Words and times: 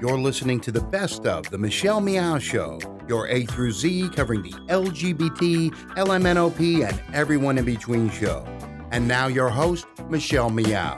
You're 0.00 0.16
listening 0.16 0.60
to 0.60 0.70
the 0.70 0.80
best 0.80 1.26
of 1.26 1.50
The 1.50 1.58
Michelle 1.58 2.00
Meow 2.00 2.38
Show, 2.38 2.78
your 3.08 3.26
A 3.26 3.44
through 3.46 3.72
Z 3.72 4.10
covering 4.14 4.42
the 4.42 4.52
LGBT, 4.68 5.70
LMNOP, 5.96 6.88
and 6.88 7.02
everyone 7.12 7.58
in 7.58 7.64
between 7.64 8.08
show. 8.08 8.44
And 8.92 9.08
now, 9.08 9.26
your 9.26 9.48
host, 9.48 9.86
Michelle 10.08 10.50
Meow. 10.50 10.94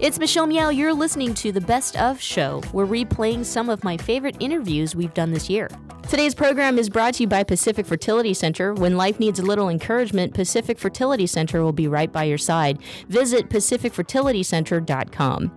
It's 0.00 0.18
Michelle 0.18 0.46
Meow. 0.46 0.70
You're 0.70 0.94
listening 0.94 1.34
to 1.34 1.52
the 1.52 1.60
Best 1.60 1.98
of 2.00 2.18
Show. 2.18 2.62
We're 2.72 2.86
replaying 2.86 3.44
some 3.44 3.68
of 3.68 3.84
my 3.84 3.98
favorite 3.98 4.38
interviews 4.40 4.96
we've 4.96 5.12
done 5.12 5.32
this 5.32 5.50
year. 5.50 5.68
Today's 6.14 6.36
program 6.36 6.78
is 6.78 6.88
brought 6.88 7.14
to 7.14 7.24
you 7.24 7.26
by 7.26 7.42
Pacific 7.42 7.86
Fertility 7.86 8.34
Center. 8.34 8.72
When 8.72 8.96
life 8.96 9.18
needs 9.18 9.40
a 9.40 9.42
little 9.42 9.68
encouragement, 9.68 10.32
Pacific 10.32 10.78
Fertility 10.78 11.26
Center 11.26 11.64
will 11.64 11.72
be 11.72 11.88
right 11.88 12.12
by 12.12 12.22
your 12.22 12.38
side. 12.38 12.78
Visit 13.08 13.48
pacificfertilitycenter.com. 13.48 15.56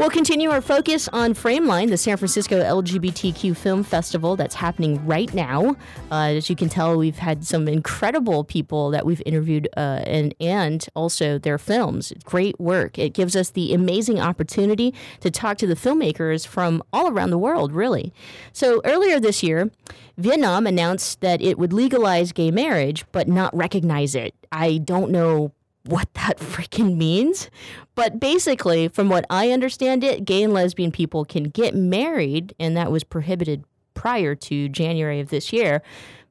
We'll 0.00 0.08
continue 0.08 0.48
our 0.48 0.62
focus 0.62 1.10
on 1.12 1.34
Frameline, 1.34 1.90
the 1.90 1.98
San 1.98 2.16
Francisco 2.16 2.62
LGBTQ 2.62 3.54
Film 3.54 3.82
Festival 3.82 4.34
that's 4.34 4.54
happening 4.54 5.04
right 5.04 5.32
now. 5.34 5.76
Uh, 6.10 6.32
as 6.36 6.48
you 6.48 6.56
can 6.56 6.70
tell, 6.70 6.96
we've 6.96 7.18
had 7.18 7.44
some 7.44 7.68
incredible 7.68 8.42
people 8.42 8.88
that 8.92 9.04
we've 9.04 9.20
interviewed 9.26 9.68
uh, 9.76 10.00
and, 10.06 10.34
and 10.40 10.86
also 10.94 11.38
their 11.38 11.58
films. 11.58 12.14
Great 12.24 12.58
work. 12.58 12.98
It 12.98 13.12
gives 13.12 13.36
us 13.36 13.50
the 13.50 13.74
amazing 13.74 14.18
opportunity 14.18 14.94
to 15.20 15.30
talk 15.30 15.58
to 15.58 15.66
the 15.66 15.74
filmmakers 15.76 16.46
from 16.46 16.82
all 16.94 17.10
around 17.10 17.28
the 17.28 17.36
world, 17.36 17.70
really. 17.70 18.10
So 18.54 18.80
earlier 18.86 19.20
this 19.20 19.42
year, 19.42 19.70
Vietnam 20.16 20.66
announced 20.66 21.20
that 21.20 21.42
it 21.42 21.58
would 21.58 21.74
legalize 21.74 22.32
gay 22.32 22.50
marriage 22.50 23.04
but 23.12 23.28
not 23.28 23.54
recognize 23.54 24.14
it. 24.14 24.34
I 24.50 24.78
don't 24.78 25.10
know 25.10 25.52
what 25.84 26.12
that 26.14 26.38
freaking 26.38 26.96
means. 26.96 27.50
But 27.94 28.20
basically, 28.20 28.88
from 28.88 29.08
what 29.08 29.24
I 29.30 29.50
understand 29.50 30.04
it, 30.04 30.24
gay 30.24 30.42
and 30.42 30.52
lesbian 30.52 30.92
people 30.92 31.24
can 31.24 31.44
get 31.44 31.74
married, 31.74 32.54
and 32.58 32.76
that 32.76 32.90
was 32.90 33.04
prohibited 33.04 33.64
prior 33.94 34.34
to 34.34 34.68
January 34.68 35.20
of 35.20 35.28
this 35.28 35.52
year. 35.52 35.82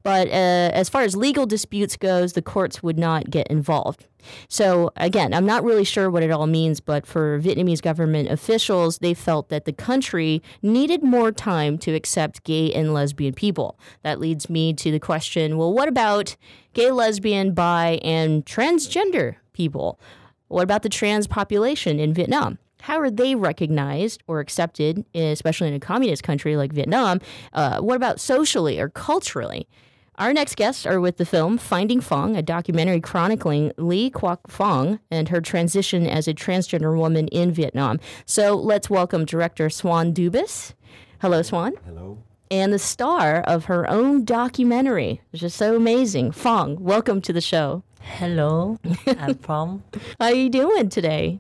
But 0.02 0.28
uh, 0.30 0.72
as 0.74 0.90
far 0.90 1.02
as 1.02 1.16
legal 1.16 1.46
disputes 1.46 1.98
goes, 1.98 2.34
the 2.34 2.42
courts 2.42 2.82
would 2.82 2.98
not 2.98 3.30
get 3.30 3.48
involved. 3.48 4.08
So 4.48 4.92
again, 4.96 5.34
I'm 5.34 5.46
not 5.46 5.64
really 5.64 5.84
sure 5.84 6.10
what 6.10 6.24
it 6.24 6.32
all 6.32 6.48
means, 6.48 6.80
but 6.80 7.06
for 7.06 7.40
Vietnamese 7.40 7.82
government 7.82 8.30
officials, 8.30 9.00
they 9.00 9.14
felt 9.14 9.50
that 9.50 9.66
the 9.66 9.74
country 9.74 10.42
needed 10.62 11.04
more 11.04 11.32
time 11.32 11.78
to 11.80 11.94
accept 11.94 12.44
gay 12.44 12.72
and 12.74 12.94
lesbian 12.94 13.34
people. 13.34 13.78
That 14.04 14.20
leads 14.20 14.50
me 14.50 14.74
to 14.74 14.92
the 14.92 15.00
question, 15.00 15.58
well, 15.58 15.74
what 15.74 15.88
about 15.88 16.36
gay, 16.74 16.92
lesbian, 16.92 17.54
bi, 17.54 18.00
and 18.02 18.46
transgender 18.46 19.36
people? 19.60 20.00
What 20.48 20.64
about 20.64 20.84
the 20.84 20.90
trans 20.90 21.28
population 21.28 22.00
in 22.00 22.14
Vietnam? 22.14 22.60
How 22.80 22.98
are 23.02 23.12
they 23.12 23.36
recognized 23.36 24.24
or 24.26 24.40
accepted, 24.40 25.04
especially 25.14 25.68
in 25.68 25.74
a 25.74 25.82
communist 25.82 26.24
country 26.24 26.56
like 26.56 26.72
Vietnam? 26.72 27.20
Uh, 27.52 27.82
what 27.82 27.98
about 27.98 28.22
socially 28.22 28.80
or 28.80 28.88
culturally? 28.88 29.68
Our 30.16 30.32
next 30.32 30.56
guests 30.56 30.86
are 30.86 31.02
with 31.02 31.18
the 31.18 31.26
film 31.26 31.58
Finding 31.58 32.00
Phong, 32.00 32.38
a 32.38 32.42
documentary 32.42 33.02
chronicling 33.02 33.74
Ly 33.78 34.12
Quoc 34.14 34.40
Phong 34.48 35.00
and 35.12 35.28
her 35.28 35.42
transition 35.42 36.08
as 36.08 36.26
a 36.26 36.34
transgender 36.34 36.98
woman 36.98 37.28
in 37.28 37.52
Vietnam. 37.52 38.00
So 38.26 38.56
let's 38.56 38.90
welcome 38.90 39.26
director 39.26 39.70
Swann 39.70 40.14
Dubus. 40.14 40.74
Hello, 41.22 41.42
Swann. 41.42 41.74
Hello. 41.86 42.18
And 42.50 42.72
the 42.72 42.80
star 42.80 43.42
of 43.42 43.66
her 43.66 43.90
own 43.90 44.24
documentary, 44.24 45.22
which 45.32 45.44
is 45.44 45.54
so 45.54 45.76
amazing, 45.76 46.32
Phong, 46.32 46.80
Welcome 46.80 47.20
to 47.24 47.34
the 47.34 47.42
show. 47.42 47.84
Hello, 48.00 48.80
I'm 49.08 49.36
from. 49.36 49.84
How 50.20 50.28
are 50.28 50.34
you 50.34 50.50
doing 50.50 50.90
today? 50.90 51.40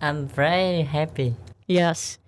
I'm 0.00 0.26
very 0.28 0.82
happy. 0.82 1.36
Yes. 1.66 2.18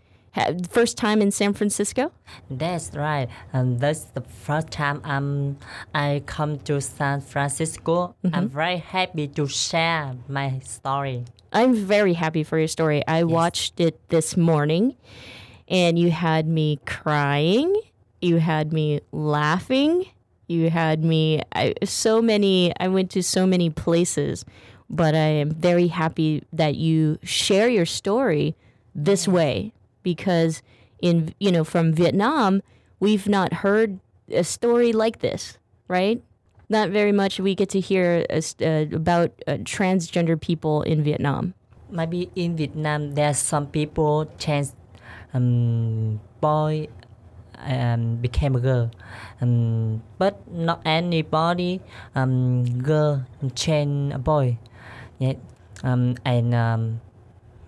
First 0.71 0.97
time 0.99 1.23
in 1.23 1.31
San 1.31 1.55
Francisco? 1.55 2.11
That's 2.51 2.95
right. 2.95 3.29
Um, 3.53 3.79
that's 3.79 4.05
the 4.05 4.21
first 4.21 4.71
time 4.71 5.01
um, 5.05 5.59
I 5.95 6.23
come 6.27 6.59
to 6.61 6.81
San 6.81 7.21
Francisco. 7.21 8.17
Mm-hmm. 8.25 8.35
I'm 8.35 8.49
very 8.49 8.79
happy 8.79 9.29
to 9.29 9.47
share 9.47 10.17
my 10.29 10.59
story. 10.59 11.25
I'm 11.53 11.75
very 11.75 12.15
happy 12.15 12.43
for 12.43 12.59
your 12.59 12.67
story. 12.69 13.07
I 13.07 13.23
watched 13.23 13.79
it 13.79 14.09
this 14.09 14.37
morning 14.37 14.97
and 15.69 15.99
you 15.99 16.11
had 16.11 16.49
me 16.49 16.81
crying, 16.85 17.73
you 18.21 18.39
had 18.39 18.73
me 18.73 19.01
laughing, 19.13 20.07
you 20.47 20.71
had 20.71 21.05
me 21.05 21.43
I, 21.53 21.75
so 21.85 22.21
many 22.21 22.73
I 22.79 22.89
went 22.89 23.11
to 23.13 23.23
so 23.23 23.47
many 23.47 23.71
places, 23.71 24.45
but 24.91 25.15
I 25.15 25.41
am 25.41 25.51
very 25.51 25.89
happy 25.89 26.43
that 26.53 26.77
you 26.77 27.19
share 27.23 27.69
your 27.69 27.87
story 27.87 28.55
this 28.95 29.27
way 29.27 29.73
because 30.03 30.63
in 31.01 31.35
you 31.41 31.51
know 31.51 31.65
from 31.65 31.93
Vietnam 31.93 32.63
we've 33.01 33.29
not 33.29 33.65
heard 33.65 33.99
a 34.31 34.45
story 34.45 34.93
like 34.93 35.21
this, 35.21 35.59
right? 35.89 36.23
Not 36.69 36.91
very 36.91 37.13
much 37.13 37.41
we 37.41 37.55
get 37.55 37.69
to 37.71 37.81
hear 37.81 38.25
uh, 38.31 38.41
about 38.93 39.33
uh, 39.47 39.59
transgender 39.65 40.41
people 40.41 40.83
in 40.83 41.05
Vietnam. 41.05 41.55
Maybe 41.91 42.31
in 42.35 42.57
Vietnam 42.57 43.13
there's 43.13 43.39
some 43.39 43.67
people 43.67 44.31
trans 44.39 44.75
um, 45.35 46.21
boy 46.41 46.89
um, 47.65 48.17
became 48.17 48.55
a 48.57 48.61
girl, 48.61 48.91
um, 49.41 50.03
but 50.19 50.41
not 50.51 50.81
anybody 50.85 51.81
um, 52.15 52.65
girl 52.83 53.27
um, 53.43 53.51
change 53.53 54.15
a 54.15 54.19
boy. 54.19 54.59
Yeah, 55.19 55.35
um, 55.83 56.17
and 56.25 56.55
um, 56.55 57.01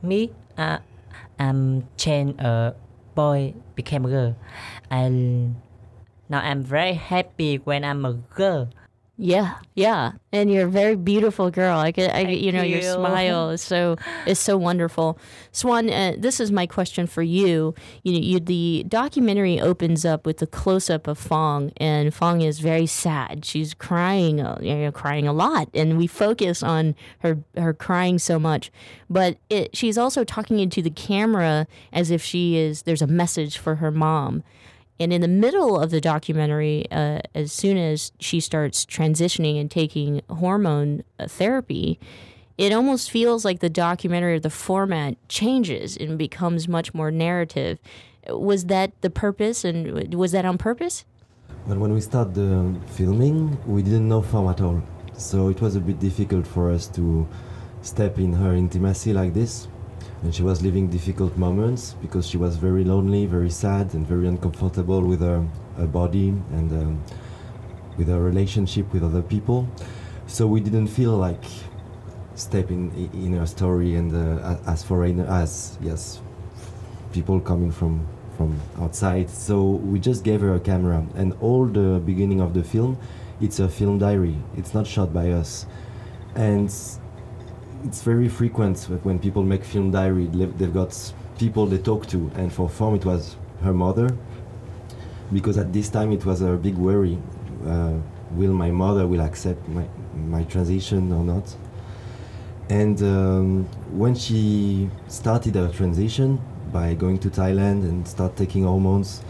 me. 0.02 0.32
Uh, 0.56 0.78
I'm 1.38 1.86
change 1.96 2.40
a 2.40 2.74
boy 3.14 3.54
became 3.74 4.04
a 4.04 4.08
girl. 4.08 4.36
and 4.90 5.56
now 6.28 6.40
I'm 6.40 6.64
very 6.64 6.94
happy 6.94 7.56
when 7.56 7.84
I'm 7.84 8.04
a 8.04 8.14
girl. 8.14 8.68
Yeah, 9.18 9.54
yeah, 9.74 10.12
and 10.30 10.52
you're 10.52 10.66
a 10.66 10.70
very 10.70 10.94
beautiful 10.94 11.50
girl. 11.50 11.78
I 11.78 11.90
get, 11.90 12.14
I, 12.14 12.20
you 12.28 12.52
know, 12.52 12.62
you. 12.62 12.76
your 12.76 12.82
smile 12.82 13.48
is 13.48 13.62
so 13.62 13.96
is 14.26 14.38
so 14.38 14.58
wonderful. 14.58 15.18
Swann, 15.52 15.88
uh, 15.88 16.16
this 16.18 16.38
is 16.38 16.52
my 16.52 16.66
question 16.66 17.06
for 17.06 17.22
you. 17.22 17.74
You 18.02 18.12
know, 18.12 18.18
you, 18.18 18.40
the 18.40 18.84
documentary 18.86 19.58
opens 19.58 20.04
up 20.04 20.26
with 20.26 20.42
a 20.42 20.46
close 20.46 20.90
up 20.90 21.06
of 21.06 21.18
Phong, 21.18 21.72
and 21.78 22.12
Phong 22.12 22.42
is 22.42 22.58
very 22.58 22.84
sad. 22.84 23.46
She's 23.46 23.72
crying, 23.72 24.42
uh, 24.42 24.58
you 24.60 24.74
know, 24.74 24.92
crying 24.92 25.26
a 25.26 25.32
lot, 25.32 25.70
and 25.72 25.96
we 25.96 26.06
focus 26.06 26.62
on 26.62 26.94
her 27.20 27.38
her 27.56 27.72
crying 27.72 28.18
so 28.18 28.38
much. 28.38 28.70
But 29.08 29.38
it, 29.48 29.74
she's 29.74 29.96
also 29.96 30.24
talking 30.24 30.60
into 30.60 30.82
the 30.82 30.90
camera 30.90 31.66
as 31.90 32.10
if 32.10 32.22
she 32.22 32.58
is. 32.58 32.82
There's 32.82 33.02
a 33.02 33.06
message 33.06 33.56
for 33.56 33.76
her 33.76 33.90
mom. 33.90 34.42
And 34.98 35.12
in 35.12 35.20
the 35.20 35.28
middle 35.28 35.78
of 35.78 35.90
the 35.90 36.00
documentary, 36.00 36.86
uh, 36.90 37.20
as 37.34 37.52
soon 37.52 37.76
as 37.76 38.12
she 38.18 38.40
starts 38.40 38.86
transitioning 38.86 39.60
and 39.60 39.70
taking 39.70 40.22
hormone 40.30 41.04
uh, 41.18 41.28
therapy, 41.28 42.00
it 42.56 42.72
almost 42.72 43.10
feels 43.10 43.44
like 43.44 43.60
the 43.60 43.68
documentary 43.68 44.34
or 44.34 44.40
the 44.40 44.50
format 44.50 45.16
changes 45.28 45.96
and 45.96 46.16
becomes 46.16 46.66
much 46.66 46.94
more 46.94 47.10
narrative. 47.10 47.78
Was 48.28 48.66
that 48.66 48.98
the 49.02 49.10
purpose, 49.10 49.64
and 49.64 50.14
was 50.14 50.32
that 50.32 50.46
on 50.46 50.56
purpose? 50.56 51.04
Well, 51.66 51.78
when 51.78 51.92
we 51.92 52.00
started 52.00 52.34
the 52.34 52.74
filming, 52.92 53.58
we 53.66 53.82
didn't 53.82 54.08
know 54.08 54.22
Phong 54.22 54.48
at 54.50 54.62
all, 54.62 54.82
so 55.12 55.48
it 55.48 55.60
was 55.60 55.76
a 55.76 55.80
bit 55.80 56.00
difficult 56.00 56.46
for 56.46 56.70
us 56.70 56.86
to 56.88 57.28
step 57.82 58.18
in 58.18 58.32
her 58.32 58.54
intimacy 58.54 59.12
like 59.12 59.34
this 59.34 59.68
and 60.22 60.34
she 60.34 60.42
was 60.42 60.62
living 60.62 60.88
difficult 60.88 61.36
moments 61.36 61.94
because 62.00 62.26
she 62.26 62.36
was 62.36 62.56
very 62.56 62.84
lonely, 62.84 63.26
very 63.26 63.50
sad, 63.50 63.94
and 63.94 64.06
very 64.06 64.26
uncomfortable 64.26 65.02
with 65.02 65.20
her, 65.20 65.46
her 65.76 65.86
body 65.86 66.28
and 66.52 66.72
um, 66.72 67.04
with 67.96 68.08
her 68.08 68.20
relationship 68.20 68.92
with 68.92 69.02
other 69.02 69.22
people. 69.22 69.68
So 70.26 70.46
we 70.46 70.60
didn't 70.60 70.88
feel 70.88 71.16
like 71.16 71.44
stepping 72.34 73.10
in 73.12 73.32
her 73.34 73.46
story 73.46 73.94
and 73.94 74.14
uh, 74.14 74.56
as 74.66 74.82
foreigner 74.82 75.26
as 75.26 75.78
yes, 75.80 76.20
people 77.12 77.40
coming 77.40 77.70
from 77.70 78.06
from 78.36 78.60
outside. 78.78 79.30
So 79.30 79.62
we 79.62 79.98
just 79.98 80.22
gave 80.22 80.42
her 80.42 80.54
a 80.54 80.60
camera, 80.60 81.06
and 81.14 81.34
all 81.40 81.64
the 81.66 82.00
beginning 82.04 82.40
of 82.40 82.52
the 82.52 82.62
film, 82.62 82.98
it's 83.40 83.60
a 83.60 83.68
film 83.68 83.98
diary. 83.98 84.36
It's 84.56 84.74
not 84.74 84.86
shot 84.86 85.12
by 85.12 85.30
us, 85.30 85.66
and 86.34 86.70
it's 87.86 88.02
very 88.02 88.28
frequent 88.28 88.78
when 89.04 89.18
people 89.18 89.42
make 89.42 89.64
film 89.64 89.90
diary. 89.90 90.26
They've 90.26 90.74
got 90.74 91.12
people 91.38 91.66
they 91.66 91.78
talk 91.78 92.06
to, 92.08 92.30
and 92.34 92.52
for 92.52 92.68
Phong 92.68 92.96
it 92.96 93.04
was 93.04 93.36
her 93.62 93.72
mother, 93.72 94.08
because 95.32 95.56
at 95.58 95.72
this 95.72 95.88
time 95.88 96.12
it 96.12 96.24
was 96.24 96.42
a 96.42 96.56
big 96.56 96.76
worry: 96.76 97.18
uh, 97.66 97.94
will 98.32 98.52
my 98.52 98.70
mother 98.70 99.06
will 99.06 99.20
accept 99.20 99.66
my 99.68 99.86
my 100.14 100.44
transition 100.44 101.12
or 101.12 101.24
not? 101.24 101.54
And 102.68 103.00
um, 103.02 103.64
when 103.92 104.16
she 104.16 104.90
started 105.06 105.54
her 105.54 105.68
transition 105.68 106.40
by 106.72 106.94
going 106.94 107.18
to 107.20 107.30
Thailand 107.30 107.84
and 107.84 108.06
start 108.08 108.36
taking 108.36 108.64
hormones, 108.64 109.22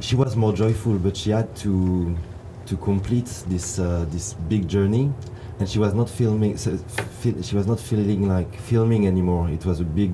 she 0.00 0.16
was 0.16 0.36
more 0.36 0.54
joyful, 0.54 0.94
but 0.98 1.16
she 1.16 1.30
had 1.30 1.54
to 1.56 2.16
to 2.66 2.76
complete 2.76 3.26
this 3.48 3.78
uh, 3.78 4.06
this 4.10 4.32
big 4.48 4.66
journey, 4.66 5.12
and 5.60 5.68
she 5.68 5.78
was 5.78 5.94
not 5.94 6.08
filming. 6.08 6.56
So 6.56 6.78
she 7.22 7.54
was 7.54 7.66
not 7.66 7.78
feeling 7.78 8.26
like 8.26 8.58
filming 8.58 9.06
anymore. 9.06 9.50
It 9.50 9.64
was 9.66 9.78
a 9.80 9.84
big, 9.84 10.12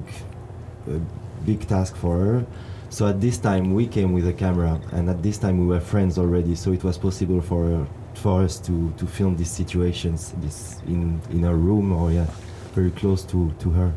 a 0.88 0.98
big 1.46 1.66
task 1.66 1.96
for 1.96 2.18
her. 2.18 2.46
So 2.90 3.06
at 3.06 3.20
this 3.20 3.38
time 3.38 3.72
we 3.72 3.86
came 3.86 4.12
with 4.12 4.26
a 4.26 4.32
camera, 4.32 4.80
and 4.92 5.08
at 5.08 5.22
this 5.22 5.38
time 5.38 5.58
we 5.58 5.66
were 5.66 5.80
friends 5.80 6.18
already. 6.18 6.56
So 6.56 6.72
it 6.72 6.82
was 6.82 6.98
possible 6.98 7.40
for 7.40 7.64
her, 7.64 7.86
for 8.14 8.42
us 8.42 8.58
to, 8.60 8.92
to 8.98 9.06
film 9.06 9.36
these 9.36 9.50
situations, 9.50 10.34
this 10.38 10.80
in 10.86 11.20
in 11.30 11.42
her 11.44 11.56
room 11.56 11.92
or 11.92 12.10
yeah, 12.10 12.26
very 12.74 12.90
close 12.90 13.22
to 13.26 13.52
to 13.60 13.70
her. 13.70 13.92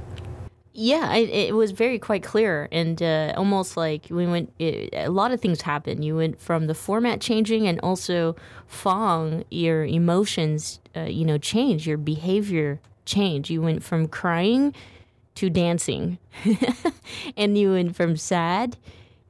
Yeah, 0.71 1.16
it, 1.16 1.30
it 1.30 1.56
was 1.56 1.71
very 1.71 1.98
quite 1.98 2.24
clear, 2.24 2.69
and 2.71 3.01
uh, 3.01 3.33
almost 3.36 3.75
like 3.75 4.06
we 4.10 4.27
went. 4.27 4.54
It, 4.60 4.89
a 4.94 5.10
lot 5.10 5.31
of 5.31 5.42
things 5.42 5.62
happened. 5.62 6.06
You 6.06 6.16
went 6.18 6.39
from 6.39 6.68
the 6.68 6.75
format 6.75 7.19
changing, 7.21 7.68
and 7.68 7.80
also 7.81 8.36
Phong, 8.68 9.44
your 9.50 9.83
emotions, 9.83 10.80
uh, 10.95 11.01
you 11.01 11.25
know, 11.25 11.39
change, 11.39 11.88
your 11.88 11.98
behavior 11.98 12.80
change. 13.06 13.50
You 13.50 13.62
went 13.63 13.83
from 13.83 14.07
crying 14.07 14.75
to 15.36 15.50
dancing, 15.50 16.19
and 17.38 17.57
you 17.57 17.72
went 17.72 17.95
from 17.95 18.15
sad 18.15 18.77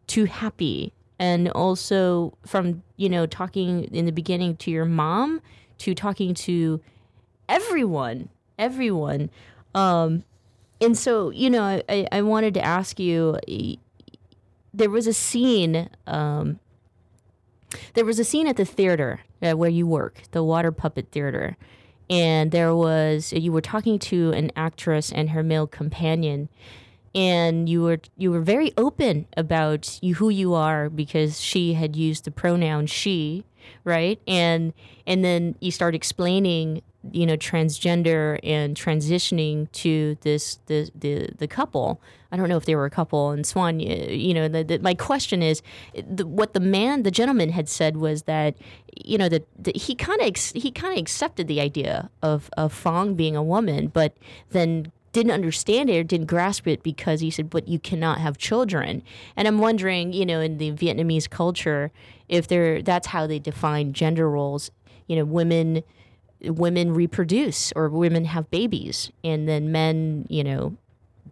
to 0.08 0.26
happy, 0.26 0.94
and 1.20 1.50
also 1.52 2.38
from 2.46 2.84
you 2.98 3.08
know 3.10 3.26
talking 3.26 3.86
in 3.86 4.06
the 4.06 4.12
beginning 4.12 4.58
to 4.58 4.72
your 4.72 4.86
mom 4.86 5.42
to 5.80 5.96
talking 5.96 6.34
to 6.34 6.82
everyone, 7.48 8.30
everyone. 8.58 9.30
Um, 9.76 10.24
and 10.82 10.98
so 10.98 11.30
you 11.30 11.50
know 11.50 11.82
I, 11.88 12.08
I 12.12 12.22
wanted 12.22 12.54
to 12.56 12.62
ask 12.62 13.00
you 13.00 13.38
there 14.74 14.90
was 14.90 15.08
a 15.08 15.14
scene 15.14 15.90
um, 16.08 16.60
there 17.94 18.06
was 18.06 18.20
a 18.20 18.24
scene 18.24 18.48
at 18.48 18.58
the 18.58 18.66
theater 18.66 19.22
uh, 19.42 19.54
where 19.54 19.70
you 19.70 19.86
work 19.86 20.24
the 20.32 20.44
water 20.44 20.72
puppet 20.72 21.12
theater. 21.12 21.58
And 22.10 22.52
there 22.52 22.76
was 22.76 23.32
you 23.34 23.52
were 23.52 23.62
talking 23.62 24.00
to 24.00 24.32
an 24.32 24.52
actress 24.56 25.12
and 25.12 25.30
her 25.32 25.44
male 25.44 25.68
companion. 25.68 26.50
And 27.14 27.70
you 27.70 27.84
were 27.84 28.00
you 28.18 28.32
were 28.32 28.42
very 28.42 28.72
open 28.78 29.28
about 29.38 30.00
you 30.02 30.16
who 30.16 30.30
you 30.30 30.54
are 30.54 30.90
because 30.90 31.40
she 31.40 31.74
had 31.74 31.96
used 31.96 32.26
the 32.26 32.32
pronoun 32.32 32.88
she 32.88 33.46
right 33.84 34.20
and 34.28 34.74
and 35.06 35.24
then 35.24 35.56
you 35.60 35.72
start 35.72 35.96
explaining 35.96 36.82
you 37.12 37.26
know 37.26 37.38
transgender 37.38 38.40
and 38.44 38.76
transitioning 38.76 39.72
to 39.72 40.18
this 40.22 40.60
the 40.66 40.90
the, 40.94 41.30
the 41.38 41.48
couple 41.48 42.02
i 42.32 42.38
don't 42.38 42.50
know 42.50 42.58
if 42.58 42.66
they 42.66 42.76
were 42.76 42.86
a 42.86 42.90
couple 42.90 43.32
and 43.32 43.48
swann 43.48 43.80
you 43.80 44.34
know 44.34 44.48
the, 44.48 44.64
the, 44.64 44.80
my 44.80 44.94
question 44.94 45.42
is 45.42 45.62
the, 45.94 46.28
what 46.28 46.54
the 46.54 46.60
man 46.60 47.04
the 47.04 47.12
gentleman 47.12 47.50
had 47.50 47.70
said 47.70 47.98
was 47.98 48.24
that 48.24 48.56
you 49.06 49.18
know 49.18 49.30
that 49.30 49.46
he 49.76 49.96
kind 49.96 50.22
of 50.22 50.36
he 50.36 50.72
kind 50.72 50.94
of 50.94 51.00
accepted 51.00 51.48
the 51.48 51.62
idea 51.62 52.10
of 52.22 52.50
of 52.58 52.74
phong 52.74 53.16
being 53.16 53.36
a 53.36 53.44
woman 53.44 53.88
but 53.88 54.18
then 54.52 54.92
didn't 55.12 55.32
understand 55.32 55.90
it 55.90 55.98
or 55.98 56.04
didn't 56.04 56.28
grasp 56.28 56.68
it 56.68 56.84
because 56.84 57.22
he 57.22 57.32
said, 57.32 57.50
but 57.50 57.68
you 57.68 57.80
cannot 57.80 58.20
have 58.20 58.38
children. 58.38 59.02
And 59.36 59.48
I'm 59.48 59.58
wondering, 59.58 60.14
you 60.14 60.26
know, 60.26 60.40
in 60.40 60.58
the 60.58 60.72
Vietnamese 60.72 61.30
culture, 61.30 61.92
if 62.30 62.48
they're 62.48 62.82
that's 62.82 63.08
how 63.08 63.28
they 63.28 63.40
define 63.40 63.94
gender 63.94 64.30
roles. 64.30 64.72
You 65.08 65.18
know, 65.18 65.26
women 65.26 65.84
women 66.42 66.94
reproduce 66.94 67.74
or 67.76 67.90
women 67.90 68.26
have 68.26 68.50
babies 68.50 69.12
and 69.24 69.48
then 69.48 69.72
men 69.72 70.26
you 70.30 70.44
know 70.44 70.78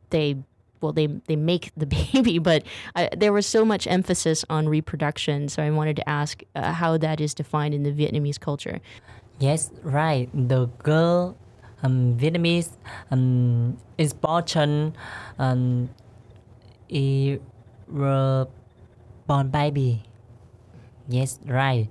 they 0.09 0.35
well 0.81 0.91
they 0.91 1.07
they 1.27 1.35
make 1.35 1.71
the 1.77 1.85
baby. 2.13 2.39
But 2.39 2.63
I, 2.95 3.09
there 3.15 3.33
was 3.33 3.45
so 3.45 3.63
much 3.63 3.87
emphasis 3.87 4.43
on 4.49 4.67
reproduction 4.67 5.49
so 5.49 5.63
i 5.63 5.69
wanted 5.69 5.95
to 5.97 6.09
ask 6.09 6.43
uh, 6.55 6.73
how 6.73 6.97
that 6.97 7.21
is 7.21 7.33
defined 7.33 7.73
in 7.73 7.83
the 7.83 7.91
vietnamese 7.91 8.39
culture. 8.39 8.81
Yes 9.39 9.71
right. 9.83 10.29
The 10.33 10.65
girl 10.83 11.37
um, 11.83 12.17
vietnamese 12.17 12.71
um, 13.11 13.77
is 13.97 14.13
born 14.13 14.93
um, 15.39 15.89
born 19.27 19.49
baby 19.49 20.03
yes 21.07 21.39
right 21.45 21.87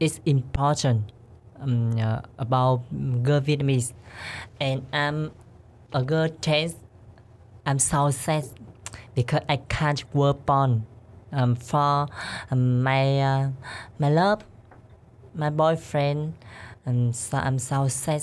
it's 0.00 0.20
important 0.26 1.12
um, 1.60 1.98
uh, 1.98 2.20
about 2.38 2.82
girl 3.22 3.40
Vietnamese, 3.40 3.92
and 4.60 4.86
I'm 4.92 5.32
a 5.92 6.02
girl 6.02 6.28
trans. 6.28 6.76
I'm 7.66 7.78
so 7.78 8.10
sad 8.10 8.44
because 9.14 9.40
I 9.48 9.56
can't 9.56 10.02
work 10.14 10.38
on 10.48 10.86
um, 11.32 11.54
for 11.56 12.06
um, 12.50 12.82
my 12.82 13.20
uh, 13.20 13.50
my 13.98 14.08
love, 14.10 14.44
my 15.34 15.50
boyfriend, 15.50 16.34
and 16.86 17.14
so 17.14 17.38
I'm 17.38 17.58
so 17.58 17.88
sad. 17.88 18.22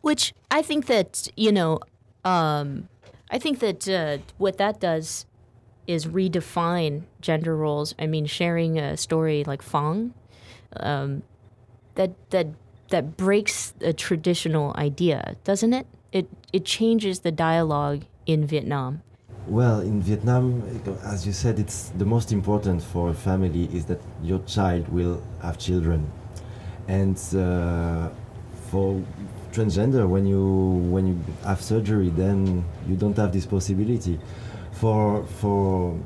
Which 0.00 0.32
I 0.50 0.62
think 0.62 0.86
that 0.86 1.28
you 1.36 1.52
know, 1.52 1.80
um, 2.24 2.88
I 3.30 3.38
think 3.38 3.58
that 3.60 3.88
uh, 3.88 4.18
what 4.38 4.58
that 4.58 4.80
does 4.80 5.26
is 5.86 6.06
redefine 6.06 7.02
gender 7.20 7.56
roles. 7.56 7.94
I 7.98 8.06
mean, 8.06 8.26
sharing 8.26 8.78
a 8.78 8.96
story 8.96 9.44
like 9.44 9.62
Phong, 9.62 10.12
um, 10.80 11.22
that 11.94 12.12
that 12.30 12.48
that 12.88 13.16
breaks 13.16 13.74
a 13.80 13.92
traditional 13.92 14.74
idea, 14.76 15.36
doesn't 15.44 15.72
it? 15.72 15.86
It 16.12 16.28
it 16.52 16.64
changes 16.64 17.20
the 17.20 17.32
dialogue 17.32 18.04
in 18.26 18.46
Vietnam. 18.46 19.02
Well, 19.48 19.80
in 19.80 20.02
Vietnam, 20.02 20.62
as 21.04 21.24
you 21.24 21.32
said, 21.32 21.60
it's 21.60 21.90
the 21.96 22.04
most 22.04 22.32
important 22.32 22.82
for 22.82 23.10
a 23.10 23.14
family 23.14 23.68
is 23.72 23.84
that 23.84 24.00
your 24.22 24.40
child 24.40 24.88
will 24.88 25.22
have 25.40 25.56
children, 25.56 26.10
and 26.88 27.16
uh, 27.34 28.08
for 28.70 29.00
transgender, 29.52 30.08
when 30.08 30.26
you 30.26 30.44
when 30.90 31.06
you 31.06 31.16
have 31.44 31.62
surgery, 31.62 32.10
then 32.10 32.64
you 32.88 32.96
don't 32.96 33.16
have 33.16 33.32
this 33.32 33.46
possibility. 33.46 34.18
For 34.80 35.24
for 35.24 35.98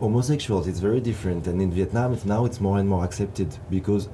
homosexuals, 0.00 0.66
it's 0.66 0.80
very 0.80 1.00
different, 1.00 1.46
and 1.46 1.60
in 1.60 1.70
Vietnam, 1.70 2.12
it's, 2.12 2.24
now 2.24 2.44
it's 2.44 2.60
more 2.60 2.78
and 2.78 2.88
more 2.88 3.04
accepted 3.04 3.56
because 3.68 4.08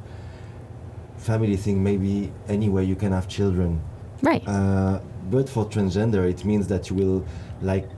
family 1.19 1.57
thing, 1.57 1.83
maybe 1.83 2.33
anyway 2.49 2.85
you 2.85 2.97
can 2.97 3.13
have 3.13 3.29
children. 3.29 3.81
Right. 4.23 4.43
Uh, 4.47 5.01
but 5.31 5.49
for 5.49 5.65
transgender, 5.67 6.29
it 6.29 6.45
means 6.45 6.67
that 6.69 6.91
you 6.91 6.97
will 6.97 7.25
like 7.63 7.89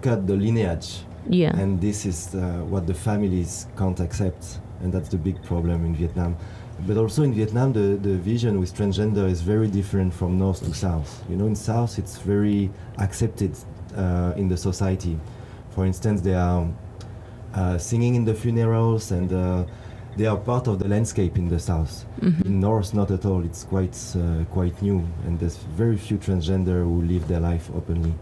cut 0.00 0.26
the 0.26 0.34
lineage. 0.34 1.00
Yeah. 1.28 1.56
And 1.56 1.80
this 1.80 2.04
is 2.06 2.34
uh, 2.34 2.64
what 2.68 2.86
the 2.86 2.94
families 2.94 3.66
can't 3.76 4.00
accept, 4.00 4.60
and 4.80 4.92
that's 4.92 5.08
the 5.08 5.18
big 5.18 5.42
problem 5.42 5.84
in 5.84 5.94
Vietnam. 5.94 6.36
But 6.86 6.96
also 6.96 7.22
in 7.22 7.32
Vietnam, 7.32 7.72
the, 7.72 7.96
the 7.96 8.16
vision 8.16 8.58
with 8.58 8.74
transgender 8.74 9.28
is 9.30 9.40
very 9.40 9.68
different 9.68 10.12
from 10.12 10.36
north 10.36 10.64
to 10.64 10.74
south. 10.74 11.22
You 11.28 11.36
know, 11.36 11.46
in 11.46 11.54
south, 11.54 11.98
it's 11.98 12.18
very 12.18 12.70
accepted 12.98 13.56
uh, 13.96 14.34
in 14.36 14.48
the 14.48 14.56
society. 14.56 15.18
For 15.70 15.86
instance, 15.86 16.20
they 16.20 16.34
are 16.34 16.68
uh, 17.54 17.78
singing 17.78 18.14
in 18.14 18.24
the 18.24 18.34
funerals 18.34 19.10
and 19.10 19.32
uh, 19.32 19.64
they 20.16 20.26
are 20.26 20.36
part 20.36 20.66
of 20.66 20.78
the 20.78 20.88
landscape 20.88 21.36
in 21.36 21.48
the 21.48 21.58
south. 21.58 22.04
Mm-hmm. 22.20 22.46
In 22.46 22.60
north, 22.60 22.94
not 22.94 23.10
at 23.10 23.24
all. 23.24 23.44
It's 23.44 23.64
quite 23.64 23.96
uh, 24.16 24.44
quite 24.50 24.80
new, 24.82 25.06
and 25.26 25.38
there's 25.40 25.56
very 25.56 25.96
few 25.96 26.18
transgender 26.18 26.82
who 26.84 27.02
live 27.02 27.26
their 27.28 27.40
life 27.40 27.70
openly. 27.74 28.14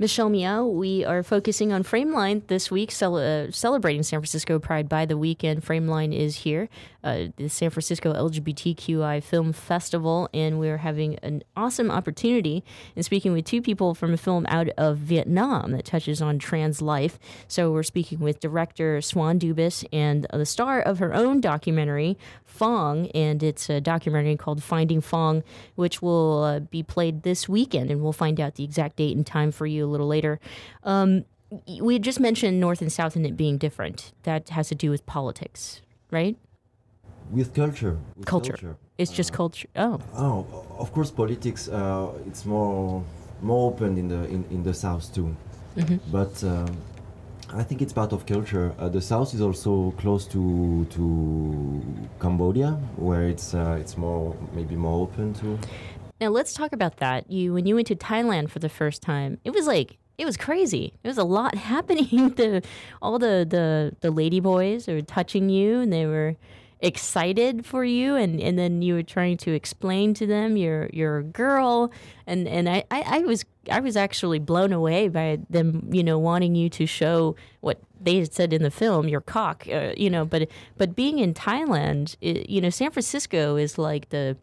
Michelle 0.00 0.30
Meow, 0.30 0.64
we 0.64 1.04
are 1.04 1.22
focusing 1.22 1.74
on 1.74 1.84
Frameline 1.84 2.46
this 2.46 2.70
week, 2.70 2.90
cel- 2.90 3.18
uh, 3.18 3.50
celebrating 3.50 4.02
San 4.02 4.18
Francisco 4.20 4.58
Pride 4.58 4.88
by 4.88 5.04
the 5.04 5.18
weekend. 5.18 5.62
Frameline 5.62 6.16
is 6.16 6.36
here, 6.36 6.70
uh, 7.04 7.24
the 7.36 7.48
San 7.48 7.68
Francisco 7.68 8.14
LGBTQI 8.14 9.22
Film 9.22 9.52
Festival, 9.52 10.30
and 10.32 10.58
we're 10.58 10.78
having 10.78 11.16
an 11.16 11.42
awesome 11.54 11.90
opportunity 11.90 12.64
in 12.96 13.02
speaking 13.02 13.34
with 13.34 13.44
two 13.44 13.60
people 13.60 13.94
from 13.94 14.14
a 14.14 14.16
film 14.16 14.46
out 14.48 14.70
of 14.78 14.96
Vietnam 14.96 15.72
that 15.72 15.84
touches 15.84 16.22
on 16.22 16.38
trans 16.38 16.80
life. 16.80 17.18
So 17.46 17.70
we're 17.70 17.82
speaking 17.82 18.20
with 18.20 18.40
director 18.40 19.02
Swann 19.02 19.38
Dubus 19.38 19.84
and 19.92 20.26
the 20.32 20.46
star 20.46 20.80
of 20.80 20.98
her 20.98 21.12
own 21.12 21.42
documentary, 21.42 22.16
Phong, 22.60 23.10
and 23.14 23.42
it's 23.42 23.70
a 23.70 23.80
documentary 23.80 24.36
called 24.36 24.62
Finding 24.62 25.00
Phong, 25.00 25.42
which 25.76 26.02
will 26.02 26.42
uh, 26.42 26.60
be 26.60 26.82
played 26.82 27.22
this 27.22 27.48
weekend, 27.48 27.90
and 27.90 28.02
we'll 28.02 28.12
find 28.24 28.38
out 28.38 28.56
the 28.56 28.64
exact 28.64 28.96
date 28.96 29.16
and 29.16 29.26
time 29.26 29.50
for 29.50 29.66
you 29.66 29.86
a 29.86 29.90
little 29.94 30.10
later. 30.16 30.38
Um, 30.84 31.24
we 31.80 31.98
just 31.98 32.20
mentioned 32.20 32.60
North 32.60 32.80
and 32.80 32.92
South 32.92 33.16
and 33.16 33.24
it 33.26 33.36
being 33.36 33.58
different. 33.58 34.12
That 34.22 34.50
has 34.50 34.68
to 34.68 34.74
do 34.74 34.90
with 34.90 35.02
politics, 35.06 35.80
right? 36.10 36.36
With 37.30 37.54
culture. 37.54 37.98
With 38.16 38.26
culture. 38.26 38.52
culture. 38.52 38.76
It's 38.98 39.10
uh, 39.12 39.20
just 39.20 39.32
culture. 39.32 39.68
Oh. 39.76 39.98
Oh, 40.14 40.46
of 40.78 40.92
course, 40.92 41.10
politics. 41.10 41.68
Uh, 41.68 42.12
it's 42.26 42.44
more 42.44 43.02
more 43.42 43.72
open 43.72 43.96
in 43.96 44.08
the 44.08 44.22
in, 44.34 44.44
in 44.50 44.62
the 44.62 44.74
South 44.74 45.04
too, 45.14 45.34
mm-hmm. 45.76 45.96
but. 46.12 46.44
Um, 46.44 46.76
I 47.52 47.64
think 47.64 47.82
it's 47.82 47.92
part 47.92 48.12
of 48.12 48.26
culture. 48.26 48.72
Uh, 48.78 48.88
the 48.88 49.00
south 49.00 49.34
is 49.34 49.40
also 49.40 49.92
close 49.98 50.24
to 50.28 50.86
to 50.90 51.82
Cambodia, 52.20 52.72
where 52.96 53.22
it's 53.22 53.54
uh, 53.54 53.76
it's 53.80 53.96
more 53.96 54.36
maybe 54.52 54.76
more 54.76 55.02
open 55.02 55.34
to. 55.34 55.58
Now 56.20 56.28
let's 56.28 56.52
talk 56.52 56.72
about 56.72 56.98
that. 56.98 57.30
You 57.30 57.52
when 57.52 57.66
you 57.66 57.74
went 57.74 57.88
to 57.88 57.96
Thailand 57.96 58.50
for 58.50 58.60
the 58.60 58.68
first 58.68 59.02
time, 59.02 59.38
it 59.44 59.50
was 59.50 59.66
like 59.66 59.98
it 60.16 60.26
was 60.26 60.36
crazy. 60.36 60.92
There 61.02 61.10
was 61.10 61.18
a 61.18 61.24
lot 61.24 61.54
happening. 61.72 62.34
the 62.36 62.62
all 63.02 63.18
the 63.18 63.46
the 63.48 63.96
the 64.00 64.10
lady 64.10 64.38
boys 64.38 64.86
were 64.86 65.02
touching 65.02 65.48
you, 65.48 65.80
and 65.80 65.92
they 65.92 66.06
were 66.06 66.36
excited 66.82 67.66
for 67.66 67.84
you 67.84 68.16
and, 68.16 68.40
and 68.40 68.58
then 68.58 68.80
you 68.80 68.94
were 68.94 69.02
trying 69.02 69.36
to 69.36 69.52
explain 69.52 70.14
to 70.14 70.26
them 70.26 70.56
you're 70.56 70.88
you're 70.92 71.18
a 71.18 71.22
girl. 71.22 71.90
And 72.26 72.48
and 72.48 72.68
I, 72.68 72.84
I, 72.90 73.02
I 73.06 73.18
was 73.20 73.44
I 73.70 73.80
was 73.80 73.96
actually 73.96 74.38
blown 74.38 74.72
away 74.72 75.08
by 75.08 75.38
them 75.50 75.88
you 75.92 76.02
know 76.02 76.18
wanting 76.18 76.54
you 76.54 76.68
to 76.70 76.86
show 76.86 77.36
what 77.60 77.80
they 78.00 78.18
had 78.18 78.32
said 78.32 78.52
in 78.52 78.62
the 78.62 78.70
film 78.70 79.08
your 79.08 79.20
cock 79.20 79.66
uh, 79.70 79.92
you 79.96 80.08
know 80.08 80.24
but 80.24 80.48
but 80.78 80.96
being 80.96 81.18
in 81.18 81.34
Thailand 81.34 82.16
it, 82.20 82.48
you 82.48 82.60
know 82.60 82.70
San 82.70 82.90
Francisco 82.90 83.56
is 83.56 83.76
like 83.76 84.08
the 84.08 84.36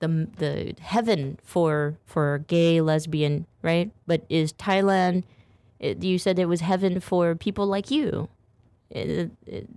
the 0.00 0.28
the 0.38 0.74
heaven 0.80 1.38
for 1.42 1.98
for 2.06 2.38
gay 2.46 2.80
lesbian 2.80 3.46
right? 3.60 3.90
But 4.06 4.24
is 4.30 4.54
Thailand 4.54 5.24
it, 5.80 6.02
you 6.02 6.18
said 6.18 6.38
it 6.38 6.46
was 6.46 6.60
heaven 6.62 6.98
for 6.98 7.34
people 7.34 7.66
like 7.66 7.90
you 7.90 8.28
is, 8.90 9.28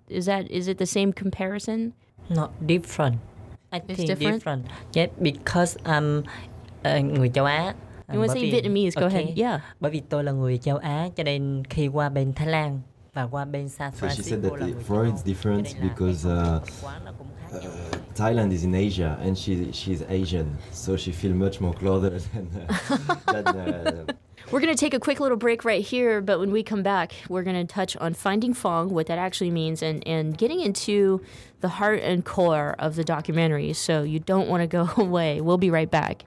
is 0.09 0.25
that 0.25 0.45
is 0.49 0.67
it 0.67 0.77
the 0.77 0.85
same 0.85 1.11
comparison? 1.13 1.91
Not 2.29 2.49
different. 2.67 3.15
I 3.73 3.77
It's 3.77 3.85
think 3.97 4.07
different? 4.07 4.33
different. 4.33 4.65
Yeah, 4.93 5.07
because 5.21 5.77
I'm 5.85 6.23
uh, 6.85 6.99
người 7.19 7.29
châu 7.29 7.45
Á. 7.45 7.73
You 8.13 8.19
want 8.19 8.27
to 8.27 8.33
say 8.33 8.51
Vietnamese? 8.51 8.95
Go 8.99 9.05
ahead. 9.07 9.23
Okay. 9.23 9.33
Yeah. 9.43 9.61
Bởi 9.79 9.91
vì 9.91 10.01
tôi 10.09 10.23
là 10.23 10.31
người 10.31 10.57
châu 10.57 10.77
Á 10.77 11.09
cho 11.15 11.23
nên 11.23 11.63
khi 11.69 11.87
qua 11.87 12.09
bên 12.09 12.33
Thái 12.33 12.47
Lan 12.47 12.81
và 13.13 13.23
qua 13.27 13.45
bên 13.45 13.69
San 13.69 13.91
So 13.91 14.07
she 14.09 14.23
said 14.23 14.43
that 14.43 14.53
là 14.59 14.65
it- 14.67 14.73
người 14.75 14.83
for 14.87 15.03
her 15.03 15.07
châu 15.07 15.15
it's 15.15 15.17
Âu. 15.17 15.25
different 15.25 15.63
nên 15.63 15.73
là 15.77 15.83
because, 15.83 16.29
cái 16.29 16.35
phong 16.45 16.55
uh, 16.57 16.65
tục 16.67 16.75
quán 16.83 17.05
nó 17.05 17.11
cũng 17.17 17.27
khác 17.51 17.59
nhau. 17.61 17.71
Uh, 17.71 18.15
Thailand 18.15 18.51
is 18.51 18.63
in 18.63 18.73
Asia, 18.73 19.15
and 19.25 19.37
she 19.37 19.53
she's 19.71 20.01
Asian, 20.21 20.45
so 20.71 20.97
she 20.97 21.11
feels 21.11 21.35
much 21.35 21.61
more 21.61 21.77
closer 21.79 22.11
than, 22.33 22.45
uh, 22.69 23.25
than 23.25 23.45
uh, 23.45 24.15
We're 24.51 24.59
going 24.59 24.75
to 24.75 24.79
take 24.79 24.93
a 24.93 24.99
quick 24.99 25.21
little 25.21 25.37
break 25.37 25.63
right 25.63 25.81
here, 25.81 26.19
but 26.19 26.37
when 26.37 26.51
we 26.51 26.61
come 26.61 26.83
back, 26.83 27.13
we're 27.29 27.43
going 27.43 27.55
to 27.65 27.73
touch 27.73 27.95
on 27.95 28.13
finding 28.13 28.53
Phong, 28.53 28.89
what 28.89 29.07
that 29.07 29.17
actually 29.17 29.49
means, 29.49 29.81
and, 29.81 30.05
and 30.05 30.37
getting 30.37 30.59
into 30.59 31.21
the 31.61 31.69
heart 31.69 32.01
and 32.01 32.25
core 32.25 32.75
of 32.77 32.95
the 32.95 33.05
documentary. 33.05 33.71
So 33.71 34.03
you 34.03 34.19
don't 34.19 34.49
want 34.49 34.59
to 34.59 34.67
go 34.67 34.89
away. 35.01 35.39
We'll 35.39 35.57
be 35.57 35.71
right 35.71 35.89
back. 35.89 36.25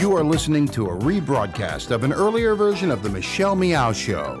You 0.00 0.16
are 0.16 0.24
listening 0.24 0.66
to 0.68 0.86
a 0.86 0.96
rebroadcast 0.98 1.92
of 1.92 2.02
an 2.02 2.12
earlier 2.12 2.56
version 2.56 2.90
of 2.90 3.04
The 3.04 3.08
Michelle 3.10 3.54
Meow 3.54 3.92
Show. 3.92 4.40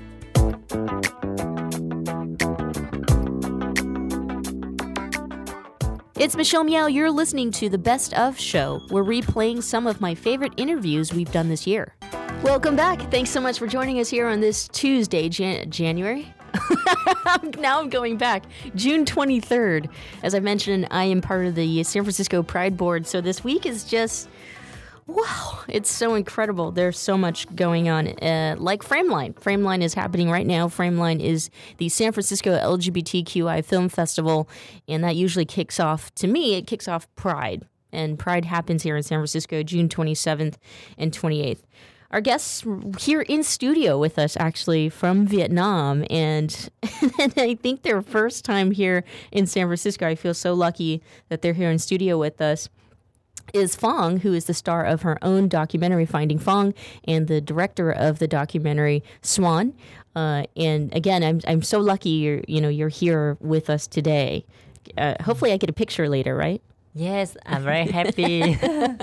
It's 6.17 6.37
Michelle 6.37 6.63
Meow. 6.63 6.87
You're 6.87 7.11
listening 7.11 7.51
to 7.53 7.67
the 7.67 7.77
Best 7.77 8.13
of 8.13 8.39
Show. 8.39 8.79
We're 8.89 9.03
replaying 9.03 9.63
some 9.63 9.85
of 9.85 9.99
my 9.99 10.15
favorite 10.15 10.53
interviews 10.55 11.13
we've 11.13 11.31
done 11.33 11.49
this 11.49 11.67
year. 11.67 11.93
Welcome 12.41 12.77
back. 12.77 13.01
Thanks 13.11 13.31
so 13.31 13.41
much 13.41 13.59
for 13.59 13.67
joining 13.67 13.99
us 13.99 14.09
here 14.09 14.27
on 14.27 14.39
this 14.39 14.69
Tuesday, 14.69 15.27
Jan- 15.27 15.69
January. 15.69 16.33
now 17.59 17.81
I'm 17.81 17.89
going 17.89 18.15
back. 18.15 18.45
June 18.73 19.03
23rd. 19.03 19.89
As 20.23 20.33
I 20.33 20.39
mentioned, 20.39 20.87
I 20.89 21.03
am 21.03 21.19
part 21.19 21.47
of 21.47 21.55
the 21.55 21.83
San 21.83 22.03
Francisco 22.03 22.43
Pride 22.43 22.77
Board, 22.77 23.05
so 23.05 23.19
this 23.19 23.43
week 23.43 23.65
is 23.65 23.83
just 23.83 24.29
Wow, 25.13 25.59
it's 25.67 25.91
so 25.91 26.15
incredible. 26.15 26.71
There's 26.71 26.97
so 26.97 27.17
much 27.17 27.53
going 27.53 27.89
on. 27.89 28.07
Uh, 28.07 28.55
like 28.57 28.81
Frameline. 28.81 29.33
Frameline 29.33 29.81
is 29.81 29.93
happening 29.93 30.29
right 30.29 30.47
now. 30.47 30.69
Frameline 30.69 31.19
is 31.19 31.49
the 31.79 31.89
San 31.89 32.13
Francisco 32.13 32.57
LGBTQI 32.57 33.65
Film 33.65 33.89
Festival, 33.89 34.47
and 34.87 35.03
that 35.03 35.17
usually 35.17 35.43
kicks 35.43 35.81
off, 35.81 36.15
to 36.15 36.27
me, 36.27 36.55
it 36.55 36.65
kicks 36.65 36.87
off 36.87 37.13
Pride. 37.15 37.65
And 37.91 38.17
Pride 38.17 38.45
happens 38.45 38.83
here 38.83 38.95
in 38.95 39.03
San 39.03 39.17
Francisco 39.17 39.63
June 39.63 39.89
27th 39.89 40.55
and 40.97 41.11
28th. 41.11 41.63
Our 42.11 42.21
guests 42.21 42.63
here 42.97 43.21
in 43.21 43.43
studio 43.43 43.97
with 43.97 44.17
us, 44.17 44.37
actually 44.37 44.87
from 44.87 45.27
Vietnam, 45.27 46.05
and, 46.09 46.69
and 47.19 47.33
I 47.37 47.55
think 47.55 47.81
their 47.81 48.01
first 48.01 48.45
time 48.45 48.71
here 48.71 49.03
in 49.29 49.45
San 49.45 49.67
Francisco. 49.67 50.07
I 50.07 50.15
feel 50.15 50.33
so 50.33 50.53
lucky 50.53 51.03
that 51.27 51.41
they're 51.41 51.51
here 51.51 51.69
in 51.69 51.79
studio 51.79 52.17
with 52.17 52.39
us 52.39 52.69
is 53.53 53.75
Phong, 53.75 54.19
who 54.19 54.33
is 54.33 54.45
the 54.45 54.53
star 54.53 54.85
of 54.85 55.01
her 55.01 55.17
own 55.21 55.47
documentary, 55.47 56.05
Finding 56.05 56.39
Phong, 56.39 56.73
and 57.05 57.27
the 57.27 57.41
director 57.41 57.91
of 57.91 58.19
the 58.19 58.27
documentary, 58.27 59.03
Swann. 59.21 59.73
Uh, 60.15 60.43
and 60.55 60.93
again, 60.93 61.23
I'm 61.23 61.39
I'm 61.47 61.61
so 61.61 61.79
lucky 61.79 62.09
you're 62.09 62.41
you 62.47 62.59
know 62.59 62.69
you're 62.69 62.89
here 62.89 63.37
with 63.39 63.69
us 63.69 63.87
today. 63.87 64.45
Uh, 64.97 65.15
hopefully, 65.23 65.51
I 65.51 65.57
get 65.57 65.69
a 65.69 65.73
picture 65.73 66.09
later, 66.09 66.35
right? 66.35 66.61
Yes, 66.93 67.37
I'm 67.45 67.63
very 67.63 67.85
happy. 67.91 68.57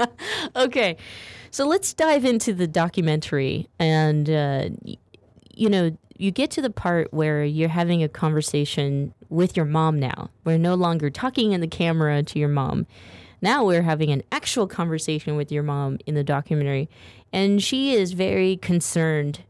okay, 0.57 0.97
so 1.51 1.67
let's 1.67 1.95
dive 1.95 2.25
into 2.25 2.53
the 2.53 2.67
documentary, 2.67 3.69
and 3.79 4.29
uh, 4.29 4.69
you 5.55 5.69
know, 5.69 5.97
you 6.19 6.31
get 6.31 6.51
to 6.53 6.63
the 6.63 6.71
part 6.71 7.13
where 7.13 7.43
you're 7.45 7.69
having 7.69 8.03
a 8.03 8.09
conversation 8.09 9.15
with 9.31 9.57
your 9.57 9.67
mom. 9.67 9.99
Now 9.99 10.31
we're 10.45 10.59
no 10.59 10.75
longer 10.75 11.09
talking 11.11 11.53
in 11.53 11.61
the 11.61 11.69
camera 11.69 12.23
to 12.23 12.39
your 12.39 12.49
mom. 12.49 12.87
Now 13.41 13.65
we're 13.65 13.83
having 13.83 14.11
an 14.11 14.23
actual 14.33 14.67
conversation 14.67 15.37
with 15.37 15.53
your 15.53 15.63
mom 15.63 15.99
in 16.07 16.15
the 16.15 16.25
documentary, 16.25 16.89
and 17.33 17.63
she 17.63 17.95
is 17.95 18.13
very 18.13 18.57
concerned 18.57 19.41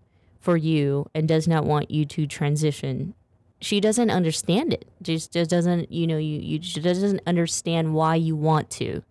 for 0.41 0.57
you 0.57 1.11
and 1.15 1.27
does 1.27 1.49
not 1.49 1.65
want 1.65 1.91
you 1.91 2.05
to 2.05 2.27
transition. 2.27 3.15
She 3.61 3.81
doesn't 3.81 4.11
understand 4.11 4.73
it. 4.73 4.87
Just, 5.03 5.33
just 5.33 5.51
doesn't, 5.51 5.91
you 5.91 6.07
know, 6.07 6.19
you, 6.19 6.39
you 6.39 6.63
she 6.63 6.81
doesn't 6.81 7.21
understand 7.27 7.95
why 7.95 8.15
you 8.15 8.37
want 8.37 8.71
to. 8.71 9.03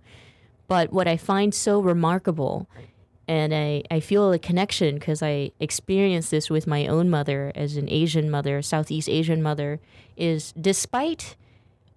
But 0.67 0.91
what 0.91 1.07
I 1.07 1.17
find 1.17 1.53
so 1.53 1.79
remarkable, 1.79 2.69
and 3.27 3.53
I, 3.53 3.83
I 3.91 3.99
feel 3.99 4.31
a 4.31 4.39
connection 4.39 4.95
because 4.95 5.21
I 5.21 5.51
experienced 5.59 6.31
this 6.31 6.49
with 6.49 6.67
my 6.67 6.87
own 6.87 7.09
mother 7.09 7.51
as 7.55 7.77
an 7.77 7.89
Asian 7.89 8.29
mother, 8.29 8.61
Southeast 8.61 9.09
Asian 9.09 9.41
mother, 9.41 9.79
is 10.15 10.53
despite 10.59 11.35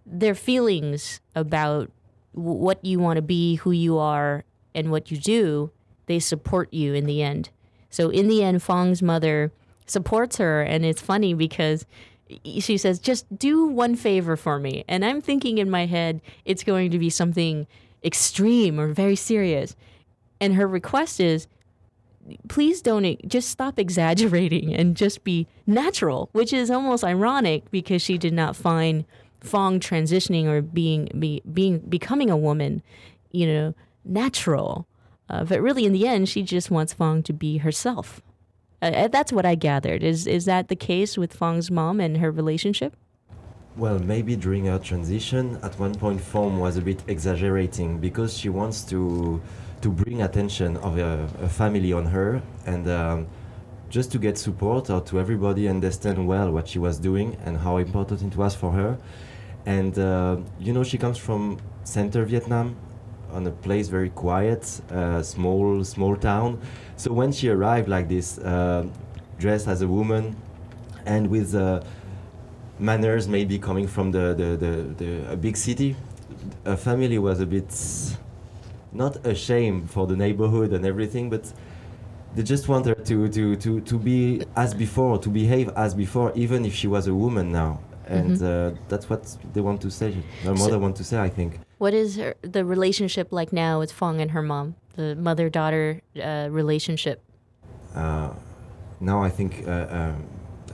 their 0.05 0.35
feelings 0.35 1.21
about 1.35 1.91
w- 2.35 2.59
what 2.59 2.85
you 2.85 2.99
want 2.99 3.17
to 3.17 3.23
be, 3.23 3.57
who 3.57 3.71
you 3.71 3.99
are, 3.99 4.45
and 4.75 4.91
what 4.91 5.11
you 5.11 5.17
do, 5.17 5.71
they 6.07 6.19
support 6.19 6.73
you 6.73 6.95
in 6.95 7.07
the 7.07 7.23
end. 7.23 7.51
So 7.91 8.11
in 8.11 8.29
the 8.29 8.43
end, 8.43 8.61
Phong's 8.61 9.03
mother 9.03 9.53
supports 9.87 10.37
her, 10.37 10.63
and 10.63 10.85
it's 10.85 11.03
funny 11.03 11.35
because 11.35 11.87
she 12.45 12.77
says, 12.77 12.99
"Just 13.01 13.27
do 13.37 13.67
one 13.67 13.97
favor 13.97 14.37
for 14.37 14.59
me," 14.59 14.85
and 14.89 15.05
I'm 15.05 15.21
thinking 15.21 15.59
in 15.59 15.69
my 15.69 15.87
head 15.87 16.21
it's 16.45 16.63
going 16.63 16.91
to 16.93 16.99
be 16.99 17.11
something 17.11 17.67
extreme 18.05 18.79
or 18.79 18.93
very 18.93 19.17
serious, 19.17 19.75
and 20.41 20.55
her 20.55 20.69
request 20.69 21.21
is, 21.21 21.49
please 22.49 22.83
don't 22.83 23.27
just 23.27 23.49
stop 23.49 23.79
exaggerating 23.79 24.75
and 24.75 24.97
just 24.97 25.25
be 25.25 25.47
natural, 25.67 26.29
which 26.33 26.53
is 26.53 26.71
almost 26.71 27.03
ironic 27.03 27.71
because 27.71 28.03
she 28.03 28.17
did 28.19 28.33
not 28.33 28.55
find 28.55 29.05
Phong 29.41 29.81
transitioning 29.81 30.47
or 30.47 30.63
being 30.63 31.11
be, 31.19 31.43
being 31.53 31.79
becoming 31.81 32.31
a 32.31 32.37
woman, 32.37 32.83
you 33.31 33.47
know, 33.47 33.75
natural. 34.05 34.87
Uh, 35.29 35.45
but 35.45 35.61
really, 35.61 35.85
in 35.85 35.93
the 35.93 36.07
end, 36.07 36.29
she 36.29 36.43
just 36.43 36.71
wants 36.71 36.93
Phong 36.93 37.23
to 37.25 37.33
be 37.33 37.59
herself. 37.59 38.21
Uh, 38.83 38.87
uh, 38.87 39.09
that's 39.09 39.33
what 39.33 39.47
I 39.47 39.55
gathered. 39.55 40.03
Is 40.03 40.27
is 40.27 40.45
that 40.47 40.69
the 40.69 40.77
case 40.77 41.17
with 41.17 41.39
Phong's 41.39 41.71
mom 41.71 42.01
and 42.01 42.17
her 42.19 42.31
relationship? 42.31 42.97
Well, 43.77 43.99
maybe 43.99 44.37
during 44.37 44.67
her 44.67 44.79
transition, 44.79 45.59
at 45.63 45.79
one 45.79 45.95
point, 45.95 46.21
Phong 46.21 46.59
was 46.59 46.77
a 46.77 46.83
bit 46.83 47.03
exaggerating 47.07 47.99
because 47.99 48.37
she 48.37 48.49
wants 48.49 48.83
to 48.85 49.41
to 49.83 49.89
bring 49.89 50.23
attention 50.23 50.77
of 50.79 50.99
a, 50.99 51.29
a 51.41 51.49
family 51.49 51.93
on 51.93 52.07
her 52.07 52.43
and 52.67 52.89
um, 52.89 53.27
just 53.89 54.13
to 54.13 54.19
get 54.19 54.37
support 54.39 54.91
or 54.91 55.01
to 55.01 55.19
everybody 55.19 55.69
understand 55.69 56.27
well 56.27 56.51
what 56.51 56.69
she 56.69 56.79
was 56.79 56.99
doing 56.99 57.37
and 57.45 57.59
how 57.59 57.79
important 57.79 58.23
it 58.23 58.37
was 58.37 58.55
for 58.55 58.73
her. 58.73 58.99
And 59.67 59.99
uh, 59.99 60.39
you 60.59 60.73
know, 60.73 60.85
she 60.85 60.99
comes 60.99 61.19
from 61.19 61.59
center 61.85 62.25
Vietnam, 62.25 62.77
on 63.33 63.47
a 63.47 63.51
place 63.51 63.89
very 63.89 64.11
quiet, 64.11 64.81
uh, 64.91 65.23
small 65.23 65.85
small 65.85 66.17
town. 66.17 66.61
So 66.97 67.13
when 67.13 67.33
she 67.33 67.49
arrived 67.49 67.89
like 67.89 68.09
this, 68.09 68.39
uh, 68.39 68.87
dressed 69.39 69.69
as 69.69 69.83
a 69.83 69.89
woman, 69.89 70.37
and 71.07 71.29
with 71.29 71.55
uh, 71.55 71.83
manners 72.79 73.29
maybe 73.29 73.59
coming 73.59 73.87
from 73.87 74.11
the 74.11 74.35
the, 74.35 74.57
the, 74.57 75.05
the 75.05 75.33
a 75.33 75.37
big 75.37 75.57
city, 75.57 75.97
her 76.65 76.77
family 76.77 77.19
was 77.19 77.41
a 77.41 77.47
bit 77.47 77.71
not 78.93 79.25
ashamed 79.27 79.91
for 79.91 80.07
the 80.07 80.17
neighborhood 80.17 80.73
and 80.73 80.85
everything, 80.85 81.31
but 81.31 81.53
they 82.35 82.43
just 82.43 82.69
want 82.69 82.87
her 82.87 82.95
to, 82.95 83.29
to, 83.29 83.57
to, 83.57 83.81
to 83.81 83.99
be 83.99 84.43
as 84.57 84.75
before, 84.75 85.19
to 85.19 85.29
behave 85.29 85.69
as 85.71 85.95
before, 85.95 86.33
even 86.35 86.65
if 86.65 86.75
she 86.75 86.87
was 86.87 87.07
a 87.07 87.15
woman 87.15 87.53
now. 87.53 87.81
And 88.11 88.37
Mhm. 88.37 88.43
uh, 88.43 88.77
that's 88.89 89.09
what 89.09 89.23
they 89.55 89.61
want 89.61 89.81
to 89.83 89.91
say. 89.91 90.11
Her 90.45 90.55
mother 90.55 90.79
want 90.79 90.97
to 90.97 91.05
say, 91.05 91.19
I 91.19 91.29
think. 91.29 91.61
What 91.79 91.95
is 91.95 92.17
her, 92.17 92.35
the 92.43 92.65
relationship 92.65 93.27
like 93.31 93.53
now 93.53 93.79
with 93.79 93.93
Phong 93.93 94.21
and 94.21 94.31
her 94.33 94.43
mom? 94.43 94.75
The 94.97 95.15
mother 95.15 95.49
daughter 95.49 96.01
uh, 96.17 96.49
relationship. 96.51 97.19
Uh, 97.95 98.31
now 99.01 99.23
I 99.23 99.31
think 99.31 99.65
uh, 99.67 99.87
um, 99.91 100.25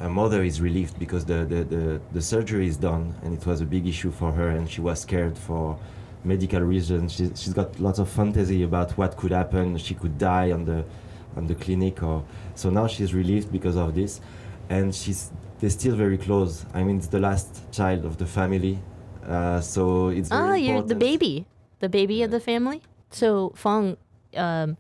her 0.01 0.09
mother 0.09 0.43
is 0.43 0.61
relieved 0.61 0.99
because 0.99 1.25
the, 1.27 1.45
the, 1.45 1.65
the, 1.65 2.01
the 2.13 2.23
surgery 2.23 2.67
is 2.67 2.77
done 2.77 3.15
and 3.23 3.35
it 3.39 3.45
was 3.47 3.61
a 3.61 3.67
big 3.67 3.87
issue 3.87 4.11
for 4.11 4.33
her 4.33 4.49
and 4.49 4.69
she 4.69 4.81
was 4.81 5.01
scared 5.01 5.37
for 5.39 5.79
medical 6.25 6.61
reasons. 6.61 7.13
She, 7.13 7.25
she's 7.35 7.53
got 7.55 7.79
lots 7.79 7.99
of 7.99 8.09
fantasy 8.09 8.63
about 8.63 8.93
what 8.99 9.17
could 9.17 9.33
happen. 9.33 9.77
She 9.79 9.95
could 9.95 10.17
die 10.19 10.51
on 10.53 10.65
the 10.65 10.85
on 11.37 11.47
the 11.47 11.55
clinic 11.55 12.03
or 12.03 12.25
so 12.55 12.71
now 12.71 12.87
she's 12.87 13.13
relieved 13.13 13.53
because 13.53 13.77
of 13.77 13.95
this 13.95 14.23
and 14.71 14.95
she's 14.95 15.31
they're 15.61 15.71
still 15.71 15.97
very 15.97 16.19
close. 16.19 16.65
I 16.75 16.83
mean 16.85 16.99
it's 16.99 17.09
the 17.09 17.21
last 17.21 17.71
child 17.73 18.05
of 18.05 18.17
the 18.19 18.27
family. 18.27 18.79
Uh, 19.27 19.61
so 19.61 20.09
it's 20.09 20.29
very 20.29 20.43
Ah, 20.43 20.55
you're 20.55 20.83
the 20.83 20.95
baby, 20.95 21.47
the 21.81 21.89
baby 21.89 22.23
of 22.23 22.31
the 22.31 22.41
family. 22.41 22.83
So 23.11 23.53
Phong, 23.57 23.97
um, 24.37 24.77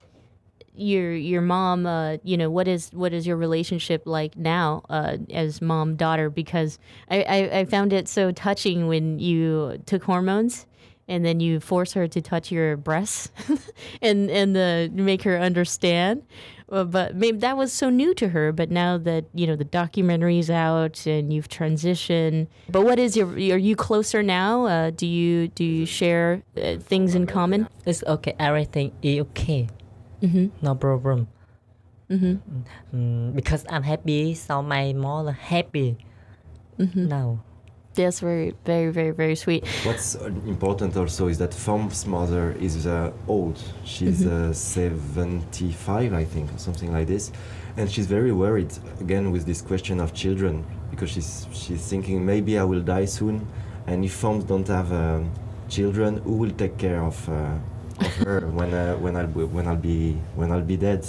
your 0.74 1.12
your 1.14 1.40
mom, 1.40 1.86
uh, 1.86 2.18
you 2.22 2.36
know, 2.36 2.50
what 2.50 2.68
is 2.68 2.90
what 2.92 3.12
is 3.12 3.26
your 3.26 3.36
relationship 3.36 4.02
like 4.04 4.36
now 4.36 4.82
uh, 4.90 5.16
as 5.32 5.60
mom 5.62 5.96
daughter? 5.96 6.30
Because 6.30 6.78
I, 7.10 7.22
I 7.22 7.58
I 7.60 7.64
found 7.64 7.92
it 7.92 8.08
so 8.08 8.30
touching 8.30 8.86
when 8.86 9.18
you 9.18 9.82
took 9.86 10.04
hormones. 10.04 10.66
And 11.08 11.24
then 11.24 11.38
you 11.38 11.60
force 11.60 11.92
her 11.92 12.08
to 12.08 12.20
touch 12.20 12.50
your 12.50 12.76
breasts, 12.76 13.30
and 14.02 14.28
and 14.28 14.56
uh, 14.56 14.88
make 14.92 15.22
her 15.22 15.38
understand. 15.38 16.24
Uh, 16.68 16.82
but 16.82 17.14
maybe 17.14 17.38
that 17.38 17.56
was 17.56 17.72
so 17.72 17.90
new 17.90 18.12
to 18.14 18.28
her. 18.30 18.50
But 18.50 18.70
now 18.70 18.98
that 18.98 19.24
you 19.34 19.46
know 19.46 19.54
the 19.54 19.64
documentary's 19.64 20.50
out 20.50 21.06
and 21.06 21.32
you've 21.32 21.48
transitioned, 21.48 22.48
but 22.68 22.82
what 22.82 22.98
is 22.98 23.16
your? 23.16 23.28
Are 23.28 23.56
you 23.58 23.76
closer 23.76 24.22
now? 24.22 24.66
Uh, 24.66 24.90
do 24.90 25.06
you 25.06 25.46
do 25.48 25.62
you 25.64 25.86
share 25.86 26.42
uh, 26.56 26.76
things 26.78 27.14
in 27.14 27.26
common? 27.26 27.68
It's 27.86 28.02
okay. 28.04 28.34
Everything 28.40 28.90
is 29.02 29.20
okay. 29.30 29.68
Mhm. 30.22 30.50
No 30.60 30.74
problem. 30.74 31.28
Mhm. 32.10 32.40
Mm, 32.94 33.34
because 33.34 33.64
I'm 33.68 33.82
happy, 33.82 34.34
so 34.34 34.62
my 34.62 34.92
mother 34.92 35.32
happy 35.32 35.98
Mhm. 36.78 37.06
now. 37.08 37.42
That's 37.96 38.20
very 38.20 38.54
very 38.64 38.90
very 38.92 39.10
very 39.22 39.34
sweet. 39.36 39.66
What's 39.84 40.16
uh, 40.16 40.26
important 40.46 40.96
also 40.96 41.28
is 41.28 41.38
that 41.38 41.50
Phong's 41.50 42.06
mother 42.06 42.54
is 42.60 42.86
uh, 42.86 43.10
old. 43.26 43.58
She's 43.84 44.22
Mhm. 44.24 44.50
uh, 44.50 44.52
75, 44.52 46.12
I 46.12 46.24
think, 46.24 46.52
or 46.54 46.58
something 46.58 46.92
like 46.92 47.06
this. 47.06 47.32
And 47.78 47.90
she's 47.90 48.06
very 48.06 48.32
worried, 48.32 48.72
again, 49.00 49.30
with 49.32 49.44
this 49.44 49.60
question 49.62 50.00
of 50.00 50.12
children, 50.14 50.64
because 50.90 51.10
she's, 51.10 51.46
she's 51.52 51.82
thinking 51.88 52.24
maybe 52.24 52.58
I 52.58 52.64
will 52.64 52.80
die 52.82 53.06
soon. 53.06 53.46
And 53.86 54.04
if 54.04 54.12
Foms 54.22 54.44
don't 54.46 54.68
have 54.68 54.90
um, 54.92 55.30
children, 55.68 56.18
who 56.24 56.32
will 56.42 56.50
take 56.62 56.76
care 56.78 57.02
of, 57.02 57.16
uh, 57.28 58.04
of 58.06 58.14
her 58.24 58.40
when, 58.58 58.72
uh, 58.74 58.94
when, 58.96 59.16
I'll, 59.16 59.26
when, 59.26 59.66
I'll 59.66 59.76
be, 59.76 60.12
when 60.34 60.50
I'll 60.52 60.62
be 60.74 60.76
dead? 60.76 61.04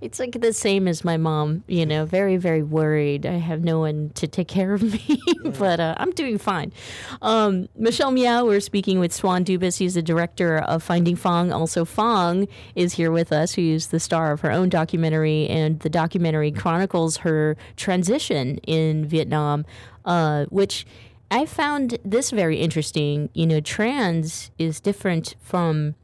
It's 0.00 0.18
like 0.18 0.40
the 0.40 0.54
same 0.54 0.88
as 0.88 1.04
my 1.04 1.18
mom, 1.18 1.62
you 1.66 1.84
know, 1.84 2.06
very, 2.06 2.38
very 2.38 2.62
worried. 2.62 3.26
I 3.26 3.34
have 3.34 3.62
no 3.62 3.80
one 3.80 4.10
to 4.14 4.26
take 4.26 4.48
care 4.48 4.72
of 4.72 4.82
me, 5.08 5.20
but 5.58 5.78
uh, 5.78 5.94
I'm 5.98 6.12
doing 6.12 6.38
fine. 6.38 6.72
Um, 7.20 7.68
Michelle 7.76 8.10
Meow, 8.10 8.46
we're 8.46 8.60
speaking 8.60 8.98
with 8.98 9.12
Swann 9.12 9.44
Dubus. 9.44 9.76
He's 9.76 9.94
the 9.94 10.02
director 10.02 10.58
of 10.58 10.82
Finding 10.82 11.16
Phong. 11.16 11.52
Also, 11.52 11.84
Phong 11.84 12.48
is 12.74 12.94
here 12.94 13.12
with 13.12 13.30
us, 13.30 13.52
who's 13.52 13.88
the 13.88 14.00
star 14.00 14.32
of 14.32 14.40
her 14.40 14.50
own 14.50 14.70
documentary, 14.70 15.46
and 15.48 15.80
the 15.80 15.90
documentary 15.90 16.50
chronicles 16.50 17.18
her 17.18 17.58
transition 17.76 18.56
in 18.66 19.04
Vietnam, 19.04 19.66
uh, 20.06 20.46
which 20.46 20.86
I 21.30 21.44
found 21.44 21.98
this 22.04 22.30
very 22.30 22.56
interesting. 22.56 23.28
You 23.34 23.46
know, 23.46 23.60
trans 23.60 24.50
is 24.58 24.80
different 24.80 25.36
from 25.42 25.94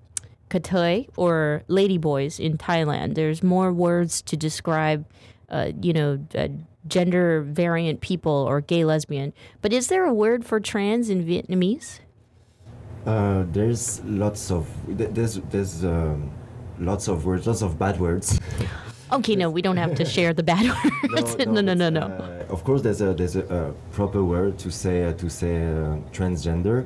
katoi 0.58 1.08
or 1.16 1.62
ladyboys 1.68 2.38
in 2.40 2.58
Thailand. 2.58 3.14
There's 3.14 3.42
more 3.42 3.72
words 3.72 4.22
to 4.22 4.36
describe, 4.36 5.06
uh, 5.48 5.72
you 5.80 5.92
know, 5.92 6.18
uh, 6.34 6.48
gender 6.86 7.42
variant 7.42 8.00
people 8.00 8.32
or 8.32 8.60
gay 8.60 8.84
lesbian. 8.84 9.32
But 9.62 9.72
is 9.72 9.88
there 9.88 10.04
a 10.04 10.14
word 10.14 10.44
for 10.44 10.60
trans 10.60 11.10
in 11.10 11.24
Vietnamese? 11.24 12.00
Uh, 13.04 13.44
there's 13.52 14.02
lots 14.04 14.50
of 14.50 14.68
there's 14.88 15.34
there's 15.50 15.84
um, 15.84 16.30
lots 16.80 17.06
of 17.08 17.24
words, 17.24 17.46
lots 17.46 17.62
of 17.62 17.78
bad 17.78 18.00
words. 18.00 18.40
Okay, 19.12 19.36
no, 19.36 19.48
we 19.48 19.62
don't 19.62 19.76
have 19.76 19.94
to 19.94 20.04
share 20.04 20.34
the 20.34 20.42
bad 20.42 20.66
words. 21.12 21.36
no, 21.46 21.60
no, 21.60 21.74
no, 21.74 21.88
no. 21.88 22.00
Uh, 22.00 22.44
of 22.48 22.64
course, 22.64 22.82
there's 22.82 23.00
a 23.00 23.14
there's 23.14 23.36
a, 23.36 23.42
a 23.42 23.72
proper 23.92 24.24
word 24.24 24.58
to 24.58 24.70
say 24.72 25.04
uh, 25.04 25.12
to 25.12 25.30
say 25.30 25.54
uh, 25.62 25.98
transgender, 26.12 26.84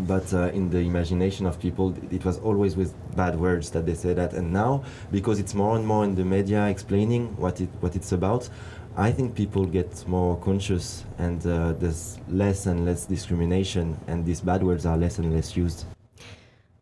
but 0.00 0.32
uh, 0.32 0.50
in 0.52 0.70
the 0.70 0.78
imagination 0.78 1.46
of 1.46 1.60
people, 1.60 1.94
it 2.10 2.24
was 2.24 2.38
always 2.38 2.76
with 2.76 2.94
bad 3.16 3.38
words 3.38 3.70
that 3.70 3.86
they 3.86 3.94
say 3.94 4.14
that. 4.14 4.32
And 4.32 4.52
now, 4.52 4.84
because 5.10 5.38
it's 5.38 5.54
more 5.54 5.76
and 5.76 5.86
more 5.86 6.04
in 6.04 6.14
the 6.14 6.24
media 6.24 6.66
explaining 6.68 7.36
what 7.36 7.60
it 7.60 7.68
what 7.80 7.96
it's 7.96 8.12
about, 8.12 8.48
I 8.96 9.10
think 9.10 9.34
people 9.34 9.64
get 9.64 10.06
more 10.06 10.36
conscious, 10.38 11.04
and 11.18 11.44
uh, 11.46 11.72
there's 11.72 12.18
less 12.28 12.66
and 12.66 12.84
less 12.84 13.06
discrimination, 13.06 13.96
and 14.06 14.24
these 14.24 14.40
bad 14.40 14.62
words 14.62 14.84
are 14.84 14.96
less 14.96 15.18
and 15.18 15.34
less 15.34 15.56
used. 15.56 15.86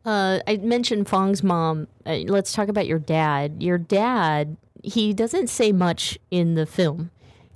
Uh, 0.04 0.40
I 0.46 0.56
mentioned 0.56 1.06
Phong's 1.06 1.42
mom. 1.42 1.86
Uh, 2.06 2.20
let's 2.26 2.52
talk 2.52 2.68
about 2.68 2.86
your 2.86 2.98
dad. 2.98 3.62
Your 3.62 3.78
dad, 3.78 4.56
he 4.82 5.12
doesn't 5.12 5.48
say 5.48 5.72
much 5.72 6.18
in 6.30 6.54
the 6.54 6.66
film. 6.66 7.10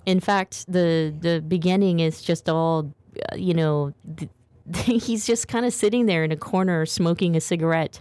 In 0.06 0.20
fact, 0.20 0.66
the 0.70 1.12
the 1.18 1.40
beginning 1.40 2.00
is 2.00 2.22
just 2.22 2.48
all, 2.48 2.92
uh, 3.32 3.36
you 3.36 3.54
know, 3.54 3.94
he's 4.84 5.26
just 5.26 5.48
kind 5.48 5.66
of 5.66 5.72
sitting 5.72 6.06
there 6.06 6.24
in 6.24 6.32
a 6.32 6.36
corner 6.36 6.86
smoking 6.86 7.36
a 7.36 7.40
cigarette. 7.40 8.00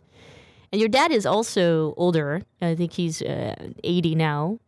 And 0.72 0.80
your 0.80 0.90
dad 0.90 1.12
is 1.12 1.26
also 1.26 1.94
older. 1.98 2.42
I 2.62 2.76
think 2.76 2.94
he's 2.94 3.22
uh, 3.22 3.56
80 3.84 4.16
now. 4.16 4.60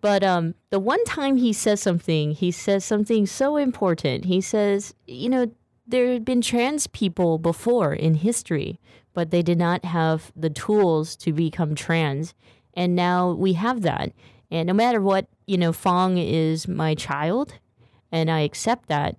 But 0.00 0.22
um, 0.22 0.54
the 0.70 0.78
one 0.78 1.04
time 1.04 1.36
he 1.36 1.52
says 1.52 1.80
something, 1.80 2.32
he 2.32 2.50
says 2.50 2.84
something 2.84 3.26
so 3.26 3.56
important. 3.56 4.24
He 4.24 4.40
says, 4.40 4.94
you 5.06 5.28
know, 5.28 5.50
there 5.86 6.12
had 6.12 6.24
been 6.24 6.40
trans 6.40 6.86
people 6.86 7.38
before 7.38 7.92
in 7.92 8.14
history, 8.14 8.80
but 9.14 9.30
they 9.30 9.42
did 9.42 9.58
not 9.58 9.84
have 9.84 10.32
the 10.34 10.50
tools 10.50 11.16
to 11.16 11.32
become 11.32 11.74
trans. 11.74 12.34
And 12.74 12.94
now 12.94 13.32
we 13.32 13.54
have 13.54 13.82
that. 13.82 14.12
And 14.50 14.66
no 14.66 14.74
matter 14.74 15.00
what, 15.00 15.26
you 15.46 15.56
know, 15.56 15.72
Phong 15.72 16.18
is 16.18 16.68
my 16.68 16.94
child, 16.94 17.54
and 18.12 18.30
I 18.30 18.40
accept 18.40 18.88
that. 18.88 19.16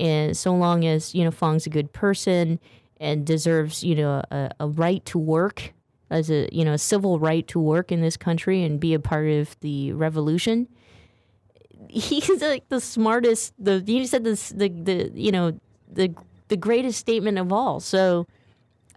And 0.00 0.36
so 0.36 0.54
long 0.54 0.84
as, 0.84 1.14
you 1.14 1.24
know, 1.24 1.30
Phong's 1.30 1.66
a 1.66 1.70
good 1.70 1.92
person 1.92 2.58
and 2.98 3.26
deserves, 3.26 3.84
you 3.84 3.94
know, 3.94 4.22
a, 4.30 4.50
a 4.58 4.68
right 4.68 5.04
to 5.06 5.18
work 5.18 5.72
as 6.10 6.30
a, 6.30 6.48
you 6.52 6.64
know, 6.64 6.72
a 6.72 6.78
civil 6.78 7.18
right 7.18 7.46
to 7.48 7.60
work 7.60 7.92
in 7.92 8.00
this 8.00 8.16
country 8.16 8.64
and 8.64 8.80
be 8.80 8.94
a 8.94 8.98
part 8.98 9.28
of 9.28 9.56
the 9.60 9.92
revolution, 9.92 10.66
he's 11.88 12.28
like 12.42 12.68
the 12.68 12.80
smartest 12.80 13.54
the 13.58 13.82
you 13.86 14.06
said 14.06 14.22
this 14.22 14.50
the 14.50 14.68
the 14.68 15.10
you 15.14 15.32
know 15.32 15.58
the 15.90 16.14
the 16.48 16.56
greatest 16.56 16.98
statement 16.98 17.38
of 17.38 17.52
all 17.52 17.80
so 17.80 18.26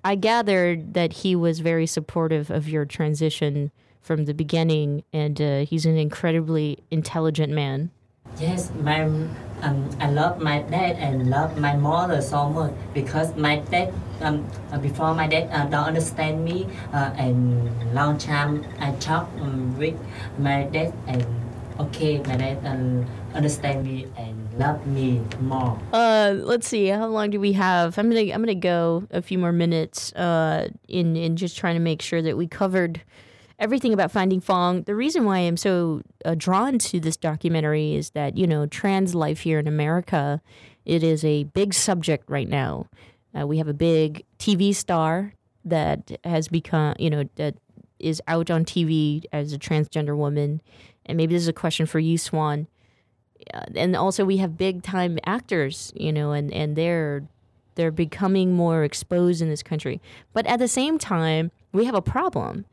i 0.04 0.14
gathered 0.14 0.94
that 0.94 1.14
he 1.14 1.34
was 1.36 1.62
very 1.62 1.88
supportive 1.88 2.52
of 2.52 2.68
your 2.68 2.86
transition 2.86 3.72
from 4.04 4.26
the 4.26 4.34
beginning, 4.34 5.04
and 5.14 5.42
uh, 5.42 5.60
he's 5.66 5.86
an 5.86 5.98
incredibly 5.98 6.78
intelligent 6.92 7.52
man. 7.52 7.90
Yes, 8.40 8.72
my 8.82 9.04
um, 9.64 9.90
I 10.00 10.10
love 10.10 10.42
my 10.42 10.62
dad 10.64 10.98
and 10.98 11.30
love 11.30 11.58
my 11.58 11.76
mother 11.76 12.22
so 12.22 12.50
much 12.50 12.74
because 12.94 13.36
my 13.36 13.58
dad 13.72 13.94
um, 14.22 14.46
uh, 14.72 14.78
before 14.78 15.14
my 15.14 15.28
dad 15.28 15.50
uh, 15.52 15.66
don't 15.66 15.86
understand 15.86 16.44
me 16.44 16.68
uh, 16.92 17.14
and 17.16 17.72
long 17.94 18.18
time 18.18 18.66
I 18.80 18.92
talk 18.94 19.30
um, 19.40 19.78
with 19.78 19.96
my 20.38 20.64
dad 20.64 20.94
and 21.08 21.26
okay 21.80 22.18
my 22.20 22.36
dad 22.36 22.66
um, 22.66 23.06
understand 23.34 23.86
me 23.86 24.08
and 24.18 24.44
love 24.58 24.86
me 24.86 25.22
more. 25.40 25.80
Uh, 25.94 26.34
let's 26.36 26.68
see. 26.68 26.88
How 26.88 27.08
long 27.08 27.30
do 27.30 27.40
we 27.40 27.54
have? 27.54 27.98
I'm 27.98 28.10
gonna 28.10 28.34
I'm 28.34 28.42
gonna 28.42 28.56
go 28.56 29.08
a 29.12 29.22
few 29.22 29.38
more 29.38 29.52
minutes. 29.52 30.12
Uh, 30.14 30.70
in 30.88 31.16
in 31.16 31.36
just 31.38 31.58
trying 31.58 31.76
to 31.76 31.80
make 31.82 32.02
sure 32.02 32.22
that 32.22 32.38
we 32.38 32.48
covered 32.48 33.02
everything 33.64 33.94
about 33.94 34.12
Finding 34.12 34.42
Phong. 34.42 34.86
The 34.86 34.96
reason 34.96 35.26
why 35.26 35.40
I'm 35.40 35.58
so 35.58 36.02
uh, 36.26 36.36
drawn 36.38 36.78
to 36.80 37.00
this 37.00 37.18
documentary 37.18 37.96
is 37.96 38.12
that 38.12 38.38
you 38.38 38.46
know 38.46 38.66
trans 38.66 39.16
life 39.16 39.40
here 39.42 39.60
in 39.60 39.68
America, 39.68 40.42
it 40.86 41.04
is 41.04 41.24
a 41.24 41.46
big 41.46 41.74
subject 41.74 42.30
right 42.30 42.48
now. 42.48 42.88
Uh, 43.38 43.48
we 43.48 43.58
have 43.58 43.68
a 43.68 43.74
big 43.74 44.26
TV 44.38 44.76
star 44.76 45.34
that 45.66 46.20
has 46.24 46.48
become 46.48 46.96
you 47.00 47.10
know 47.10 47.24
that 47.36 47.56
is 48.00 48.22
out 48.28 48.52
on 48.52 48.66
TV 48.66 49.24
as 49.32 49.54
a 49.54 49.58
transgender 49.58 50.16
woman, 50.16 50.62
and 51.06 51.18
maybe 51.18 51.34
this 51.34 51.44
is 51.44 51.48
a 51.48 51.54
question 51.54 51.86
for 51.86 52.00
you, 52.00 52.18
Swann 52.18 52.68
uh, 53.54 53.62
and 53.76 53.96
also 53.96 54.26
we 54.26 54.38
have 54.38 54.58
big 54.58 54.84
time 54.84 55.18
actors, 55.26 55.92
you 55.96 56.14
know, 56.14 56.32
and, 56.32 56.54
and 56.54 56.76
they're 56.76 57.24
they're 57.76 57.92
becoming 57.92 58.54
more 58.54 58.84
exposed 58.84 59.42
in 59.42 59.50
this 59.50 59.64
country. 59.64 60.00
But 60.32 60.46
at 60.46 60.60
the 60.60 60.68
same 60.68 61.00
time, 61.00 61.52
we 61.72 61.86
have 61.86 61.96
a 61.96 62.02
problem. 62.02 62.66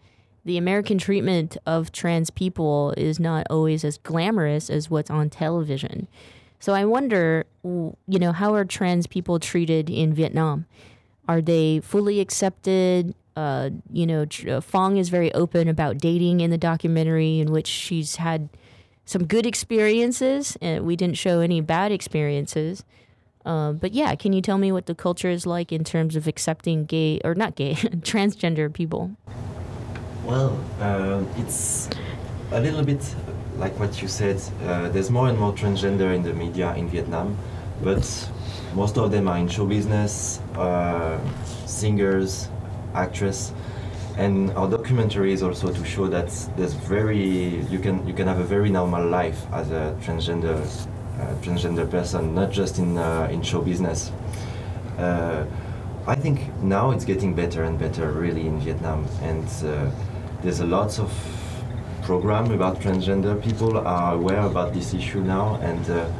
The 0.45 0.57
American 0.57 0.99
treatment 0.99 1.57
of 1.67 1.93
trans 1.93 2.31
people 2.31 2.95
is 2.97 3.21
not 3.21 3.47
always 3.51 3.85
as 3.85 3.99
glamorous 3.99 4.71
as 4.71 4.89
what's 4.89 5.11
on 5.11 5.29
television. 5.29 6.09
So 6.59 6.75
I 6.75 6.85
wonder, 6.85 7.47
you 7.63 7.95
know, 8.07 8.33
how 8.33 8.55
are 8.55 8.65
trans 8.65 9.07
people 9.07 9.39
treated 9.39 9.91
in 9.91 10.15
Vietnam? 10.15 10.67
Are 11.29 11.41
they 11.41 11.81
fully 11.81 12.21
accepted? 12.21 13.15
Uh, 13.37 13.71
you 13.93 14.07
know, 14.07 14.23
uh, 14.23 14.61
Phong 14.61 14.99
is 14.99 15.09
very 15.09 15.33
open 15.33 15.69
about 15.69 15.99
dating 15.99 16.41
in 16.41 16.51
the 16.51 16.59
documentary, 16.59 17.39
in 17.39 17.53
which 17.53 17.67
she's 17.67 18.17
had 18.17 18.49
some 19.05 19.27
good 19.27 19.47
experiences, 19.47 20.57
and 20.61 20.85
we 20.85 20.97
didn't 20.97 21.17
show 21.17 21.41
any 21.41 21.61
bad 21.61 21.93
experiences. 21.93 22.85
Uh, 23.45 23.73
but 23.73 23.93
yeah, 23.93 24.15
can 24.15 24.33
you 24.33 24.43
tell 24.43 24.59
me 24.59 24.71
what 24.71 24.87
the 24.87 24.95
culture 24.95 25.31
is 25.31 25.47
like 25.47 25.73
in 25.73 25.85
terms 25.85 26.17
of 26.17 26.27
accepting 26.27 26.85
gay 26.85 27.21
or 27.25 27.35
not 27.35 27.57
gay, 27.57 27.75
transgender 27.75 28.73
people? 28.73 29.17
Well, 30.31 30.57
uh, 30.81 31.25
it's 31.39 31.89
a 32.53 32.61
little 32.61 32.85
bit 32.85 33.03
like 33.57 33.77
what 33.81 34.01
you 34.01 34.07
said. 34.07 34.41
Uh, 34.63 34.89
there's 34.91 35.11
more 35.11 35.29
and 35.29 35.37
more 35.37 35.53
transgender 35.53 36.15
in 36.15 36.23
the 36.23 36.33
media 36.33 36.73
in 36.77 36.89
Vietnam, 36.89 37.37
but 37.83 38.31
most 38.73 38.97
of 38.97 39.11
them 39.11 39.27
are 39.27 39.39
in 39.39 39.49
show 39.49 39.67
business, 39.67 40.39
uh, 40.55 41.19
singers, 41.67 42.49
actress, 42.95 43.53
and 44.19 44.53
our 44.53 44.71
documentary 44.71 45.33
is 45.33 45.43
also 45.43 45.73
to 45.73 45.85
show 45.85 46.07
that 46.07 46.29
there's 46.57 46.75
very 46.75 47.67
you 47.67 47.81
can 47.81 48.07
you 48.07 48.15
can 48.15 48.29
have 48.29 48.39
a 48.39 48.45
very 48.45 48.71
normal 48.71 49.05
life 49.05 49.45
as 49.53 49.73
a 49.73 49.99
transgender 50.01 50.55
uh, 51.19 51.35
transgender 51.43 51.91
person, 51.91 52.37
not 52.37 52.53
just 52.53 52.79
in 52.79 52.97
uh, 52.97 53.29
in 53.33 53.43
show 53.43 53.61
business. 53.61 54.13
Uh, 54.97 55.45
I 56.07 56.15
think 56.15 56.41
now 56.63 56.93
it's 56.93 57.05
getting 57.05 57.35
better 57.35 57.65
and 57.65 57.79
better, 57.79 58.13
really, 58.13 58.47
in 58.47 58.59
Vietnam, 58.61 59.07
and 59.23 59.45
uh, 59.65 59.91
there's 60.43 60.61
a 60.61 60.67
lot 60.67 60.99
of 60.99 61.13
program 62.03 62.51
about 62.51 62.81
transgender. 62.81 63.43
People 63.43 63.77
are 63.77 64.15
aware 64.15 64.41
about 64.41 64.73
this 64.73 64.95
issue 64.95 65.21
now, 65.21 65.57
and 65.63 65.91
uh, 65.91 66.11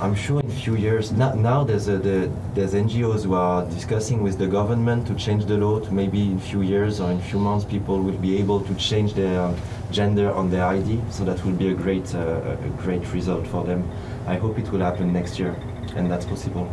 I'm 0.00 0.14
sure 0.14 0.40
in 0.40 0.46
a 0.46 0.54
few 0.54 0.76
years 0.76 1.12
now, 1.12 1.34
now 1.34 1.64
there's 1.64 1.88
a, 1.88 1.98
the, 1.98 2.30
there's 2.54 2.72
NGOs 2.72 3.24
who 3.24 3.34
are 3.34 3.64
discussing 3.66 4.22
with 4.22 4.38
the 4.38 4.46
government 4.46 5.06
to 5.08 5.14
change 5.14 5.44
the 5.44 5.56
law. 5.56 5.80
To 5.80 5.92
maybe 5.92 6.22
in 6.22 6.36
a 6.36 6.40
few 6.40 6.62
years 6.62 7.00
or 7.00 7.10
in 7.10 7.18
a 7.18 7.22
few 7.22 7.38
months, 7.38 7.64
people 7.64 8.00
will 8.00 8.16
be 8.18 8.38
able 8.38 8.60
to 8.60 8.74
change 8.76 9.14
their 9.14 9.54
gender 9.90 10.32
on 10.32 10.50
their 10.50 10.64
ID. 10.64 11.00
So 11.10 11.24
that 11.24 11.44
will 11.44 11.52
be 11.52 11.68
a 11.68 11.74
great 11.74 12.14
uh, 12.14 12.56
a 12.64 12.68
great 12.82 13.12
result 13.12 13.46
for 13.46 13.64
them. 13.64 13.90
I 14.26 14.36
hope 14.36 14.58
it 14.58 14.70
will 14.70 14.80
happen 14.80 15.12
next 15.12 15.38
year, 15.38 15.54
and 15.96 16.10
that's 16.10 16.24
possible. 16.24 16.72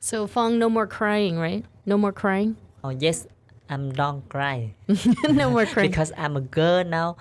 So 0.00 0.26
Phong, 0.26 0.58
no 0.58 0.68
more 0.68 0.86
crying, 0.86 1.38
right? 1.38 1.64
No 1.84 1.98
more 1.98 2.12
crying. 2.12 2.56
Oh 2.82 2.90
yes, 2.90 3.26
I'm 3.68 3.90
don't 3.92 4.22
cry 4.28 4.74
no 5.30 5.50
more 5.50 5.66
crying. 5.66 5.90
because 5.90 6.12
I'm 6.16 6.36
a 6.36 6.40
girl 6.44 6.84
now. 6.84 7.16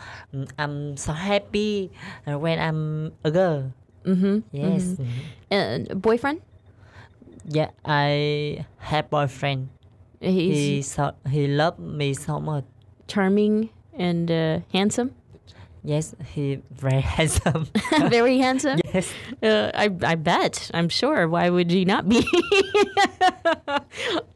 I'm 0.59 0.95
so 0.97 1.11
happy 1.13 1.89
when 2.25 2.59
I'm 2.59 3.13
a 3.25 3.31
girl. 3.31 3.73
mm-hmm. 4.05 4.45
Yes. 4.53 4.95
mhm. 5.01 5.07
And 5.49 5.79
boyfriend? 6.01 6.41
Yeah, 7.49 7.69
I 7.85 8.65
have 8.77 9.09
boyfriend. 9.09 9.69
He's 10.21 10.57
He 10.57 10.81
so 10.81 11.13
he 11.29 11.45
love 11.47 11.77
me 11.77 12.13
so 12.13 12.39
much. 12.39 12.65
charming 13.07 13.69
and 13.97 14.29
uh, 14.31 14.59
handsome. 14.73 15.13
Yes, 15.85 16.15
he 16.33 16.61
very 16.71 17.01
handsome. 17.15 17.67
Very 18.09 18.39
handsome. 18.39 18.79
yes. 18.93 19.13
Uh, 19.43 19.69
I 19.73 19.89
I 20.01 20.15
bet. 20.15 20.71
I'm 20.73 20.89
sure. 20.89 21.27
Why 21.27 21.49
would 21.49 21.69
he 21.69 21.85
not 21.85 22.09
be? 22.09 22.25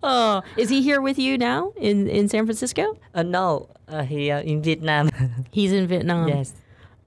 oh, 0.04 0.42
is 0.58 0.70
he 0.70 0.82
here 0.82 1.02
with 1.02 1.18
you 1.18 1.38
now 1.38 1.74
in 1.78 2.08
in 2.08 2.30
San 2.30 2.46
Francisco? 2.46 2.98
Uh, 3.16 3.24
no, 3.24 3.70
uh, 3.88 4.04
he 4.04 4.30
uh, 4.32 4.42
in 4.42 4.62
Vietnam. 4.62 5.10
He's 5.52 5.72
in 5.74 5.88
Vietnam. 5.88 6.28
yes. 6.28 6.54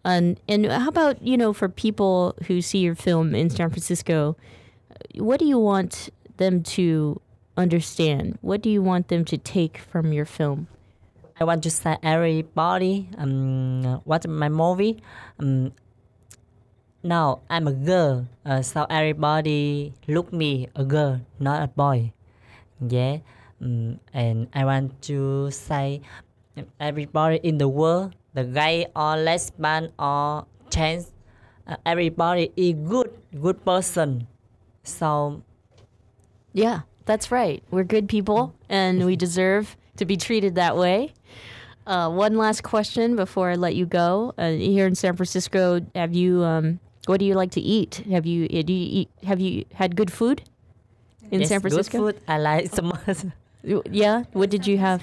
And 0.05 0.41
and 0.49 0.67
how 0.67 0.89
about 0.89 1.23
you 1.23 1.37
know 1.37 1.53
for 1.53 1.69
people 1.69 2.35
who 2.49 2.61
see 2.61 2.79
your 2.79 2.97
film 2.97 3.35
in 3.35 3.51
San 3.51 3.71
Francisco, 3.71 4.37
what 5.15 5.39
do 5.39 5.47
you 5.47 5.59
want 5.59 6.11
them 6.39 6.63
to 6.75 7.21
understand? 7.57 8.39
What 8.41 8.63
do 8.63 8.71
you 8.71 8.83
want 8.83 9.09
them 9.09 9.25
to 9.27 9.39
take 9.39 9.79
from 9.79 10.13
your 10.13 10.25
film? 10.27 10.67
I 11.43 11.45
want 11.45 11.67
to 11.67 11.75
say 11.75 11.99
everybody 12.07 13.11
um 13.19 13.99
watch 14.07 14.31
my 14.31 14.47
movie. 14.47 15.03
Um, 15.43 15.75
now 17.03 17.43
I'm 17.51 17.67
a 17.67 17.75
girl, 17.75 18.31
uh, 18.47 18.63
so 18.63 18.87
everybody 18.87 19.93
look 20.07 20.33
me 20.33 20.69
a 20.79 20.85
girl, 20.87 21.19
not 21.43 21.67
a 21.67 21.67
boy. 21.67 22.15
Yeah, 22.79 23.27
um, 23.59 23.99
and 24.15 24.47
I 24.55 24.63
want 24.65 25.03
to 25.11 25.51
say 25.51 26.07
everybody 26.79 27.43
in 27.43 27.59
the 27.59 27.67
world, 27.67 28.15
the 28.35 28.45
gay 28.47 28.87
or 28.95 29.17
lesbian 29.19 29.91
or 29.99 30.47
trans, 30.71 31.11
uh, 31.67 31.75
everybody 31.85 32.53
is 32.55 32.79
good, 32.87 33.11
good 33.35 33.65
person. 33.67 34.29
So 34.85 35.43
Yeah, 36.55 36.87
that's 37.05 37.33
right. 37.35 37.67
We're 37.75 37.83
good 37.83 38.07
people, 38.07 38.55
and 38.69 39.05
we 39.05 39.17
deserve 39.27 39.75
to 39.97 40.05
be 40.05 40.17
treated 40.17 40.55
that 40.55 40.77
way. 40.77 41.15
Uh, 41.93 42.09
one 42.09 42.39
last 42.39 42.63
question 42.63 43.17
before 43.17 43.51
I 43.51 43.55
let 43.55 43.75
you 43.75 43.85
go. 43.85 44.33
Uh, 44.39 44.53
here 44.53 44.87
in 44.87 44.95
San 44.95 45.15
Francisco, 45.15 45.85
have 45.95 46.15
you? 46.15 46.43
Um, 46.43 46.81
what 47.05 47.19
do 47.21 47.27
you 47.27 47.35
like 47.35 47.51
to 47.53 47.61
eat? 47.61 47.97
Have 48.11 48.25
you? 48.25 48.45
uh, 48.47 48.63
Do 48.63 48.73
you 48.73 48.89
eat? 49.01 49.11
Have 49.25 49.41
you 49.41 49.67
had 49.75 49.95
good 49.95 50.11
food 50.11 50.41
in 51.31 51.41
yes, 51.41 51.51
San 51.51 51.61
Francisco? 51.61 51.99
good 51.99 52.15
food 52.17 52.23
I 52.27 52.39
like 52.39 52.71
so 52.73 52.81
much. 52.83 53.19
Yeah. 53.91 54.25
What 54.33 54.49
did 54.49 54.67
you 54.67 54.79
have? 54.79 55.03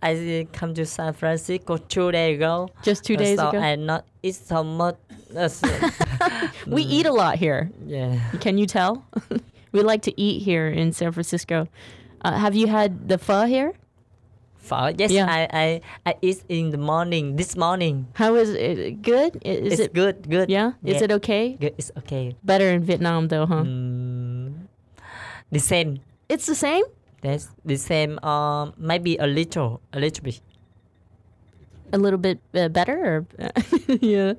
I 0.00 0.46
come 0.52 0.74
to 0.74 0.86
San 0.86 1.12
Francisco 1.12 1.76
two 1.78 2.12
days 2.12 2.36
ago. 2.36 2.70
Just 2.86 3.02
two 3.04 3.14
Uh, 3.14 3.18
days 3.26 3.38
so 3.42 3.48
ago. 3.48 3.58
I 3.58 3.74
not 3.74 4.04
eat 4.22 4.36
so 4.36 4.62
much. 4.62 4.94
We 6.66 6.82
eat 6.82 7.06
a 7.06 7.12
lot 7.12 7.34
here. 7.36 7.70
yeah. 7.84 8.20
Can 8.40 8.58
you 8.58 8.66
tell? 8.66 9.02
we 9.72 9.82
like 9.82 10.02
to 10.02 10.12
eat 10.20 10.42
here 10.42 10.68
in 10.68 10.92
San 10.92 11.10
Francisco. 11.10 11.66
Uh, 12.22 12.38
have 12.38 12.54
you 12.54 12.68
had 12.68 13.08
the 13.08 13.18
pho 13.18 13.46
here? 13.46 13.72
Pho. 14.66 14.90
Yes, 14.98 15.14
Yeah. 15.14 15.30
I, 15.30 15.46
I 15.54 15.66
I 16.04 16.12
eat 16.20 16.42
in 16.50 16.74
the 16.74 16.82
morning. 16.82 17.38
This 17.38 17.54
morning. 17.54 18.10
How 18.18 18.34
is 18.34 18.50
it? 18.50 19.00
Good? 19.02 19.38
Is 19.46 19.78
it's 19.78 19.82
it? 19.86 19.94
good. 19.94 20.26
Good. 20.28 20.50
Yeah. 20.50 20.74
Is 20.82 20.98
it 21.02 21.14
okay? 21.22 21.54
Good. 21.54 21.78
It's 21.78 21.94
okay. 22.02 22.34
Better 22.42 22.74
in 22.74 22.82
Vietnam 22.82 23.28
though, 23.30 23.46
huh? 23.46 23.62
Mm, 23.62 24.66
the 25.54 25.62
same. 25.62 26.02
It's 26.28 26.46
the 26.50 26.58
same. 26.58 26.82
That's 27.22 27.48
the 27.64 27.78
same. 27.78 28.18
Um, 28.26 28.74
maybe 28.76 29.16
a 29.16 29.26
little, 29.26 29.80
a 29.94 29.98
little 30.02 30.22
bit. 30.22 30.42
A 31.94 31.98
little 31.98 32.18
bit 32.18 32.42
uh, 32.54 32.66
better, 32.68 32.98
or 32.98 33.18
yeah, 34.02 34.34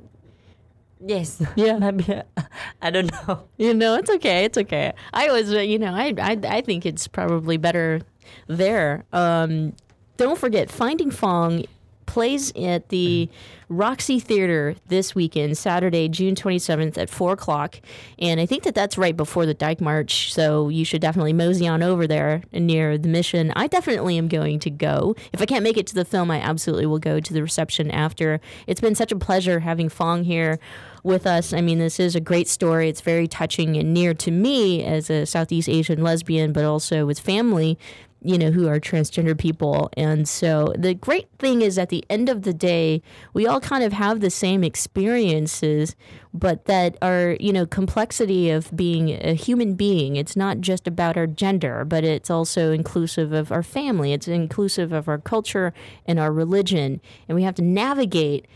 Yes. 0.99 1.41
Yeah. 1.55 1.77
maybe. 1.83 2.03
I 2.81 2.89
don't 2.91 3.11
know. 3.11 3.47
you 3.57 3.73
know, 3.73 3.95
it's 3.95 4.09
okay, 4.19 4.45
it's 4.45 4.57
okay. 4.57 4.93
I 5.13 5.31
was, 5.31 5.53
uh, 5.53 5.59
you 5.59 5.79
know, 5.79 5.93
I, 5.93 6.13
I, 6.19 6.37
I 6.43 6.61
think 6.61 6.85
it's 6.85 7.07
probably 7.07 7.57
better 7.57 8.01
there. 8.47 9.05
Um, 9.13 9.73
don't 10.17 10.37
forget, 10.37 10.69
Finding 10.69 11.11
Phong 11.11 11.65
plays 12.07 12.51
at 12.55 12.89
the 12.89 13.29
Roxy 13.69 14.19
Theater 14.19 14.75
this 14.87 15.13
weekend, 15.13 15.57
Saturday, 15.57 16.07
June 16.07 16.35
27th 16.35 16.97
at 16.97 17.09
4 17.09 17.33
o'clock. 17.33 17.81
And 18.17 18.39
I 18.39 18.45
think 18.45 18.63
that 18.63 18.73
that's 18.73 18.97
right 18.97 19.15
before 19.15 19.45
the 19.45 19.53
Dyke 19.53 19.81
March, 19.81 20.33
so 20.33 20.69
you 20.69 20.85
should 20.85 21.01
definitely 21.01 21.33
mosey 21.33 21.67
on 21.67 21.83
over 21.83 22.07
there 22.07 22.41
near 22.53 22.97
the 22.97 23.09
mission. 23.09 23.51
I 23.55 23.67
definitely 23.67 24.17
am 24.17 24.29
going 24.29 24.59
to 24.59 24.69
go. 24.69 25.15
If 25.33 25.41
I 25.41 25.45
can't 25.45 25.63
make 25.63 25.77
it 25.77 25.85
to 25.87 25.95
the 25.95 26.05
film, 26.05 26.31
I 26.31 26.39
absolutely 26.39 26.85
will 26.85 26.97
go 26.97 27.19
to 27.19 27.33
the 27.33 27.41
reception 27.41 27.91
after. 27.91 28.39
It's 28.67 28.81
been 28.81 28.95
such 28.95 29.11
a 29.11 29.17
pleasure 29.17 29.59
having 29.59 29.89
Phong 29.89 30.23
here 30.23 30.59
with 31.03 31.27
us. 31.27 31.53
I 31.53 31.61
mean, 31.61 31.79
this 31.79 31.99
is 31.99 32.15
a 32.15 32.21
great 32.21 32.47
story. 32.47 32.89
It's 32.89 33.01
very 33.01 33.27
touching 33.27 33.75
and 33.77 33.93
near 33.93 34.13
to 34.15 34.31
me 34.31 34.83
as 34.83 35.09
a 35.09 35.25
Southeast 35.25 35.69
Asian 35.69 36.03
lesbian, 36.03 36.53
but 36.53 36.63
also 36.63 37.05
with 37.05 37.19
family, 37.19 37.77
you 38.21 38.37
know, 38.37 38.51
who 38.51 38.67
are 38.67 38.79
transgender 38.79 39.37
people. 39.37 39.89
And 39.95 40.27
so 40.27 40.73
the 40.77 40.93
great 40.93 41.27
thing 41.39 41.61
is 41.61 41.77
at 41.77 41.89
the 41.89 42.03
end 42.09 42.29
of 42.29 42.43
the 42.43 42.53
day, 42.53 43.01
we 43.33 43.45
all 43.45 43.59
kind 43.59 43.83
of 43.83 43.93
have 43.93 44.19
the 44.19 44.29
same 44.29 44.63
experiences, 44.63 45.95
but 46.33 46.65
that 46.65 46.97
our, 47.01 47.37
you 47.39 47.53
know, 47.53 47.65
complexity 47.65 48.49
of 48.49 48.75
being 48.75 49.11
a 49.11 49.33
human 49.33 49.75
being. 49.75 50.15
It's 50.15 50.35
not 50.35 50.61
just 50.61 50.87
about 50.87 51.17
our 51.17 51.27
gender, 51.27 51.85
but 51.85 52.03
it's 52.03 52.29
also 52.29 52.71
inclusive 52.71 53.33
of 53.33 53.51
our 53.51 53.63
family. 53.63 54.13
It's 54.13 54.27
inclusive 54.27 54.91
of 54.91 55.07
our 55.07 55.19
culture 55.19 55.73
and 56.05 56.19
our 56.19 56.31
religion. 56.31 57.01
And 57.27 57.35
we 57.35 57.43
have 57.43 57.55
to 57.55 57.63
navigate 57.63 58.47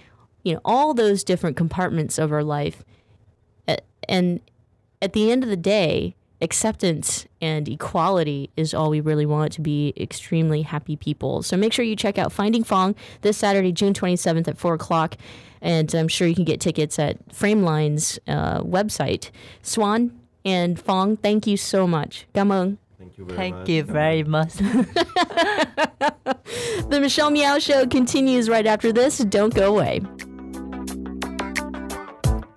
you 0.44 0.56
know 0.56 0.62
all 0.66 0.94
those 0.94 1.24
different 1.24 1.56
compartments 1.56 2.18
of 2.18 2.32
our 2.32 2.44
life 2.44 2.84
and 4.08 4.42
at 5.02 5.14
the 5.14 5.32
end 5.32 5.44
of 5.44 5.50
the 5.50 5.58
day 5.58 6.16
acceptance 6.42 7.26
and 7.42 7.70
equality 7.70 8.50
is 8.58 8.74
all 8.74 8.90
we 8.90 9.00
really 9.00 9.26
want 9.26 9.54
to 9.54 9.62
be 9.62 9.94
extremely 9.96 10.64
happy 10.64 10.96
people. 10.96 11.44
So 11.44 11.56
make 11.56 11.72
sure 11.72 11.86
you 11.86 11.96
check 11.96 12.18
out 12.18 12.32
finding 12.32 12.64
phong 12.64 12.96
this 13.22 13.38
saturday 13.38 13.72
june 13.72 13.94
27th 13.94 14.48
at 14.48 14.58
4 14.58 14.74
o'clock. 14.74 15.18
And 15.62 15.94
i'm 15.94 16.08
sure 16.08 16.28
you 16.28 16.36
can 16.36 16.46
get 16.46 16.60
tickets 16.60 16.98
at 16.98 17.28
frameline's 17.30 18.20
uh, 18.28 18.62
website. 18.62 19.30
Swan 19.62 20.20
and 20.44 20.78
phong 20.78 21.22
thank 21.22 21.48
you 21.48 21.58
so 21.58 21.88
much. 21.88 22.26
Gamung. 22.34 22.78
Thank 22.98 23.18
you 23.18 23.26
very 23.26 23.38
Thank 23.38 23.56
much. 23.56 23.70
you 23.70 23.84
very 23.84 24.24
much. 24.24 24.54
the 26.90 27.00
michelle 27.00 27.30
meow 27.30 27.60
show 27.60 27.86
continues 27.86 28.50
right 28.50 28.66
after 28.66 28.92
this. 28.92 29.20
Don't 29.20 29.54
go 29.54 29.76
away 29.76 30.02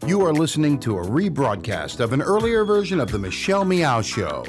You 0.07 0.21
are 0.27 0.35
listening 0.35 0.79
to 0.81 0.99
a 0.99 1.03
rebroadcast 1.03 1.99
of 2.01 2.13
an 2.13 2.21
earlier 2.21 2.63
version 2.67 3.01
of 3.01 3.11
The 3.11 3.19
Michelle 3.19 3.65
Meow 3.65 4.03
Show. 4.03 4.45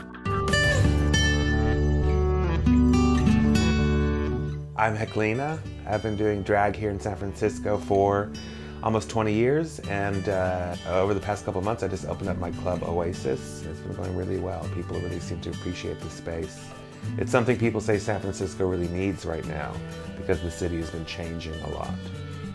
I'm 4.75 4.97
Heklina. 4.97 5.57
I've 5.87 6.03
been 6.03 6.17
doing 6.17 6.43
drag 6.43 6.75
here 6.75 6.89
in 6.89 6.99
San 6.99 7.15
Francisco 7.15 7.77
for 7.77 8.33
almost 8.83 9.09
20 9.09 9.31
years, 9.31 9.79
and 9.87 10.27
uh, 10.27 10.75
over 10.87 11.13
the 11.13 11.21
past 11.21 11.45
couple 11.45 11.61
months, 11.61 11.83
I 11.83 11.87
just 11.87 12.05
opened 12.05 12.27
up 12.27 12.37
my 12.37 12.51
club 12.51 12.83
Oasis. 12.83 13.63
It's 13.63 13.79
been 13.79 13.95
going 13.95 14.13
really 14.13 14.39
well. 14.39 14.69
People 14.75 14.99
really 14.99 15.21
seem 15.21 15.39
to 15.39 15.51
appreciate 15.51 16.01
the 16.01 16.09
space. 16.09 16.67
It's 17.17 17.31
something 17.31 17.57
people 17.57 17.79
say 17.79 17.97
San 17.97 18.19
Francisco 18.19 18.67
really 18.67 18.89
needs 18.89 19.25
right 19.25 19.45
now 19.45 19.73
because 20.17 20.41
the 20.41 20.51
city 20.51 20.75
has 20.81 20.89
been 20.89 21.05
changing 21.05 21.57
a 21.61 21.69
lot. 21.69 21.93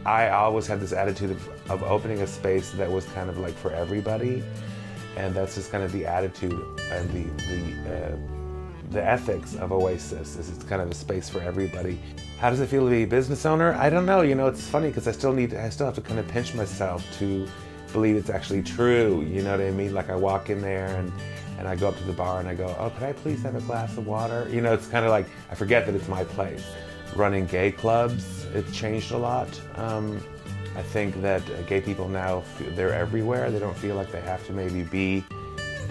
I 0.06 0.30
always 0.30 0.66
had 0.66 0.80
this 0.80 0.92
attitude 0.92 1.30
of, 1.30 1.70
of 1.70 1.82
opening 1.82 2.22
a 2.22 2.26
space 2.26 2.70
that 2.72 2.90
was 2.90 3.04
kind 3.06 3.28
of 3.28 3.38
like 3.38 3.54
for 3.54 3.70
everybody, 3.72 4.42
and 5.16 5.34
that's 5.34 5.54
just 5.56 5.70
kind 5.70 5.84
of 5.84 5.92
the 5.92 6.06
attitude 6.06 6.60
and 6.90 7.10
the 7.10 7.24
the 7.44 7.94
uh, 7.94 8.16
the 8.90 9.04
ethics 9.04 9.56
of 9.56 9.72
Oasis. 9.72 10.36
Is 10.36 10.48
it's 10.48 10.64
kind 10.64 10.80
of 10.80 10.90
a 10.90 10.94
space 10.94 11.28
for 11.28 11.40
everybody. 11.40 11.98
How 12.38 12.48
does 12.48 12.60
it 12.60 12.68
feel 12.68 12.84
to 12.84 12.90
be 12.90 13.02
a 13.02 13.06
business 13.06 13.44
owner? 13.44 13.74
I 13.74 13.90
don't 13.90 14.06
know. 14.06 14.22
You 14.22 14.34
know, 14.34 14.46
it's 14.46 14.66
funny 14.66 14.88
because 14.88 15.06
I 15.06 15.12
still 15.12 15.32
need 15.32 15.54
I 15.54 15.68
still 15.68 15.86
have 15.86 15.96
to 15.96 16.00
kind 16.00 16.18
of 16.18 16.26
pinch 16.28 16.54
myself 16.54 17.04
to 17.18 17.46
believe 17.92 18.16
it's 18.16 18.30
actually 18.30 18.62
true. 18.62 19.22
You 19.28 19.42
know 19.42 19.50
what 19.50 19.60
I 19.60 19.70
mean? 19.70 19.92
Like 19.92 20.08
I 20.08 20.16
walk 20.16 20.48
in 20.48 20.62
there 20.62 20.96
and 20.96 21.12
and 21.58 21.68
I 21.68 21.76
go 21.76 21.88
up 21.88 21.98
to 21.98 22.04
the 22.04 22.14
bar 22.14 22.40
and 22.40 22.48
I 22.48 22.54
go, 22.54 22.74
oh, 22.78 22.88
could 22.88 23.02
I 23.02 23.12
please 23.12 23.42
have 23.42 23.54
a 23.54 23.60
glass 23.60 23.98
of 23.98 24.06
water? 24.06 24.48
You 24.50 24.62
know, 24.62 24.72
it's 24.72 24.86
kind 24.86 25.04
of 25.04 25.10
like 25.10 25.26
I 25.50 25.54
forget 25.54 25.84
that 25.84 25.94
it's 25.94 26.08
my 26.08 26.24
place. 26.24 26.64
Running 27.14 27.44
gay 27.44 27.70
clubs, 27.72 28.39
it's 28.54 28.76
changed 28.76 29.12
a 29.12 29.18
lot. 29.18 29.48
Um, 29.76 30.20
I 30.76 30.82
think 30.82 31.20
that 31.22 31.42
gay 31.66 31.80
people 31.80 32.08
now 32.08 32.42
they're 32.74 32.94
everywhere. 32.94 33.50
They 33.50 33.58
don't 33.58 33.76
feel 33.76 33.96
like 33.96 34.12
they 34.12 34.20
have 34.20 34.46
to 34.46 34.52
maybe 34.52 34.82
be 34.82 35.24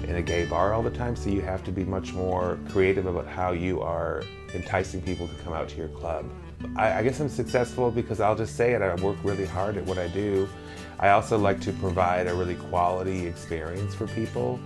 in 0.04 0.15
a 0.15 0.22
gay 0.22 0.45
bar 0.45 0.74
all 0.74 0.82
the 0.82 0.89
time. 0.89 1.15
So 1.15 1.30
you 1.30 1.41
have 1.41 1.63
to 1.65 1.72
be 1.72 1.84
much 1.84 2.13
more 2.13 2.58
creative 2.69 3.06
about 3.06 3.28
how 3.28 3.52
you 3.52 3.82
are 3.82 4.24
enticing 4.54 5.02
people 5.02 5.28
to 5.28 5.34
come 5.43 5.54
out 5.54 5.69
to 5.69 5.78
your 5.78 5.89
club. 5.89 6.26
I, 6.76 7.00
I 7.00 7.04
guess 7.04 7.19
I'm 7.19 7.30
successful 7.30 7.91
because 7.91 8.19
I'll 8.19 8.36
just 8.36 8.56
say 8.56 8.74
it. 8.74 8.82
I 8.82 8.95
work 8.95 9.17
really 9.24 9.45
hard 9.45 9.78
at 9.78 9.86
what 9.86 9.98
I 9.98 10.08
do. 10.08 10.48
I 11.00 11.10
also 11.10 11.38
like 11.38 11.62
to 11.62 11.72
provide 11.74 12.28
a 12.28 12.34
really 12.34 12.56
quality 12.56 13.26
experience 13.26 13.95
for 13.95 14.08
people. 14.08 14.60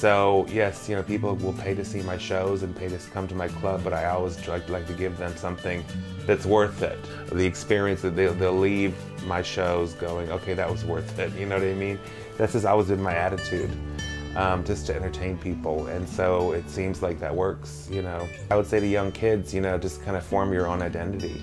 So 0.00 0.46
yes, 0.48 0.88
you 0.88 0.96
know, 0.96 1.02
people 1.02 1.36
will 1.36 1.52
pay 1.52 1.74
to 1.74 1.84
see 1.84 2.00
my 2.00 2.16
shows 2.16 2.62
and 2.62 2.74
pay 2.74 2.88
to 2.88 2.96
come 3.12 3.28
to 3.28 3.34
my 3.34 3.48
club, 3.48 3.84
but 3.84 3.92
I 3.92 4.06
always 4.06 4.48
like, 4.48 4.66
like 4.70 4.86
to 4.86 4.94
give 4.94 5.18
them 5.18 5.36
something 5.36 5.84
that's 6.24 6.46
worth 6.46 6.80
it. 6.80 6.98
The 7.30 7.44
experience 7.44 8.00
that 8.00 8.16
they'll, 8.16 8.32
they'll 8.32 8.58
leave 8.58 8.94
my 9.26 9.42
shows 9.42 9.92
going, 9.92 10.30
okay, 10.32 10.54
that 10.54 10.70
was 10.70 10.86
worth 10.86 11.18
it. 11.18 11.34
You 11.34 11.44
know 11.44 11.58
what 11.58 11.68
I 11.68 11.74
mean? 11.74 11.98
That's 12.38 12.54
just 12.54 12.64
always 12.64 12.88
been 12.88 13.02
my 13.02 13.14
attitude, 13.14 13.70
um, 14.36 14.64
just 14.64 14.86
to 14.86 14.96
entertain 14.96 15.36
people. 15.36 15.88
And 15.88 16.08
so 16.08 16.52
it 16.52 16.66
seems 16.70 17.02
like 17.02 17.20
that 17.20 17.36
works, 17.36 17.86
you 17.92 18.00
know. 18.00 18.26
I 18.50 18.56
would 18.56 18.66
say 18.66 18.80
to 18.80 18.86
young 18.86 19.12
kids, 19.12 19.52
you 19.52 19.60
know, 19.60 19.76
just 19.76 20.02
kind 20.02 20.16
of 20.16 20.24
form 20.24 20.50
your 20.50 20.66
own 20.66 20.80
identity. 20.80 21.42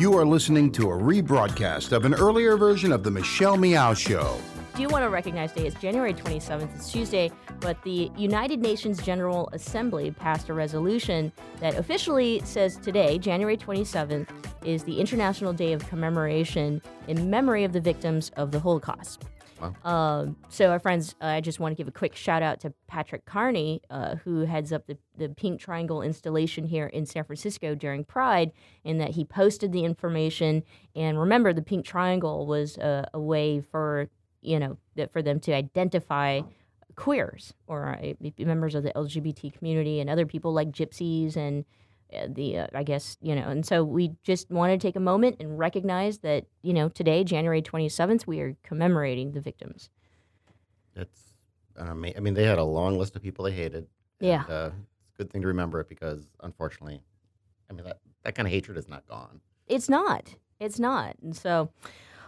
You 0.00 0.16
are 0.16 0.24
listening 0.24 0.72
to 0.72 0.92
a 0.92 0.94
rebroadcast 0.94 1.92
of 1.92 2.06
an 2.06 2.14
earlier 2.14 2.56
version 2.56 2.90
of 2.90 3.04
The 3.04 3.10
Michelle 3.10 3.58
Meow 3.58 3.92
Show. 3.92 4.40
do 4.74 4.80
you 4.80 4.88
want 4.88 5.04
to 5.04 5.10
recognize 5.10 5.52
today. 5.52 5.66
It's 5.66 5.78
January 5.78 6.14
27th. 6.14 6.74
It's 6.74 6.90
Tuesday, 6.90 7.30
but 7.60 7.76
the 7.82 8.10
United 8.16 8.60
Nations 8.60 9.02
General 9.02 9.50
Assembly 9.52 10.10
passed 10.10 10.48
a 10.48 10.54
resolution 10.54 11.30
that 11.58 11.74
officially 11.74 12.40
says 12.46 12.78
today, 12.78 13.18
January 13.18 13.58
27th, 13.58 14.30
is 14.64 14.84
the 14.84 14.98
International 14.98 15.52
Day 15.52 15.74
of 15.74 15.86
Commemoration 15.90 16.80
in 17.06 17.28
memory 17.28 17.64
of 17.64 17.74
the 17.74 17.80
victims 17.82 18.30
of 18.38 18.52
the 18.52 18.58
Holocaust. 18.58 19.26
Um, 19.84 20.36
so, 20.48 20.70
our 20.70 20.78
friends, 20.78 21.14
uh, 21.20 21.26
I 21.26 21.40
just 21.40 21.60
want 21.60 21.72
to 21.72 21.76
give 21.76 21.88
a 21.88 21.92
quick 21.92 22.14
shout 22.16 22.42
out 22.42 22.60
to 22.60 22.72
Patrick 22.86 23.24
Carney, 23.24 23.82
uh, 23.90 24.16
who 24.16 24.40
heads 24.40 24.72
up 24.72 24.86
the, 24.86 24.96
the 25.16 25.28
Pink 25.28 25.60
Triangle 25.60 26.02
installation 26.02 26.64
here 26.64 26.86
in 26.86 27.06
San 27.06 27.24
Francisco 27.24 27.74
during 27.74 28.04
Pride, 28.04 28.52
in 28.84 28.98
that 28.98 29.10
he 29.10 29.24
posted 29.24 29.72
the 29.72 29.84
information. 29.84 30.62
And 30.94 31.18
remember, 31.18 31.52
the 31.52 31.62
Pink 31.62 31.84
Triangle 31.84 32.46
was 32.46 32.76
a, 32.78 33.08
a 33.14 33.20
way 33.20 33.60
for 33.60 34.08
you 34.42 34.58
know 34.58 34.78
for 35.12 35.22
them 35.22 35.40
to 35.40 35.52
identify 35.52 36.40
queers 36.96 37.54
or 37.66 37.98
uh, 38.02 38.12
members 38.38 38.74
of 38.74 38.82
the 38.82 38.92
LGBT 38.92 39.52
community 39.56 40.00
and 40.00 40.10
other 40.10 40.26
people 40.26 40.52
like 40.52 40.70
gypsies 40.70 41.36
and 41.36 41.64
the 42.28 42.58
uh, 42.58 42.66
I 42.74 42.82
guess 42.82 43.16
you 43.20 43.34
know 43.34 43.48
and 43.48 43.64
so 43.64 43.84
we 43.84 44.12
just 44.22 44.50
want 44.50 44.72
to 44.72 44.78
take 44.78 44.96
a 44.96 45.00
moment 45.00 45.36
and 45.40 45.58
recognize 45.58 46.18
that 46.18 46.46
you 46.62 46.72
know 46.72 46.88
today 46.88 47.24
January 47.24 47.62
27th 47.62 48.26
we 48.26 48.40
are 48.40 48.56
commemorating 48.62 49.32
the 49.32 49.40
victims. 49.40 49.90
An 51.76 51.88
ama- 51.88 52.12
I 52.16 52.20
mean, 52.20 52.34
they 52.34 52.44
had 52.44 52.58
a 52.58 52.64
long 52.64 52.98
list 52.98 53.16
of 53.16 53.22
people 53.22 53.44
they 53.44 53.52
hated. 53.52 53.86
Yeah. 54.18 54.42
And, 54.42 54.50
uh, 54.50 54.70
it's 55.08 55.14
a 55.14 55.18
good 55.18 55.30
thing 55.30 55.40
to 55.42 55.48
remember 55.48 55.80
it 55.80 55.88
because, 55.88 56.28
unfortunately, 56.42 57.00
I 57.70 57.72
mean 57.72 57.84
that 57.84 58.00
that 58.24 58.34
kind 58.34 58.46
of 58.46 58.52
hatred 58.52 58.76
is 58.76 58.88
not 58.88 59.06
gone. 59.06 59.40
It's 59.66 59.88
not. 59.88 60.34
It's 60.58 60.78
not. 60.78 61.16
And 61.22 61.34
so 61.34 61.70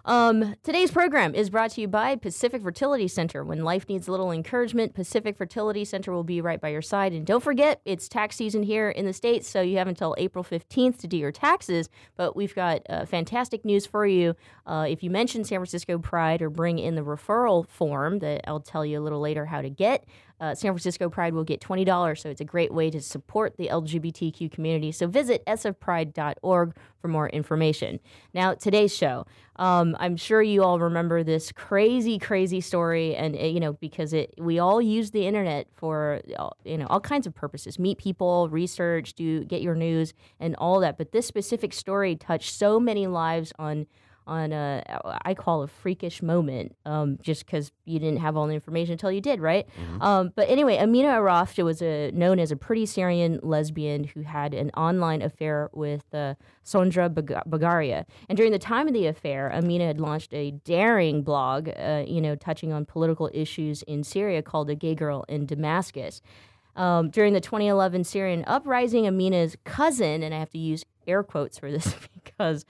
um, 0.04 0.56
today's 0.64 0.90
program 0.90 1.34
is 1.34 1.48
brought 1.48 1.70
to 1.72 1.80
you 1.80 1.86
by 1.86 2.16
Pacific 2.16 2.62
Fertility 2.62 3.06
Center. 3.06 3.44
When 3.44 3.62
life 3.62 3.88
needs 3.88 4.08
a 4.08 4.10
little 4.10 4.32
encouragement, 4.32 4.94
Pacific 4.94 5.36
Fertility 5.36 5.84
Center 5.84 6.12
will 6.12 6.24
be 6.24 6.40
right 6.40 6.60
by 6.60 6.70
your 6.70 6.82
side. 6.82 7.12
And 7.12 7.24
don't 7.24 7.42
forget, 7.42 7.80
it's 7.84 8.08
tax 8.08 8.34
season 8.34 8.64
here 8.64 8.90
in 8.90 9.06
the 9.06 9.12
States, 9.12 9.48
so 9.48 9.60
you 9.60 9.78
have 9.78 9.86
until 9.86 10.16
April 10.18 10.42
15th 10.42 10.98
to 10.98 11.06
do 11.06 11.16
your 11.16 11.30
taxes. 11.30 11.88
But 12.16 12.34
we've 12.34 12.54
got 12.54 12.82
uh, 12.88 13.06
fantastic 13.06 13.64
news 13.64 13.86
for 13.86 14.04
you. 14.04 14.34
Uh, 14.66 14.86
if 14.88 15.02
you 15.04 15.10
mention 15.10 15.44
San 15.44 15.58
Francisco 15.58 15.98
Pride 15.98 16.42
or 16.42 16.50
bring 16.50 16.78
in 16.80 16.96
the 16.96 17.02
referral 17.02 17.68
form 17.68 18.18
that 18.18 18.42
I'll 18.48 18.60
tell 18.60 18.84
you 18.84 18.98
a 18.98 19.02
little 19.02 19.20
later 19.20 19.46
how 19.46 19.62
to 19.62 19.70
get, 19.70 20.04
uh, 20.42 20.56
San 20.56 20.72
Francisco 20.72 21.08
Pride 21.08 21.34
will 21.34 21.44
get 21.44 21.60
$20. 21.60 22.18
So 22.18 22.28
it's 22.28 22.40
a 22.40 22.44
great 22.44 22.74
way 22.74 22.90
to 22.90 23.00
support 23.00 23.56
the 23.56 23.68
LGBTQ 23.68 24.50
community. 24.50 24.90
So 24.90 25.06
visit 25.06 25.44
sfpride.org 25.46 26.76
for 27.00 27.08
more 27.08 27.28
information. 27.28 28.00
Now, 28.34 28.54
today's 28.54 28.94
show. 28.94 29.24
Um, 29.54 29.96
I'm 30.00 30.16
sure 30.16 30.42
you 30.42 30.64
all 30.64 30.80
remember 30.80 31.22
this 31.22 31.52
crazy, 31.52 32.18
crazy 32.18 32.60
story, 32.60 33.14
and 33.14 33.36
uh, 33.36 33.40
you 33.40 33.60
know 33.60 33.74
because 33.74 34.12
it 34.12 34.34
we 34.38 34.58
all 34.58 34.80
use 34.80 35.10
the 35.10 35.26
internet 35.26 35.68
for 35.76 36.22
uh, 36.38 36.48
you 36.64 36.78
know 36.78 36.86
all 36.88 37.00
kinds 37.00 37.26
of 37.26 37.34
purposes: 37.34 37.78
meet 37.78 37.98
people, 37.98 38.48
research, 38.48 39.12
do 39.12 39.44
get 39.44 39.60
your 39.60 39.74
news, 39.74 40.14
and 40.40 40.56
all 40.56 40.80
that. 40.80 40.96
But 40.96 41.12
this 41.12 41.26
specific 41.26 41.74
story 41.74 42.16
touched 42.16 42.54
so 42.54 42.80
many 42.80 43.06
lives 43.06 43.52
on 43.58 43.86
on 44.26 44.52
a 44.52 44.82
I 45.24 45.34
call 45.34 45.62
a 45.62 45.66
freakish 45.66 46.22
moment, 46.22 46.76
um, 46.84 47.18
just 47.22 47.44
because 47.44 47.72
you 47.84 47.98
didn't 47.98 48.20
have 48.20 48.36
all 48.36 48.46
the 48.46 48.54
information 48.54 48.92
until 48.92 49.10
you 49.10 49.20
did, 49.20 49.40
right? 49.40 49.66
Mm-hmm. 49.66 50.02
Um, 50.02 50.32
but 50.34 50.48
anyway, 50.48 50.76
Amina 50.78 51.08
Arraf 51.08 51.62
was 51.62 51.82
a, 51.82 52.10
known 52.12 52.38
as 52.38 52.50
a 52.50 52.56
pretty 52.56 52.86
Syrian 52.86 53.40
lesbian 53.42 54.04
who 54.04 54.22
had 54.22 54.54
an 54.54 54.70
online 54.70 55.22
affair 55.22 55.70
with 55.72 56.04
uh, 56.14 56.34
Sandra 56.62 57.08
Bag- 57.08 57.42
Bagaria, 57.48 58.04
and 58.28 58.36
during 58.36 58.52
the 58.52 58.58
time 58.58 58.86
of 58.86 58.94
the 58.94 59.06
affair, 59.06 59.52
Amina 59.52 59.86
had 59.86 60.00
launched 60.00 60.32
a 60.32 60.52
daring 60.52 61.22
blog, 61.22 61.68
uh, 61.68 62.04
you 62.06 62.20
know, 62.20 62.34
touching 62.36 62.72
on 62.72 62.84
political 62.84 63.30
issues 63.32 63.82
in 63.82 64.04
Syria 64.04 64.42
called 64.42 64.70
"A 64.70 64.74
Gay 64.74 64.94
Girl 64.94 65.24
in 65.28 65.46
Damascus." 65.46 66.22
Um, 66.74 67.10
during 67.10 67.34
the 67.34 67.40
2011 67.40 68.04
Syrian 68.04 68.44
uprising, 68.46 69.06
Amina's 69.06 69.56
cousin, 69.64 70.22
and 70.22 70.34
I 70.34 70.38
have 70.38 70.50
to 70.50 70.58
use 70.58 70.84
air 71.06 71.22
quotes 71.22 71.58
for 71.58 71.70
this 71.70 71.94
because 72.24 72.64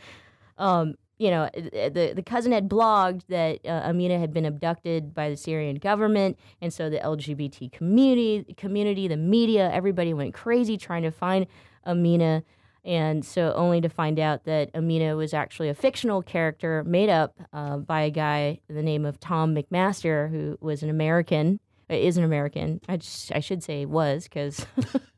um, 0.58 0.94
you 1.18 1.30
know, 1.30 1.48
the 1.54 2.12
the 2.14 2.22
cousin 2.22 2.52
had 2.52 2.68
blogged 2.68 3.22
that 3.28 3.60
uh, 3.64 3.88
Amina 3.88 4.18
had 4.18 4.32
been 4.32 4.44
abducted 4.44 5.14
by 5.14 5.30
the 5.30 5.36
Syrian 5.36 5.76
government, 5.76 6.38
and 6.60 6.72
so 6.72 6.90
the 6.90 6.98
LGBT 6.98 7.70
community, 7.70 8.54
community, 8.56 9.08
the 9.08 9.16
media, 9.16 9.70
everybody 9.72 10.14
went 10.14 10.34
crazy 10.34 10.76
trying 10.76 11.02
to 11.02 11.10
find 11.10 11.46
Amina, 11.86 12.42
and 12.84 13.24
so 13.24 13.52
only 13.54 13.80
to 13.80 13.88
find 13.88 14.18
out 14.18 14.44
that 14.44 14.70
Amina 14.74 15.14
was 15.14 15.32
actually 15.32 15.68
a 15.68 15.74
fictional 15.74 16.22
character 16.22 16.82
made 16.84 17.08
up 17.08 17.36
uh, 17.52 17.76
by 17.76 18.02
a 18.02 18.10
guy 18.10 18.60
the 18.68 18.82
name 18.82 19.04
of 19.04 19.20
Tom 19.20 19.54
MacMaster, 19.54 20.30
who 20.30 20.58
was 20.60 20.82
an 20.82 20.90
American, 20.90 21.60
uh, 21.90 21.94
is 21.94 22.16
an 22.16 22.24
American. 22.24 22.80
I 22.88 22.96
just, 22.96 23.30
I 23.32 23.40
should 23.40 23.62
say 23.62 23.84
was 23.84 24.24
because. 24.24 24.66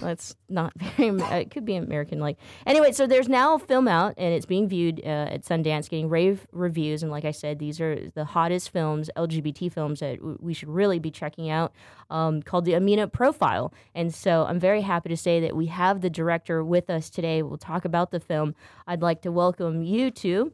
That's 0.00 0.34
not 0.48 0.72
very. 0.76 1.08
It 1.40 1.50
could 1.50 1.64
be 1.64 1.76
American 1.76 2.18
like. 2.18 2.38
Anyway, 2.66 2.92
so 2.92 3.06
there's 3.06 3.28
now 3.28 3.54
a 3.54 3.58
film 3.58 3.88
out 3.88 4.14
and 4.16 4.34
it's 4.34 4.46
being 4.46 4.68
viewed 4.68 5.00
uh, 5.04 5.28
at 5.32 5.42
Sundance, 5.42 5.88
getting 5.88 6.08
rave 6.08 6.46
reviews. 6.52 7.02
And 7.02 7.12
like 7.12 7.24
I 7.24 7.30
said, 7.30 7.58
these 7.58 7.80
are 7.80 8.10
the 8.14 8.24
hottest 8.24 8.70
films, 8.70 9.10
LGBT 9.16 9.72
films 9.72 10.00
that 10.00 10.18
w- 10.18 10.38
we 10.40 10.54
should 10.54 10.68
really 10.68 10.98
be 10.98 11.10
checking 11.10 11.50
out, 11.50 11.72
um, 12.10 12.42
called 12.42 12.64
the 12.64 12.74
Amina 12.74 13.08
Profile. 13.08 13.72
And 13.94 14.14
so 14.14 14.44
I'm 14.46 14.60
very 14.60 14.82
happy 14.82 15.08
to 15.08 15.16
say 15.16 15.40
that 15.40 15.56
we 15.56 15.66
have 15.66 16.00
the 16.00 16.10
director 16.10 16.64
with 16.64 16.90
us 16.90 17.10
today. 17.10 17.42
We'll 17.42 17.58
talk 17.58 17.84
about 17.84 18.10
the 18.10 18.20
film. 18.20 18.54
I'd 18.86 19.02
like 19.02 19.22
to 19.22 19.32
welcome 19.32 19.82
you 19.82 20.10
to 20.12 20.52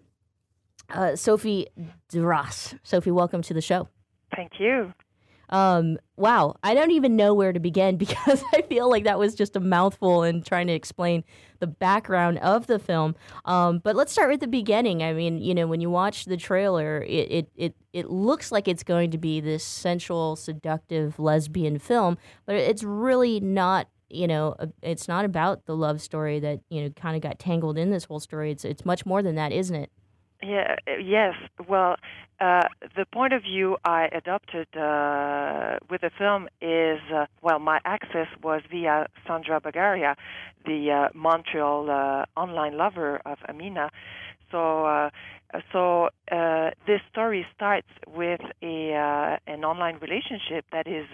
uh, 0.91 1.17
Sophie 1.17 1.69
Deraspe. 2.13 2.79
Sophie, 2.83 3.11
welcome 3.11 3.43
to 3.43 3.55
the 3.55 3.61
show. 3.61 3.89
Thank 4.35 4.53
you. 4.59 4.93
Um, 5.53 5.99
wow, 6.17 6.57
I 6.63 6.73
don't 6.73 6.93
even 6.93 7.15
know 7.15 7.35
where 7.35 7.53
to 7.53 7.61
begin 7.61 7.97
because 7.99 8.43
I 8.53 8.63
feel 8.63 8.91
like 8.91 9.05
that 9.05 9.19
was 9.19 9.35
just 9.35 9.55
a 9.55 9.61
mouthful 9.61 10.25
in 10.25 10.43
trying 10.43 10.67
to 10.67 10.73
explain 10.73 11.23
the 11.61 11.67
background 11.69 12.39
of 12.39 12.67
the 12.67 12.79
film. 12.79 13.15
Um, 13.45 13.79
but 13.79 13.95
let's 13.95 14.11
start 14.11 14.31
with 14.31 14.41
the 14.41 14.49
beginning. 14.49 15.03
I 15.03 15.13
mean, 15.13 15.39
you 15.39 15.55
know, 15.55 15.67
when 15.67 15.81
you 15.81 15.91
watch 15.91 16.25
the 16.25 16.39
trailer, 16.39 17.03
it, 17.03 17.31
it, 17.31 17.49
it, 17.55 17.75
it 17.93 18.11
looks 18.11 18.51
like 18.51 18.67
it's 18.67 18.83
going 18.83 19.11
to 19.13 19.19
be 19.19 19.41
this 19.41 19.63
sensual, 19.63 20.35
seductive 20.35 21.19
lesbian 21.19 21.79
film, 21.79 22.17
but 22.47 22.57
it's 22.57 22.83
really 22.83 23.39
not 23.39 23.87
you 24.15 24.27
know 24.27 24.55
it's 24.83 25.09
not 25.09 25.25
about 25.25 25.65
the 25.65 25.75
love 25.75 25.99
story 25.99 26.39
that 26.39 26.61
you 26.69 26.83
know 26.83 26.91
kind 26.91 27.17
of 27.17 27.23
got 27.23 27.39
tangled 27.39 27.79
in 27.79 27.91
this 27.91 28.05
whole 28.05 28.21
story 28.21 28.51
it's 28.51 28.63
it's 28.63 28.85
much 28.85 29.07
more 29.07 29.23
than 29.23 29.37
that 29.37 29.53
isn't 29.53 29.75
it 29.75 29.91
yeah, 30.43 30.77
yes. 31.01 31.35
Well, 31.69 31.97
uh, 32.41 32.63
the 32.97 33.05
point 33.13 33.33
of 33.33 33.43
view 33.43 33.77
I 33.85 34.09
adopted 34.13 34.67
uh, 34.77 35.79
with 35.89 36.01
the 36.01 36.11
film 36.19 36.49
is 36.61 37.01
uh, 37.15 37.27
well, 37.43 37.59
my 37.61 37.81
access 37.85 38.27
was 38.43 38.63
via 38.71 39.07
Sandra 39.27 39.61
Bagaria, 39.61 40.17
the 40.67 40.91
uh, 40.91 41.09
Montreal 41.15 41.89
uh, 41.91 42.41
online 42.41 42.77
lover 42.77 43.21
of 43.25 43.39
Amina. 43.49 43.91
So, 44.53 44.85
uh, 44.85 45.11
so 45.73 46.09
this 46.87 47.01
story 47.11 47.45
starts 47.55 47.89
with 48.07 48.41
a 48.63 49.39
an 49.47 49.65
online 49.65 49.99
relationship 50.01 50.65
that 50.73 50.87
is 50.87 51.07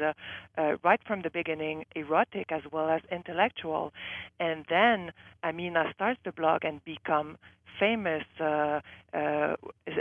right 0.84 1.00
from 1.06 1.22
the 1.22 1.30
beginning 1.30 1.84
erotic 1.94 2.52
as 2.52 2.62
well 2.70 2.88
as 2.90 3.00
intellectual, 3.10 3.92
and 4.38 4.64
then 4.68 5.12
Amina 5.42 5.84
starts 5.94 6.20
the 6.24 6.32
blog 6.32 6.64
and 6.64 6.84
become 6.84 7.38
famous, 7.78 8.24
uh, 8.40 8.80
uh, 9.14 9.54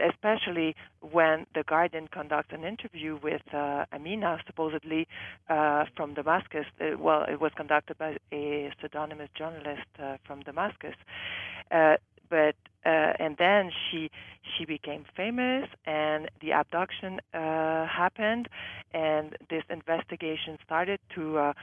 especially 0.10 0.76
when 1.02 1.46
The 1.54 1.64
Guardian 1.64 2.08
conducts 2.08 2.52
an 2.52 2.64
interview 2.64 3.20
with 3.22 3.42
uh, 3.54 3.86
Amina, 3.94 4.40
supposedly 4.48 5.08
uh, 5.50 5.86
from 5.96 6.14
Damascus. 6.14 6.66
Uh, 6.82 6.98
well, 6.98 7.24
it 7.24 7.40
was 7.40 7.52
conducted 7.56 7.98
by 7.98 8.18
a 8.32 8.72
pseudonymous 8.82 9.30
journalist 9.38 9.88
uh, 10.02 10.18
from 10.26 10.42
Damascus. 10.42 10.96
But 12.30 12.56
and 12.86 13.36
then 13.38 13.70
she 13.92 14.10
she 14.58 14.66
became 14.66 15.04
famous, 15.16 15.68
and 15.86 16.30
the 16.42 16.54
abduction 16.54 17.20
uh, 17.34 17.86
happened, 17.86 18.48
and 18.94 19.36
this 19.50 19.64
investigation 19.70 20.58
started 20.64 21.00
to 21.16 21.38
uh, 21.38 21.54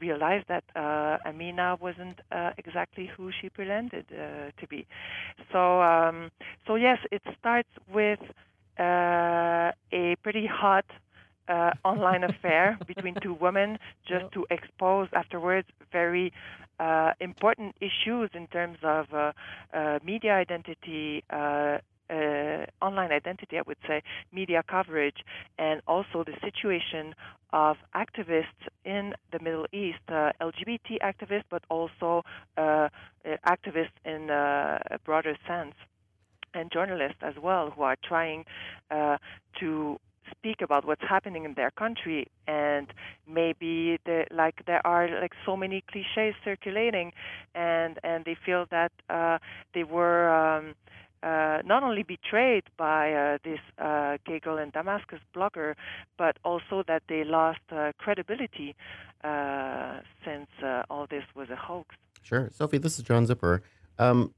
realize 0.00 0.42
that 0.48 0.64
Amina 1.24 1.76
wasn't 1.80 2.20
exactly 2.58 3.06
who 3.16 3.30
she 3.40 3.48
pretended 3.48 4.06
to 4.08 4.66
be. 4.68 4.86
So, 5.52 5.80
um, 5.82 6.30
so 6.66 6.74
yes, 6.74 6.98
it 7.10 7.22
starts 7.38 7.68
with 7.92 8.20
uh, 8.78 9.70
a 9.92 10.16
pretty 10.22 10.46
hot 10.46 10.84
uh, 11.48 11.70
online 11.84 12.24
affair 12.24 12.78
between 12.86 13.14
two 13.22 13.34
women, 13.34 13.78
just 14.06 14.32
to 14.32 14.46
expose 14.50 15.08
afterwards 15.12 15.68
very 15.92 16.32
uh, 16.80 17.12
important 17.20 17.74
issues 17.80 18.30
in 18.34 18.46
terms 18.48 18.78
of 18.82 19.06
uh, 19.12 19.32
uh, 19.72 19.98
media 20.04 20.32
identity. 20.32 21.22
Uh, 21.30 21.78
online 22.82 23.10
identity, 23.10 23.58
I 23.58 23.62
would 23.66 23.78
say, 23.88 24.02
media 24.30 24.62
coverage, 24.68 25.16
and 25.58 25.80
also 25.88 26.22
the 26.22 26.34
situation 26.44 27.14
of 27.52 27.76
activists 27.96 28.68
in 28.84 29.14
the 29.32 29.40
Middle 29.40 29.66
East, 29.72 29.98
LGBT 30.08 30.98
activists, 31.02 31.44
but 31.50 31.64
also 31.70 32.22
activists 32.56 33.96
in 34.04 34.30
a 34.30 34.98
broader 35.04 35.34
sense 35.48 35.74
and 36.54 36.70
journalists 36.70 37.18
as 37.22 37.34
well 37.42 37.70
who 37.70 37.82
are 37.82 37.96
trying 38.02 38.44
uh, 38.90 39.16
to 39.60 39.98
speak 40.30 40.60
about 40.60 40.86
what's 40.86 41.02
happening 41.02 41.44
in 41.44 41.54
their 41.54 41.70
country 41.70 42.26
and 42.46 42.92
maybe 43.26 43.98
like 44.30 44.64
there 44.66 44.84
are 44.86 45.08
like 45.20 45.32
so 45.44 45.56
many 45.56 45.82
cliches 45.90 46.34
circulating 46.44 47.12
and 47.54 47.98
and 48.02 48.24
they 48.24 48.36
feel 48.46 48.66
that 48.70 48.92
uh, 49.10 49.38
they 49.74 49.84
were 49.84 50.28
um, 50.28 50.74
uh, 51.22 51.62
not 51.64 51.82
only 51.82 52.02
betrayed 52.02 52.64
by 52.76 53.12
uh, 53.12 53.38
this 53.44 53.60
uh, 53.78 54.18
gay 54.26 54.38
girl 54.38 54.58
in 54.58 54.70
Damascus 54.70 55.20
blogger, 55.34 55.74
but 56.18 56.36
also 56.44 56.84
that 56.86 57.02
they 57.08 57.24
lost 57.24 57.60
uh, 57.72 57.92
credibility 57.98 58.76
uh, 59.24 60.00
since 60.24 60.48
uh, 60.62 60.82
all 60.90 61.06
this 61.08 61.24
was 61.34 61.48
a 61.48 61.56
hoax. 61.56 61.96
Sure, 62.22 62.50
Sophie. 62.52 62.78
This 62.78 62.98
is 62.98 63.04
John 63.04 63.26
Zipper. 63.26 63.62
Um, 63.98 64.34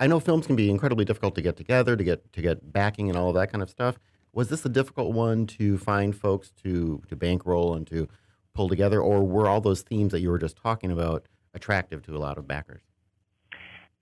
I 0.00 0.06
know 0.06 0.18
films 0.18 0.46
can 0.46 0.56
be 0.56 0.70
incredibly 0.70 1.04
difficult 1.04 1.34
to 1.34 1.42
get 1.42 1.56
together, 1.56 1.96
to 1.96 2.04
get 2.04 2.32
to 2.32 2.42
get 2.42 2.72
backing 2.72 3.08
and 3.08 3.18
all 3.18 3.28
of 3.28 3.34
that 3.34 3.52
kind 3.52 3.62
of 3.62 3.70
stuff. 3.70 3.98
Was 4.34 4.48
this 4.48 4.64
a 4.64 4.68
difficult 4.68 5.14
one 5.14 5.46
to 5.58 5.78
find 5.78 6.14
folks 6.14 6.50
to 6.62 7.02
to 7.08 7.16
bankroll 7.16 7.74
and 7.74 7.86
to 7.86 8.08
pull 8.54 8.68
together, 8.68 9.00
or 9.00 9.24
were 9.24 9.48
all 9.48 9.60
those 9.60 9.82
themes 9.82 10.12
that 10.12 10.20
you 10.20 10.30
were 10.30 10.38
just 10.38 10.56
talking 10.56 10.90
about 10.90 11.26
attractive 11.54 12.02
to 12.06 12.16
a 12.16 12.18
lot 12.18 12.36
of 12.36 12.46
backers? 12.46 12.82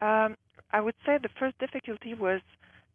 Um, 0.00 0.36
I 0.72 0.80
would 0.80 0.94
say 1.04 1.18
the 1.22 1.28
first 1.38 1.58
difficulty 1.58 2.14
was 2.14 2.40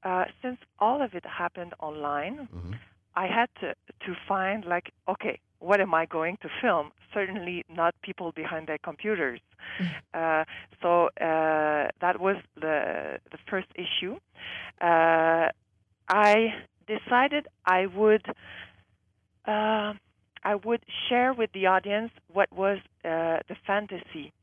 uh, 0.04 0.26
since 0.42 0.58
all 0.80 1.02
of 1.02 1.14
it 1.14 1.26
happened 1.26 1.74
online. 1.80 2.48
Mm-hmm. 2.54 2.74
I 3.16 3.28
had 3.28 3.50
to 3.62 3.74
to 4.06 4.16
find 4.28 4.66
like 4.66 4.92
okay, 5.08 5.40
what 5.60 5.80
am 5.80 5.94
I 5.94 6.06
going 6.06 6.38
to 6.42 6.50
film? 6.62 6.92
Certainly 7.14 7.66
not 7.70 7.96
people 8.02 8.32
behind 8.32 8.68
their 8.68 8.78
computers. 8.80 9.40
uh, 10.14 10.44
so 10.82 11.08
uh, 11.22 11.90
that 12.02 12.20
was 12.20 12.38
the 12.56 13.20
the 13.32 13.38
first 13.50 13.68
issue. 13.76 14.16
Uh, 14.82 15.50
I 16.10 16.54
decided 16.88 17.48
I 17.66 17.86
would 17.88 18.26
uh, 19.48 19.94
I 20.44 20.56
would 20.64 20.84
share 21.10 21.34
with 21.34 21.52
the 21.54 21.66
audience 21.68 22.12
what 22.32 22.52
was 22.52 22.80
uh, 23.04 23.40
the 23.48 23.56
fantasy 23.66 24.34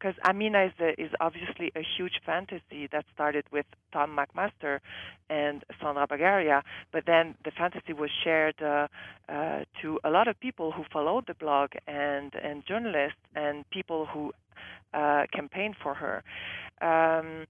because 0.00 0.14
Amina 0.26 0.64
is, 0.64 0.72
a, 0.80 1.00
is 1.00 1.10
obviously 1.20 1.70
a 1.76 1.82
huge 1.96 2.20
fantasy 2.24 2.88
that 2.90 3.04
started 3.12 3.44
with 3.52 3.66
Tom 3.92 4.16
MacMaster 4.16 4.78
and 5.28 5.62
Sandra 5.80 6.06
Bagaria, 6.06 6.62
but 6.90 7.04
then 7.06 7.34
the 7.44 7.50
fantasy 7.50 7.92
was 7.92 8.10
shared 8.24 8.54
uh, 8.62 8.88
uh, 9.28 9.60
to 9.82 10.00
a 10.04 10.10
lot 10.10 10.26
of 10.26 10.40
people 10.40 10.72
who 10.72 10.84
followed 10.90 11.26
the 11.26 11.34
blog 11.34 11.70
and 11.86 12.34
and 12.42 12.64
journalists 12.66 13.18
and 13.34 13.68
people 13.70 14.06
who 14.06 14.32
uh, 14.94 15.24
campaigned 15.32 15.76
for 15.82 15.94
her. 15.94 16.22
Um, 16.80 17.46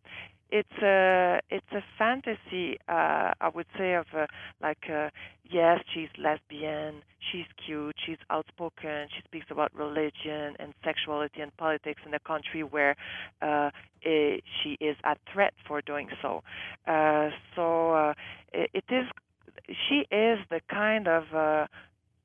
it's 0.50 0.82
a 0.82 1.40
it's 1.50 1.72
a 1.72 1.82
fantasy 1.98 2.78
uh, 2.88 3.32
I 3.40 3.50
would 3.54 3.66
say 3.78 3.94
of 3.94 4.06
uh, 4.16 4.26
like 4.60 4.84
uh, 4.92 5.10
yes 5.48 5.80
she's 5.92 6.08
lesbian 6.18 7.02
she's 7.30 7.46
cute 7.64 7.96
she's 8.04 8.18
outspoken 8.30 9.08
she 9.14 9.22
speaks 9.24 9.46
about 9.50 9.74
religion 9.74 10.56
and 10.58 10.74
sexuality 10.84 11.40
and 11.40 11.56
politics 11.56 12.00
in 12.06 12.14
a 12.14 12.18
country 12.20 12.62
where 12.62 12.96
uh, 13.42 13.70
it, 14.02 14.42
she 14.62 14.76
is 14.80 14.96
at 15.04 15.18
threat 15.32 15.54
for 15.66 15.80
doing 15.82 16.08
so 16.22 16.42
uh, 16.86 17.28
so 17.54 17.92
uh, 17.92 18.14
it, 18.52 18.70
it 18.74 18.84
is 18.90 19.06
she 19.88 20.06
is 20.10 20.38
the 20.50 20.60
kind 20.70 21.06
of 21.06 21.24
uh, 21.34 21.66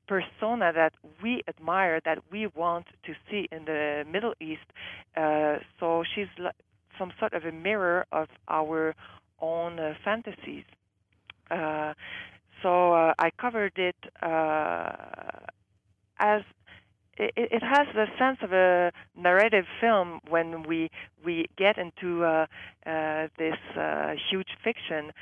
persona 0.06 0.72
that 0.72 0.92
we 1.22 1.42
admire, 1.48 2.00
that 2.04 2.18
we 2.30 2.46
want 2.46 2.86
to 3.04 3.12
see 3.30 3.48
in 3.50 3.64
the 3.64 4.04
Middle 4.10 4.34
East. 4.40 4.66
Uh, 5.16 5.56
so 5.80 6.04
she's 6.14 6.28
some 6.98 7.12
sort 7.18 7.32
of 7.32 7.44
a 7.44 7.52
mirror 7.52 8.06
of 8.12 8.28
our 8.48 8.94
own 9.40 9.78
uh, 9.78 9.94
fantasies. 10.04 10.64
Uh, 11.50 11.94
so 12.62 12.92
uh, 12.94 13.14
I 13.18 13.30
covered 13.38 13.76
it 13.76 13.96
uh, 14.22 14.92
as 16.18 16.42
it, 17.18 17.32
it, 17.36 17.62
has 17.62 17.86
the 17.94 18.06
sense 18.18 18.38
of 18.42 18.52
a 18.52 18.92
narrative 19.16 19.64
film 19.80 20.20
when 20.28 20.62
we 20.64 20.90
we 21.24 21.46
get 21.56 21.78
into 21.78 22.24
uh, 22.24 22.46
uh, 22.86 23.28
this 23.38 23.56
huge 24.30 24.48
fiction, 24.62 25.12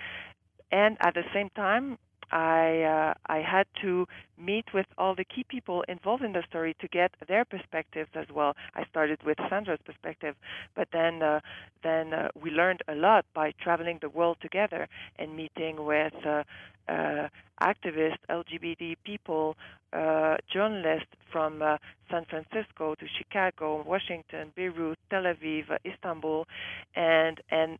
and 0.72 0.96
at 1.00 1.14
the 1.14 1.22
same 1.32 1.50
time 1.54 1.98
I 2.34 2.82
uh, 2.82 3.14
I 3.26 3.38
had 3.42 3.66
to 3.82 4.06
meet 4.36 4.66
with 4.74 4.86
all 4.98 5.14
the 5.14 5.24
key 5.24 5.44
people 5.48 5.84
involved 5.88 6.24
in 6.24 6.32
the 6.32 6.42
story 6.48 6.74
to 6.80 6.88
get 6.88 7.12
their 7.28 7.44
perspectives 7.44 8.10
as 8.16 8.26
well. 8.34 8.54
I 8.74 8.84
started 8.90 9.22
with 9.24 9.38
Sandra's 9.48 9.78
perspective, 9.84 10.34
but 10.74 10.88
then 10.92 11.22
uh, 11.22 11.40
then 11.84 12.12
uh, 12.12 12.28
we 12.34 12.50
learned 12.50 12.82
a 12.88 12.94
lot 12.96 13.24
by 13.34 13.52
traveling 13.62 13.98
the 14.02 14.08
world 14.08 14.38
together 14.42 14.88
and 15.16 15.36
meeting 15.36 15.84
with 15.84 16.14
uh, 16.26 16.42
uh, 16.88 17.28
activists, 17.62 18.18
LGBT 18.28 18.96
people, 19.04 19.56
uh, 19.92 20.36
journalists 20.52 21.14
from 21.30 21.62
San 22.10 22.24
Francisco 22.28 22.96
to 22.96 23.06
Chicago, 23.16 23.84
Washington, 23.86 24.52
Beirut, 24.56 24.98
Tel 25.08 25.22
Aviv, 25.22 25.66
Istanbul, 25.86 26.48
and 26.96 27.40
and 27.52 27.78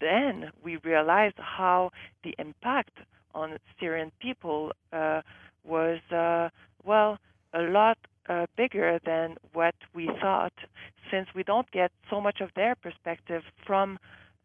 then 0.00 0.50
we 0.62 0.76
realized 0.84 1.38
how 1.38 1.90
the 2.22 2.34
impact 2.38 2.98
on 3.36 3.58
Syrian 3.78 4.10
people 4.18 4.72
uh, 4.92 5.20
was, 5.64 6.00
uh, 6.10 6.48
well, 6.84 7.18
a 7.52 7.62
lot 7.62 7.98
uh, 8.28 8.46
bigger 8.56 8.98
than 9.04 9.36
what 9.52 9.74
we 9.94 10.06
thought, 10.20 10.52
since 11.10 11.28
we 11.34 11.42
don't 11.42 11.70
get 11.70 11.92
so 12.10 12.20
much 12.20 12.40
of 12.40 12.50
their 12.56 12.74
perspective 12.74 13.42
from 13.66 13.98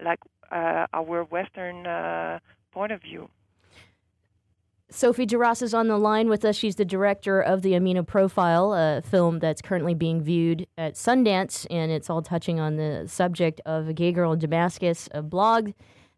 like 0.04 0.20
uh, 0.52 0.86
our 0.94 1.24
Western 1.24 1.88
uh, 1.88 2.40
point 2.72 2.92
of 2.92 3.02
view. 3.02 3.30
Sophie 4.94 5.26
Deraspe 5.26 5.62
is 5.64 5.74
on 5.74 5.88
the 5.88 5.98
line 5.98 6.28
with 6.28 6.44
us. 6.44 6.58
She's 6.58 6.76
the 6.76 6.84
director 6.84 7.42
of 7.42 7.62
the 7.62 7.76
Amina 7.76 8.04
Profile, 8.04 8.74
a 8.74 9.02
film 9.02 9.40
that's 9.40 9.62
currently 9.62 9.94
being 9.94 10.22
viewed 10.22 10.68
at 10.78 10.96
Sundance, 10.96 11.66
and 11.72 11.92
it's 11.94 12.10
all 12.10 12.22
touching 12.22 12.60
on 12.60 12.76
the 12.76 13.06
subject 13.08 13.62
of 13.66 13.88
a 13.88 13.94
gay 13.94 14.12
girl 14.12 14.34
in 14.34 14.40
Damascus, 14.40 15.08
a 15.14 15.22
blog 15.22 15.72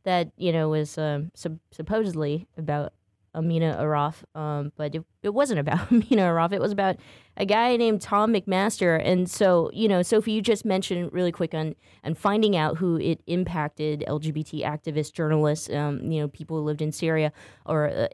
that 0.04 0.32
you 0.38 0.52
know 0.52 0.70
was 0.70 0.98
um, 0.98 1.32
sub- 1.34 1.60
supposedly 1.72 2.48
about 2.58 2.94
Amina 3.36 3.78
Arraf, 3.80 4.24
um, 4.36 4.72
but 4.78 4.94
it, 4.94 5.04
it 5.24 5.34
wasn't 5.34 5.60
about 5.60 5.80
Amina 5.92 6.24
Arraf. 6.24 6.52
It 6.52 6.62
was 6.62 6.72
about 6.72 6.98
a 7.36 7.46
guy 7.46 7.76
named 7.78 8.02
Tom 8.02 8.34
MacMaster. 8.34 9.02
And 9.04 9.30
so, 9.30 9.72
you 9.74 9.88
know, 9.88 10.04
Sophie, 10.04 10.34
you 10.34 10.42
just 10.42 10.66
mentioned 10.66 11.12
really 11.12 11.32
quick 11.32 11.54
on 11.54 11.76
on 12.04 12.14
finding 12.14 12.56
out 12.56 12.78
who 12.78 12.98
it 12.98 13.22
impacted 13.26 14.04
LGBT 14.08 14.64
activists, 14.64 15.12
journalists, 15.12 15.70
um, 15.72 16.00
you 16.12 16.22
know, 16.22 16.28
people 16.28 16.58
who 16.58 16.64
lived 16.64 16.82
in 16.82 16.92
Syria. 16.92 17.32
Or, 17.66 17.90
uh, 17.90 18.08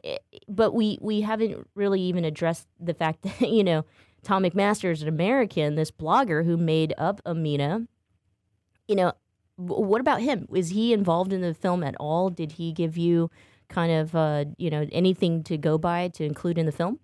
but 0.48 0.72
we 0.72 0.98
we 1.00 1.20
haven't 1.20 1.68
really 1.74 2.00
even 2.00 2.24
addressed 2.24 2.66
the 2.78 2.94
fact 2.94 3.22
that 3.40 3.40
you 3.48 3.64
know 3.64 3.84
Tom 4.22 4.42
MacMaster 4.42 4.90
is 4.90 5.02
an 5.02 5.08
American, 5.08 5.74
this 5.74 5.90
blogger 5.90 6.44
who 6.44 6.56
made 6.56 6.94
up 6.96 7.20
Amina. 7.26 7.86
You 8.88 8.96
know, 8.96 9.12
what 9.60 10.00
about 10.00 10.20
him? 10.20 10.48
Is 10.54 10.70
he 10.70 10.92
involved 10.92 11.32
in 11.32 11.40
the 11.40 11.54
film 11.54 11.82
at 11.82 11.94
all? 12.00 12.30
Did 12.30 12.52
he 12.52 12.72
give 12.72 12.96
you 12.96 13.30
kind 13.68 13.92
of 13.92 14.14
uh, 14.14 14.46
you 14.56 14.70
know 14.70 14.86
anything 14.92 15.42
to 15.44 15.56
go 15.56 15.78
by 15.78 16.08
to 16.08 16.24
include 16.24 16.58
in 16.58 16.66
the 16.66 16.72
film? 16.72 16.98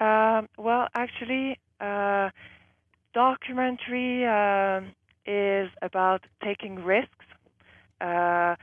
Um, 0.00 0.48
well, 0.58 0.88
actually, 0.94 1.58
uh, 1.80 2.30
documentary 3.14 4.24
uh, 4.26 4.80
is 5.26 5.70
about 5.82 6.24
taking 6.42 6.76
risks, 6.76 7.26
uh, 8.00 8.56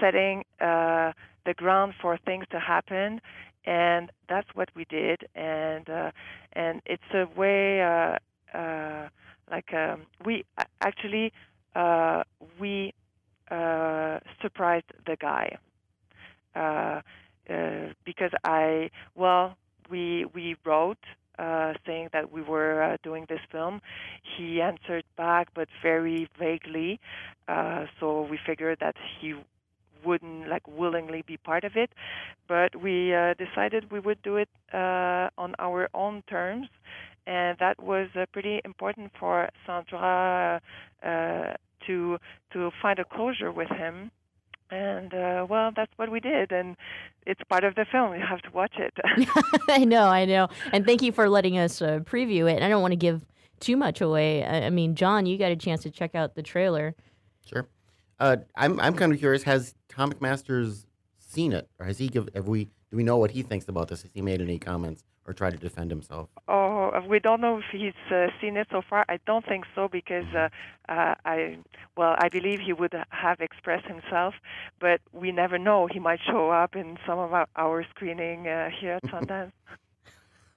setting 0.00 0.44
uh, 0.60 1.12
the 1.46 1.54
ground 1.54 1.94
for 2.00 2.18
things 2.18 2.44
to 2.50 2.60
happen, 2.60 3.20
and 3.64 4.10
that's 4.28 4.48
what 4.54 4.68
we 4.74 4.84
did. 4.84 5.26
And 5.34 5.88
uh, 5.88 6.10
and 6.52 6.82
it's 6.86 7.10
a 7.14 7.26
way 7.38 7.80
like 9.50 9.72
um, 9.74 10.06
we 10.24 10.44
actually 10.80 11.32
uh, 11.74 12.22
we 12.58 12.92
uh, 13.50 14.18
surprised 14.40 14.86
the 15.06 15.16
guy 15.20 15.56
uh, 16.54 17.00
uh, 17.50 17.92
because 18.04 18.30
I 18.44 18.90
well 19.14 19.56
we 19.90 20.26
we 20.34 20.56
wrote 20.64 20.98
uh, 21.38 21.74
saying 21.86 22.08
that 22.12 22.30
we 22.32 22.42
were 22.42 22.96
doing 23.02 23.26
this 23.28 23.40
film. 23.50 23.80
He 24.36 24.60
answered 24.60 25.04
back, 25.16 25.48
but 25.54 25.68
very 25.82 26.28
vaguely. 26.38 27.00
So 28.00 28.26
we 28.30 28.38
figured 28.46 28.78
that 28.80 28.96
he 29.20 29.34
wouldn't 30.04 30.48
like 30.48 30.66
willingly 30.66 31.22
be 31.26 31.36
part 31.36 31.64
of 31.64 31.72
it. 31.76 31.90
But 32.48 32.74
we 32.80 33.14
uh, 33.14 33.34
decided 33.34 33.90
we 33.90 34.00
would 34.00 34.20
do 34.22 34.36
it 34.36 34.48
uh, 34.72 35.28
on 35.38 35.54
our 35.58 35.88
own 35.94 36.22
terms 36.28 36.68
and 37.26 37.56
that 37.60 37.80
was 37.80 38.08
uh, 38.16 38.26
pretty 38.32 38.60
important 38.64 39.12
for 39.18 39.48
Sandra 39.64 40.60
uh, 41.04 41.54
to 41.86 42.18
to 42.52 42.70
find 42.80 42.98
a 42.98 43.04
closure 43.04 43.50
with 43.52 43.68
him. 43.68 44.10
And 44.70 45.12
uh, 45.12 45.46
well, 45.48 45.70
that's 45.76 45.92
what 45.96 46.10
we 46.10 46.18
did, 46.18 46.50
and 46.50 46.76
it's 47.26 47.42
part 47.48 47.62
of 47.62 47.74
the 47.74 47.84
film. 47.84 48.14
You 48.14 48.24
have 48.26 48.40
to 48.42 48.50
watch 48.52 48.74
it. 48.78 48.94
I 49.68 49.84
know, 49.84 50.04
I 50.04 50.24
know, 50.24 50.48
and 50.72 50.86
thank 50.86 51.02
you 51.02 51.12
for 51.12 51.28
letting 51.28 51.58
us 51.58 51.82
uh, 51.82 51.98
preview 52.00 52.50
it. 52.50 52.62
I 52.62 52.70
don't 52.70 52.80
want 52.80 52.92
to 52.92 52.96
give 52.96 53.22
too 53.60 53.76
much 53.76 54.00
away. 54.00 54.44
I, 54.44 54.66
I, 54.66 54.70
mean, 54.70 54.94
John, 54.94 55.26
you 55.26 55.36
got 55.36 55.52
a 55.52 55.56
chance 55.56 55.82
to 55.82 55.90
check 55.90 56.14
out 56.14 56.34
the 56.34 56.42
trailer. 56.42 56.94
Sure. 57.46 57.68
Uh, 58.18 58.38
I'm 58.56 58.80
I'm 58.80 58.94
kind 58.94 59.12
of 59.12 59.18
curious. 59.18 59.42
Has 59.42 59.74
Tom 59.88 60.12
MacMaster's 60.12 60.86
seen 61.18 61.52
it, 61.52 61.68
or 61.78 61.84
has 61.84 61.98
he 61.98 62.08
give? 62.08 62.28
Have 62.34 62.48
we? 62.48 62.64
Do 62.90 62.96
we 62.96 63.02
know 63.02 63.18
what 63.18 63.30
he 63.32 63.42
thinks 63.42 63.68
about 63.68 63.88
this? 63.88 64.02
Has 64.02 64.10
he 64.14 64.22
made 64.22 64.40
any 64.40 64.58
comments? 64.58 65.04
Or 65.26 65.32
try 65.32 65.50
to 65.50 65.56
defend 65.56 65.90
himself? 65.90 66.28
Oh, 66.48 66.90
we 67.08 67.18
don't 67.18 67.40
know 67.40 67.58
if 67.58 67.64
he's 67.70 67.92
uh, 68.10 68.26
seen 68.40 68.56
it 68.56 68.66
so 68.70 68.82
far. 68.88 69.04
I 69.08 69.18
don't 69.26 69.44
think 69.46 69.64
so 69.74 69.88
because 69.88 70.26
uh, 70.34 70.48
uh, 70.88 71.14
I, 71.24 71.58
well, 71.96 72.16
I 72.18 72.28
believe 72.28 72.60
he 72.60 72.72
would 72.72 72.94
have 73.10 73.40
expressed 73.40 73.86
himself, 73.86 74.34
but 74.80 75.00
we 75.12 75.32
never 75.32 75.58
know. 75.58 75.86
He 75.86 75.98
might 75.98 76.20
show 76.26 76.50
up 76.50 76.74
in 76.74 76.98
some 77.06 77.18
of 77.18 77.32
our, 77.32 77.46
our 77.56 77.84
screening 77.90 78.48
uh, 78.48 78.70
here 78.80 78.98
at 79.02 79.02
Sundance. 79.10 79.52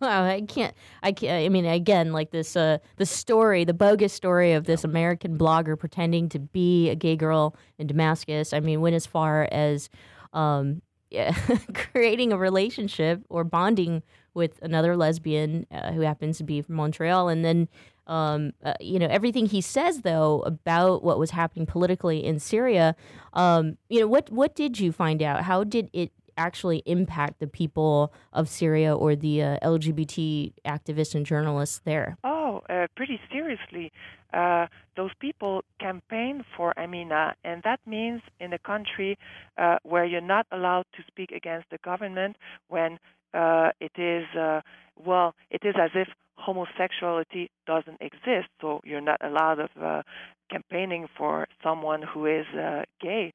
Wow, 0.01 0.26
I 0.26 0.41
can't. 0.41 0.76
I 1.03 1.13
can't. 1.13 1.45
I 1.45 1.49
mean, 1.49 1.66
again, 1.66 2.11
like 2.11 2.32
this, 2.32 2.57
uh, 2.57 2.80
the 2.97 3.05
story, 3.05 3.63
the 3.63 3.74
bogus 3.74 4.11
story 4.11 4.51
of 4.51 4.66
this 4.66 4.84
American 4.84 5.38
blogger 5.38 5.80
pretending 5.80 6.28
to 6.30 6.39
be 6.39 6.89
a 6.89 6.95
gay 6.95 7.16
girl 7.16 7.55
in 7.78 7.88
Damascus. 7.88 8.51
I 8.51 8.59
mean, 8.59 8.82
went 8.82 8.95
as 8.95 9.05
far 9.05 9.47
as 9.51 9.89
um, 10.34 10.82
yeah, 11.09 11.34
creating 11.74 12.34
a 12.34 12.38
relationship 12.38 13.22
or 13.30 13.43
bonding 13.43 14.03
with 14.36 14.59
another 14.61 14.95
lesbian 14.95 15.65
uh, 15.71 15.91
who 15.91 16.01
happens 16.01 16.38
to 16.38 16.43
be 16.43 16.61
from 16.61 16.75
Montreal. 16.75 17.29
And 17.29 17.43
then, 17.43 17.67
um, 18.05 18.53
uh, 18.63 18.73
you 18.79 18.99
know, 18.99 19.07
everything 19.07 19.47
he 19.47 19.61
says 19.61 20.01
though 20.01 20.41
about 20.41 21.03
what 21.03 21.17
was 21.17 21.31
happening 21.31 21.65
politically 21.65 22.23
in 22.23 22.39
Syria. 22.39 22.95
Um, 23.33 23.77
you 23.89 23.99
know, 23.99 24.07
what 24.07 24.29
what 24.29 24.55
did 24.55 24.79
you 24.79 24.91
find 24.91 25.23
out? 25.23 25.43
How 25.43 25.63
did 25.63 25.89
it 25.93 26.11
actually 26.38 26.83
impact 26.86 27.39
the 27.39 27.47
people 27.47 28.13
of 28.33 28.49
Syria 28.49 28.95
or 28.95 29.15
the 29.15 29.41
uh, 29.41 29.59
LGBT 29.63 30.53
activists 30.65 31.15
and 31.15 31.25
journalists 31.25 31.81
there? 31.86 32.17
Oh, 32.23 32.61
uh, 32.69 32.88
pretty 32.95 33.19
seriously. 33.31 33.91
Uh, 34.33 34.67
those 34.97 35.11
people 35.19 35.63
campaign 35.79 36.43
for 36.57 36.77
Amina, 36.77 37.36
and 37.43 37.63
that 37.63 37.79
means 37.86 38.21
in 38.39 38.51
a 38.51 38.59
country 38.59 39.17
uh, 39.57 39.77
where 39.83 40.03
you're 40.03 40.19
not 40.19 40.45
allowed 40.51 40.86
to 40.93 41.03
speak 41.07 41.31
against 41.31 41.69
the 41.69 41.77
government 41.77 42.36
when 42.67 42.99
uh, 43.36 43.71
it 43.79 43.91
is 43.97 44.25
uh, 44.38 44.61
well, 45.03 45.36
it 45.51 45.61
is 45.63 45.75
as 45.79 45.91
if 45.93 46.07
homosexuality 46.38 47.49
doesn't 47.65 47.99
exist, 48.01 48.49
so 48.61 48.81
you're 48.83 49.01
not 49.01 49.23
allowed 49.25 49.59
of 49.59 49.69
uh, 49.81 50.01
campaigning 50.49 51.07
for 51.17 51.47
someone 51.63 52.01
who 52.01 52.25
is 52.25 52.45
uh, 52.55 52.83
gay. 53.01 53.33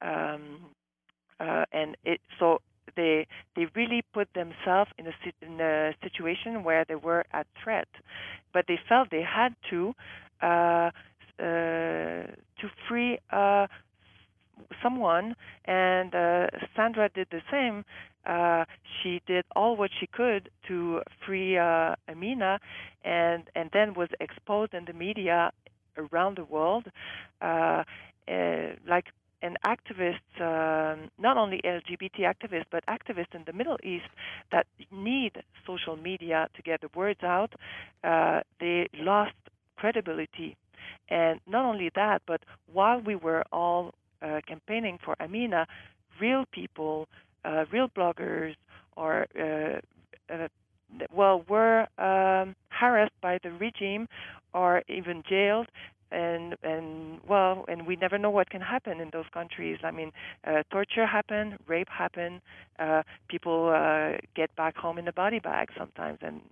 Um, 0.00 0.60
uh, 1.40 1.64
and 1.72 1.96
it 2.04 2.20
so 2.38 2.60
they 2.96 3.26
they 3.56 3.66
really 3.74 4.02
put 4.12 4.28
themselves 4.34 4.90
in 4.98 5.06
a 5.06 5.12
in 5.42 5.60
a 5.60 5.92
situation 6.02 6.62
where 6.64 6.84
they 6.86 6.94
were 6.94 7.24
at 7.32 7.46
threat, 7.62 7.88
but 8.52 8.64
they 8.68 8.78
felt 8.88 9.10
they 9.10 9.22
had 9.22 9.54
to 9.70 9.94
uh, 10.42 10.90
uh, 11.38 12.26
to 12.60 12.68
free 12.88 13.18
uh, 13.30 13.66
someone, 14.82 15.34
and 15.64 16.14
uh, 16.14 16.46
Sandra 16.76 17.08
did 17.14 17.28
the 17.30 17.40
same. 17.50 17.84
Uh, 18.26 18.64
she 19.02 19.20
did 19.26 19.44
all 19.56 19.76
what 19.76 19.90
she 19.98 20.06
could 20.06 20.50
to 20.68 21.00
free 21.26 21.58
uh, 21.58 21.94
Amina, 22.08 22.58
and 23.04 23.44
and 23.54 23.70
then 23.72 23.94
was 23.94 24.08
exposed 24.20 24.74
in 24.74 24.84
the 24.84 24.92
media 24.92 25.50
around 25.96 26.36
the 26.36 26.44
world, 26.44 26.86
uh, 27.40 27.82
uh, 28.28 28.68
like 28.86 29.06
an 29.42 29.56
activist, 29.66 30.20
um, 30.40 31.10
not 31.18 31.36
only 31.36 31.60
LGBT 31.64 32.20
activists, 32.20 32.66
but 32.70 32.84
activists 32.86 33.34
in 33.34 33.42
the 33.44 33.52
Middle 33.52 33.76
East 33.82 34.06
that 34.52 34.66
need 34.92 35.32
social 35.66 35.96
media 35.96 36.48
to 36.54 36.62
get 36.62 36.80
the 36.80 36.88
words 36.94 37.20
out. 37.24 37.52
Uh, 38.04 38.40
they 38.60 38.88
lost 38.94 39.34
credibility. 39.76 40.56
And 41.08 41.40
not 41.46 41.64
only 41.64 41.90
that, 41.96 42.22
but 42.26 42.42
while 42.72 43.00
we 43.00 43.16
were 43.16 43.44
all 43.52 43.94
campaigning 44.46 44.98
for 45.04 45.16
Amina, 45.20 45.66
real 46.20 46.44
people, 46.52 47.08
uh, 47.44 47.64
real 47.72 47.88
bloggers, 47.88 48.54
or 48.96 49.26
uh, 49.38 49.80
uh, 50.32 50.48
well, 51.12 51.44
were 51.48 51.86
um, 51.98 52.54
harassed 52.68 53.18
by 53.20 53.38
the 53.42 53.50
regime 53.50 54.08
or 54.52 54.82
even 54.88 55.22
jailed 55.28 55.68
and 56.12 56.56
and 56.62 57.20
well, 57.26 57.64
and 57.68 57.86
we 57.86 57.96
never 57.96 58.18
know 58.18 58.30
what 58.30 58.50
can 58.50 58.60
happen 58.60 59.00
in 59.00 59.10
those 59.12 59.24
countries. 59.32 59.78
I 59.82 59.90
mean, 59.90 60.12
uh, 60.46 60.62
torture 60.70 61.06
happen, 61.06 61.56
rape 61.66 61.88
happen, 61.88 62.40
uh, 62.78 63.02
people 63.28 63.72
uh, 63.74 64.18
get 64.36 64.54
back 64.54 64.76
home 64.76 64.98
in 64.98 65.08
a 65.08 65.12
body 65.12 65.38
bag 65.38 65.70
sometimes, 65.76 66.18
and 66.20 66.42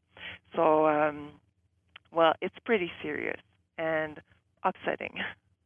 so 0.57 0.87
um, 0.87 1.33
well, 2.13 2.33
it's 2.41 2.57
pretty 2.65 2.91
serious 3.03 3.41
and 3.79 4.21
upsetting. 4.65 5.15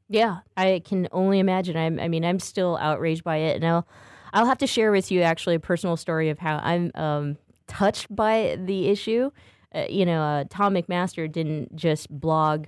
Yeah, 0.09 0.41
I 0.57 0.83
can 0.85 1.09
only 1.13 1.39
imagine. 1.39 1.79
I'm, 1.79 1.99
I 1.99 2.09
mean, 2.09 2.27
I'm 2.27 2.39
still 2.39 2.77
outraged 2.77 3.25
by 3.25 3.39
it, 3.39 3.57
and 3.57 3.65
I'll 3.65 3.89
I'll 4.35 4.47
have 4.47 4.59
to 4.59 4.67
share 4.67 4.91
with 4.91 5.11
you 5.11 5.23
actually 5.23 5.55
a 5.55 5.61
personal 5.61 5.97
story 5.97 6.29
of 6.29 6.39
how 6.39 6.59
I'm 6.63 6.91
um, 6.97 7.39
touched 7.67 8.15
by 8.15 8.59
the 8.63 8.89
issue. 8.89 9.31
Uh, 9.75 9.87
you 9.89 10.05
know, 10.05 10.23
uh, 10.23 10.45
Tom 10.51 10.75
MacMaster 10.75 11.31
didn't 11.31 11.75
just 11.75 12.11
blog 12.11 12.67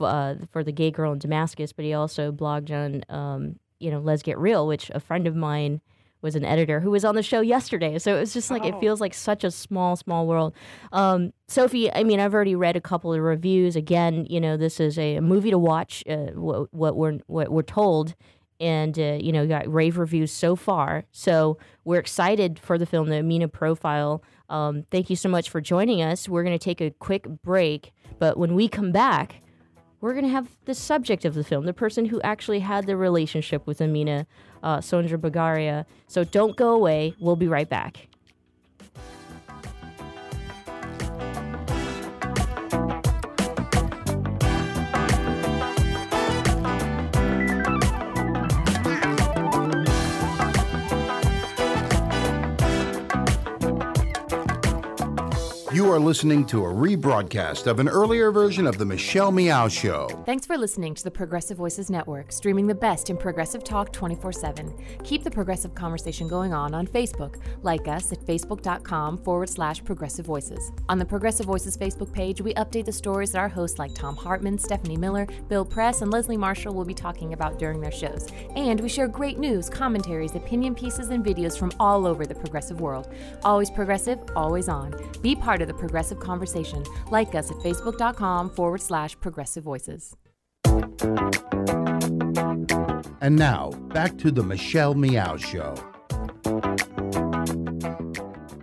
uh, 0.00 0.34
for 0.50 0.64
the 0.64 0.72
gay 0.72 0.90
girl 0.90 1.12
in 1.12 1.20
Damascus, 1.20 1.72
but 1.72 1.84
he 1.84 1.94
also 1.94 2.32
blogged 2.32 2.70
on, 2.70 3.04
um, 3.16 3.60
you 3.78 3.90
know, 3.90 4.00
LezGetReal, 4.00 4.66
which 4.66 4.90
a 4.90 5.00
friend 5.00 5.26
of 5.26 5.36
mine 5.36 5.80
was 6.20 6.34
an 6.34 6.44
editor 6.44 6.80
who 6.80 6.90
was 6.90 7.04
on 7.04 7.14
the 7.14 7.22
show 7.22 7.42
yesterday. 7.42 7.98
So 7.98 8.16
it 8.16 8.20
was 8.20 8.32
just 8.32 8.50
like 8.50 8.62
oh. 8.64 8.68
it 8.68 8.80
feels 8.80 9.00
like 9.00 9.14
such 9.14 9.44
a 9.44 9.50
small, 9.50 9.94
small 9.94 10.26
world. 10.26 10.54
Um, 10.90 11.32
Sophie, 11.48 11.92
I 11.92 12.02
mean, 12.02 12.18
I've 12.18 12.34
already 12.34 12.56
read 12.56 12.76
a 12.76 12.80
couple 12.80 13.12
of 13.12 13.20
reviews. 13.20 13.76
Again, 13.76 14.26
you 14.28 14.40
know, 14.40 14.56
this 14.56 14.80
is 14.80 14.98
a, 14.98 15.16
a 15.16 15.20
movie 15.20 15.50
to 15.50 15.58
watch. 15.58 16.02
Uh, 16.08 16.32
what, 16.32 16.72
what, 16.72 16.96
we're 16.96 17.18
what 17.26 17.50
we're 17.50 17.62
told, 17.62 18.14
and 18.64 18.98
uh, 18.98 19.18
you 19.20 19.30
know, 19.30 19.46
got 19.46 19.70
rave 19.72 19.98
reviews 19.98 20.32
so 20.32 20.56
far. 20.56 21.04
So 21.12 21.58
we're 21.84 22.00
excited 22.00 22.58
for 22.58 22.78
the 22.78 22.86
film, 22.86 23.08
the 23.08 23.18
Amina 23.18 23.48
Profile. 23.48 24.22
Um, 24.48 24.84
thank 24.90 25.10
you 25.10 25.16
so 25.16 25.28
much 25.28 25.50
for 25.50 25.60
joining 25.60 26.02
us. 26.02 26.28
We're 26.28 26.42
going 26.42 26.58
to 26.58 26.64
take 26.64 26.80
a 26.80 26.90
quick 26.90 27.26
break, 27.42 27.92
but 28.18 28.36
when 28.36 28.54
we 28.54 28.68
come 28.68 28.92
back 28.92 29.42
we're 30.04 30.12
going 30.12 30.26
to 30.26 30.30
have 30.30 30.50
the 30.66 30.74
subject 30.74 31.24
of 31.24 31.32
the 31.32 31.42
film, 31.42 31.64
the 31.64 31.72
person 31.72 32.04
who 32.04 32.20
actually 32.20 32.58
had 32.58 32.84
the 32.84 32.94
relationship 32.94 33.66
with 33.66 33.80
Amina 33.80 34.26
uh, 34.62 34.78
Sandra 34.78 35.16
Bagaria. 35.16 35.86
So 36.08 36.24
don't 36.24 36.56
go 36.56 36.74
away. 36.74 37.14
We'll 37.18 37.36
be 37.36 37.48
right 37.48 37.66
back. 37.66 38.08
You 55.84 55.92
are 55.92 56.00
listening 56.00 56.46
to 56.46 56.64
a 56.64 56.68
rebroadcast 56.68 57.66
of 57.66 57.78
an 57.78 57.90
earlier 57.90 58.30
version 58.30 58.66
of 58.66 58.78
The 58.78 58.86
Michelle 58.86 59.30
Meow 59.30 59.68
Show. 59.68 60.08
Thanks 60.24 60.46
for 60.46 60.56
listening 60.56 60.94
to 60.94 61.04
the 61.04 61.10
Progressive 61.10 61.58
Voices 61.58 61.90
Network, 61.90 62.32
streaming 62.32 62.66
the 62.66 62.74
best 62.74 63.10
in 63.10 63.18
progressive 63.18 63.62
talk 63.62 63.92
24 63.92 64.32
7. 64.32 64.74
Keep 65.04 65.24
the 65.24 65.30
progressive 65.30 65.74
conversation 65.74 66.26
going 66.26 66.54
on 66.54 66.72
on 66.72 66.86
Facebook. 66.86 67.36
Like 67.62 67.86
us 67.86 68.12
at 68.12 68.24
facebook.com 68.24 69.18
forward 69.18 69.50
slash 69.50 69.84
progressive 69.84 70.24
voices. 70.24 70.72
On 70.88 70.98
the 70.98 71.04
Progressive 71.04 71.44
Voices 71.44 71.76
Facebook 71.76 72.10
page, 72.14 72.40
we 72.40 72.54
update 72.54 72.86
the 72.86 72.92
stories 72.92 73.32
that 73.32 73.38
our 73.40 73.50
hosts 73.50 73.78
like 73.78 73.94
Thom 73.94 74.16
Hartmann, 74.16 74.56
Stephanie 74.56 74.96
Miller, 74.96 75.26
Bill 75.50 75.66
Press, 75.66 76.00
and 76.00 76.10
Leslie 76.10 76.38
Marshall 76.38 76.72
will 76.72 76.86
be 76.86 76.94
talking 76.94 77.34
about 77.34 77.58
during 77.58 77.82
their 77.82 77.92
shows. 77.92 78.26
And 78.56 78.80
we 78.80 78.88
share 78.88 79.06
great 79.06 79.38
news, 79.38 79.68
commentaries, 79.68 80.34
opinion 80.34 80.74
pieces, 80.74 81.10
and 81.10 81.22
videos 81.22 81.58
from 81.58 81.72
all 81.78 82.06
over 82.06 82.24
the 82.24 82.34
progressive 82.34 82.80
world. 82.80 83.12
Always 83.42 83.70
progressive, 83.70 84.18
always 84.34 84.70
on. 84.70 84.94
Be 85.20 85.36
part 85.36 85.60
of 85.60 85.73
of 85.73 85.73
the 85.74 85.78
progressive 85.80 86.20
conversation. 86.20 86.84
Like 87.10 87.34
us 87.34 87.50
at 87.50 87.56
facebook.com 87.58 88.50
forward 88.50 88.80
slash 88.80 89.18
progressive 89.20 89.64
voices. 89.64 90.16
And 93.20 93.36
now, 93.36 93.70
back 93.92 94.18
to 94.18 94.30
the 94.30 94.42
Michelle 94.42 94.94
Meow 94.94 95.36
Show. 95.36 95.74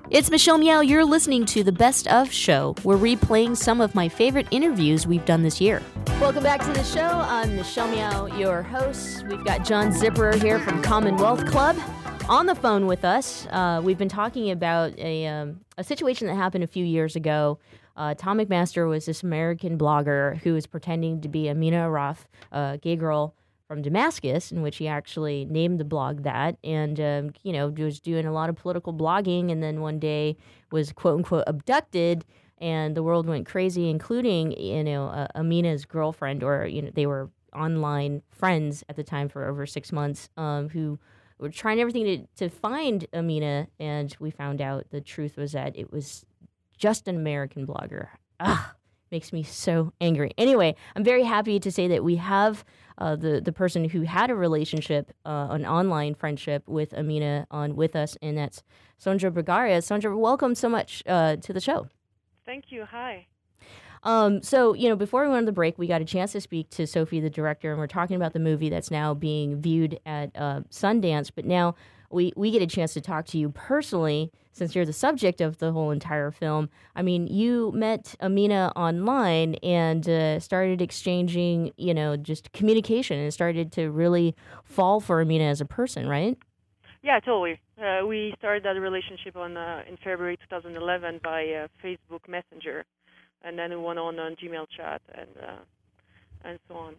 It's 0.10 0.30
Michelle 0.30 0.58
Meow. 0.58 0.82
You're 0.82 1.06
listening 1.06 1.46
to 1.46 1.64
the 1.64 1.72
Best 1.72 2.08
of 2.10 2.32
Show. 2.32 2.76
We're 2.84 2.98
replaying 2.98 3.56
some 3.56 3.80
of 3.80 3.96
my 3.96 4.10
favorite 4.10 4.48
interviews 4.52 5.08
we've 5.08 5.26
done 5.26 5.42
this 5.42 5.62
year. 5.62 5.82
Welcome 6.20 6.44
back 6.44 6.60
to 6.62 6.74
the 6.74 6.84
show. 6.84 7.00
I'm 7.02 7.56
Michelle 7.56 7.88
Meow, 7.88 8.26
your 8.26 8.62
host. 8.62 9.26
We've 9.28 9.44
got 9.44 9.66
John 9.66 9.92
Zipperer 9.92 10.36
here 10.36 10.60
from 10.60 10.84
Commonwealth 10.84 11.46
Club 11.46 11.78
on 12.30 12.46
the 12.46 12.56
phone 12.56 12.88
with 12.88 13.04
us. 13.04 13.48
Uh, 13.48 13.82
we've 13.84 13.98
been 13.98 14.10
talking 14.10 14.52
about 14.52 14.98
a, 14.98 15.28
um, 15.28 15.62
a 15.78 15.84
situation 15.84 16.28
that 16.28 16.36
happened 16.36 16.64
a 16.64 16.68
few 16.68 16.86
years 16.86 17.16
ago. 17.16 17.60
Uh, 17.96 18.14
Tom 18.14 18.38
MacMaster 18.38 18.88
was 18.90 19.06
this 19.06 19.24
American 19.24 19.78
blogger 19.78 20.38
who 20.38 20.54
was 20.54 20.66
pretending 20.66 21.22
to 21.22 21.28
be 21.28 21.50
Amina 21.50 21.88
Arraf, 21.88 22.26
a 22.52 22.80
gay 22.82 22.96
girl 22.96 23.36
from 23.68 23.82
Damascus, 23.82 24.52
in 24.52 24.62
which 24.62 24.78
he 24.78 24.88
actually 24.88 25.46
named 25.46 25.80
the 25.80 25.86
blog 25.86 26.24
that, 26.24 26.58
and 26.64 27.00
um, 27.00 27.32
you 27.44 27.54
know 27.54 27.70
was 27.70 28.00
doing 28.00 28.26
a 28.26 28.34
lot 28.34 28.50
of 28.50 28.56
political 28.56 28.94
blogging, 28.94 29.52
and 29.52 29.64
then 29.64 29.80
one 29.80 30.00
day 30.00 30.36
was 30.72 30.92
quote 30.92 31.18
unquote 31.18 31.46
abducted, 31.48 32.26
and 32.58 32.96
the 32.96 33.04
world 33.04 33.28
went 33.28 33.46
crazy, 33.46 33.90
including 33.90 34.52
you 34.60 34.84
know 34.84 35.08
uh, 35.08 35.28
Amina's 35.36 35.86
girlfriend, 35.86 36.44
or 36.44 36.66
you 36.66 36.82
know 36.82 36.92
they 36.94 37.06
were 37.06 37.30
online 37.56 38.22
friends 38.30 38.84
at 38.90 38.96
the 38.96 39.04
time 39.04 39.30
for 39.30 39.48
over 39.48 39.66
six 39.66 39.92
months, 39.92 40.30
um, 40.38 40.70
who 40.70 41.00
we're 41.42 41.50
trying 41.50 41.82
everything 41.82 42.06
to, 42.06 42.28
to 42.38 42.50
find 42.50 43.08
Amina, 43.14 43.68
and 43.80 44.16
we 44.20 44.30
found 44.30 44.62
out 44.62 44.86
the 44.92 45.02
truth 45.02 45.38
was 45.38 45.54
that 45.54 45.76
it 45.76 45.92
was 45.92 46.24
just 46.78 47.08
an 47.08 47.16
American 47.16 47.66
blogger. 47.66 48.10
Ah, 48.40 48.76
makes 49.12 49.34
me 49.34 49.44
so 49.44 49.92
angry. 50.00 50.32
Anyway, 50.38 50.76
I'm 50.96 51.04
very 51.04 51.24
happy 51.24 51.60
to 51.60 51.72
say 51.72 51.88
that 51.88 52.04
we 52.04 52.18
have 52.18 52.64
uh, 53.00 53.16
the 53.16 53.42
the 53.42 53.52
person 53.52 53.90
who 53.90 54.02
had 54.04 54.30
a 54.30 54.36
relationship, 54.36 55.12
uh, 55.26 55.48
an 55.50 55.66
online 55.66 56.14
friendship 56.14 56.64
with 56.68 56.94
Amina, 56.94 57.48
on 57.50 57.76
with 57.76 57.96
us, 57.96 58.16
and 58.22 58.38
that's 58.38 58.62
Sandra 59.00 59.32
Bagaria. 59.32 59.84
Sandra, 59.84 60.16
welcome 60.16 60.54
so 60.54 60.70
much 60.70 61.02
uh, 61.08 61.38
to 61.38 61.54
the 61.54 61.60
show. 61.60 61.88
Thank 62.46 62.72
you. 62.72 62.86
Hi. 62.86 63.28
Um, 64.04 64.42
so, 64.42 64.74
you 64.74 64.90
know, 64.90 64.96
before 64.96 65.24
we 65.24 65.30
went 65.30 65.40
on 65.40 65.46
the 65.46 65.52
break, 65.52 65.78
we 65.78 65.88
got 65.88 66.02
a 66.02 66.06
chance 66.06 66.32
to 66.32 66.42
speak 66.42 66.70
to 66.72 66.88
Sophie, 66.88 67.20
the 67.20 67.30
director, 67.30 67.72
and 67.72 67.80
we're 67.80 67.88
talking 67.88 68.16
about 68.16 68.34
the 68.34 68.40
movie 68.40 68.70
that's 68.70 68.90
now 68.90 69.14
being 69.14 69.62
viewed 69.62 70.00
at 70.06 70.32
uh, 70.36 70.62
Sundance. 70.72 71.32
But 71.34 71.46
now 71.46 71.76
we, 72.10 72.34
we 72.36 72.52
get 72.52 72.62
a 72.62 72.68
chance 72.68 72.94
to 72.94 73.02
talk 73.02 73.26
to 73.28 73.38
you 73.38 73.50
personally 73.50 74.32
since 74.54 74.76
you're 74.76 74.86
the 74.86 74.94
subject 74.94 75.40
of 75.40 75.60
the 75.60 75.72
whole 75.72 75.92
entire 75.92 76.32
film. 76.32 76.70
I 76.96 77.04
mean, 77.04 77.28
you 77.28 77.72
met 77.74 78.16
Amina 78.22 78.74
online 78.76 79.56
and 79.56 80.08
uh, 80.10 80.40
started 80.40 80.82
exchanging, 80.82 81.72
you 81.78 81.94
know, 81.94 82.18
just 82.18 82.52
communication 82.52 83.20
and 83.20 83.34
started 83.34 83.72
to 83.74 83.92
really 83.92 84.36
fall 84.64 85.00
for 85.00 85.22
Amina 85.22 85.46
as 85.46 85.62
a 85.62 85.66
person, 85.66 86.08
right? 86.08 86.38
Yeah, 87.04 87.20
totally. 87.20 87.60
Uh, 87.82 88.06
we 88.06 88.34
started 88.38 88.64
that 88.64 88.80
relationship 88.80 89.36
on 89.36 89.58
uh, 89.58 89.82
in 89.90 89.98
February 89.98 90.38
2011 90.50 91.22
by 91.24 91.46
uh, 91.46 91.68
Facebook 91.84 92.28
Messenger 92.28 92.86
and 93.44 93.58
then 93.58 93.72
we 93.72 93.78
went 93.78 94.00
on 94.00 94.20
on 94.20 94.36
Gmail 94.36 94.68
chat 94.76 95.02
and 95.14 95.30
uh, 95.42 95.62
and 96.44 96.60
so 96.68 96.76
on. 96.76 96.96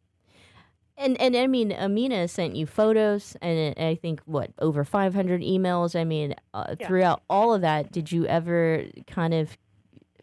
And 0.99 1.21
and 1.21 1.37
I 1.37 1.47
mean, 1.47 1.73
Amina 1.73 2.29
sent 2.29 2.55
you 2.55 2.67
photos, 2.67 3.37
and 3.41 3.75
I 3.79 3.95
think 3.95 4.21
what 4.25 4.51
over 4.59 4.85
500 4.85 5.41
emails. 5.41 5.99
I 5.99 6.05
mean, 6.05 6.35
uh, 6.53 6.75
yeah. 6.79 6.87
throughout 6.87 7.23
all 7.31 7.55
of 7.55 7.63
that, 7.63 7.93
did 7.93 8.13
you 8.13 8.27
ever 8.27 8.85
kind 9.07 9.35
of 9.35 9.57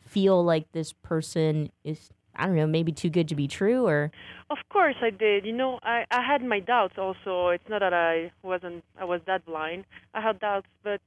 feel 0.06 0.44
like 0.44 0.72
this 0.72 0.94
person 0.94 1.72
is 1.84 2.10
I 2.36 2.46
don't 2.46 2.56
know, 2.56 2.68
maybe 2.68 2.92
too 2.92 3.10
good 3.10 3.28
to 3.30 3.36
be 3.36 3.48
true 3.48 3.86
or 3.86 4.12
Of 4.50 4.58
course 4.72 4.96
I 5.02 5.10
did. 5.10 5.46
You 5.46 5.54
know, 5.54 5.80
I 5.84 6.06
I 6.12 6.22
had 6.26 6.44
my 6.44 6.60
doubts 6.60 6.96
also. 6.98 7.50
It's 7.50 7.68
not 7.68 7.80
that 7.80 7.94
I 7.94 8.32
wasn't 8.44 8.84
I 8.98 9.06
was 9.06 9.22
that 9.26 9.46
blind. 9.46 9.86
I 10.14 10.22
had 10.22 10.40
doubts, 10.40 10.68
but 10.84 11.02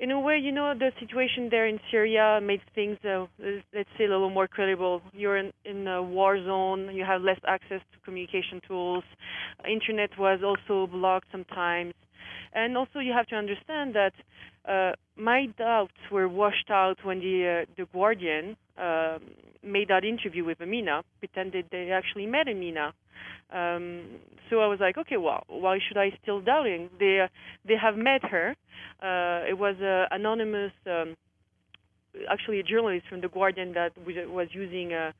in 0.00 0.12
a 0.12 0.20
way, 0.20 0.38
you 0.38 0.52
know, 0.52 0.74
the 0.78 0.92
situation 1.00 1.48
there 1.50 1.66
in 1.66 1.80
Syria 1.90 2.40
made 2.42 2.60
things, 2.74 2.98
uh, 3.04 3.26
let's 3.74 3.88
say, 3.98 4.04
a 4.04 4.08
little 4.08 4.30
more 4.30 4.46
credible. 4.46 5.02
You're 5.12 5.38
in, 5.38 5.52
in 5.64 5.86
a 5.88 6.02
war 6.02 6.42
zone. 6.42 6.94
You 6.94 7.04
have 7.04 7.22
less 7.22 7.40
access 7.46 7.80
to 7.92 7.98
communication 8.04 8.60
tools. 8.66 9.02
Internet 9.68 10.10
was 10.18 10.40
also 10.44 10.86
blocked 10.86 11.26
sometimes, 11.32 11.94
and 12.52 12.76
also 12.76 13.00
you 13.00 13.12
have 13.12 13.26
to 13.26 13.36
understand 13.36 13.94
that 13.96 14.12
uh, 14.68 14.92
my 15.16 15.46
doubts 15.58 15.98
were 16.12 16.28
washed 16.28 16.70
out 16.70 16.98
when 17.02 17.18
the 17.18 17.64
uh, 17.64 17.72
the 17.76 17.86
Guardian 17.92 18.56
uh, 18.78 19.18
made 19.64 19.88
that 19.88 20.04
interview 20.04 20.44
with 20.44 20.60
Amina, 20.60 21.02
pretended 21.18 21.66
they 21.72 21.90
actually 21.90 22.26
met 22.26 22.46
Amina. 22.48 22.92
Um, 23.50 24.20
so 24.50 24.60
I 24.60 24.66
was 24.66 24.78
like, 24.80 24.98
okay, 24.98 25.16
well, 25.16 25.44
why 25.48 25.78
should 25.86 25.96
I 25.96 26.10
still 26.22 26.40
doubting? 26.40 26.90
They 26.98 27.20
uh, 27.20 27.28
they 27.66 27.76
have 27.80 27.96
met 27.96 28.22
her. 28.24 28.54
Uh, 29.02 29.48
it 29.48 29.56
was 29.58 29.76
an 29.80 30.06
anonymous, 30.10 30.72
um, 30.86 31.14
actually 32.30 32.60
a 32.60 32.62
journalist 32.62 33.06
from 33.08 33.20
the 33.20 33.28
Guardian 33.28 33.72
that 33.74 33.92
was 34.06 34.48
using 34.52 34.92
a, 34.92 35.14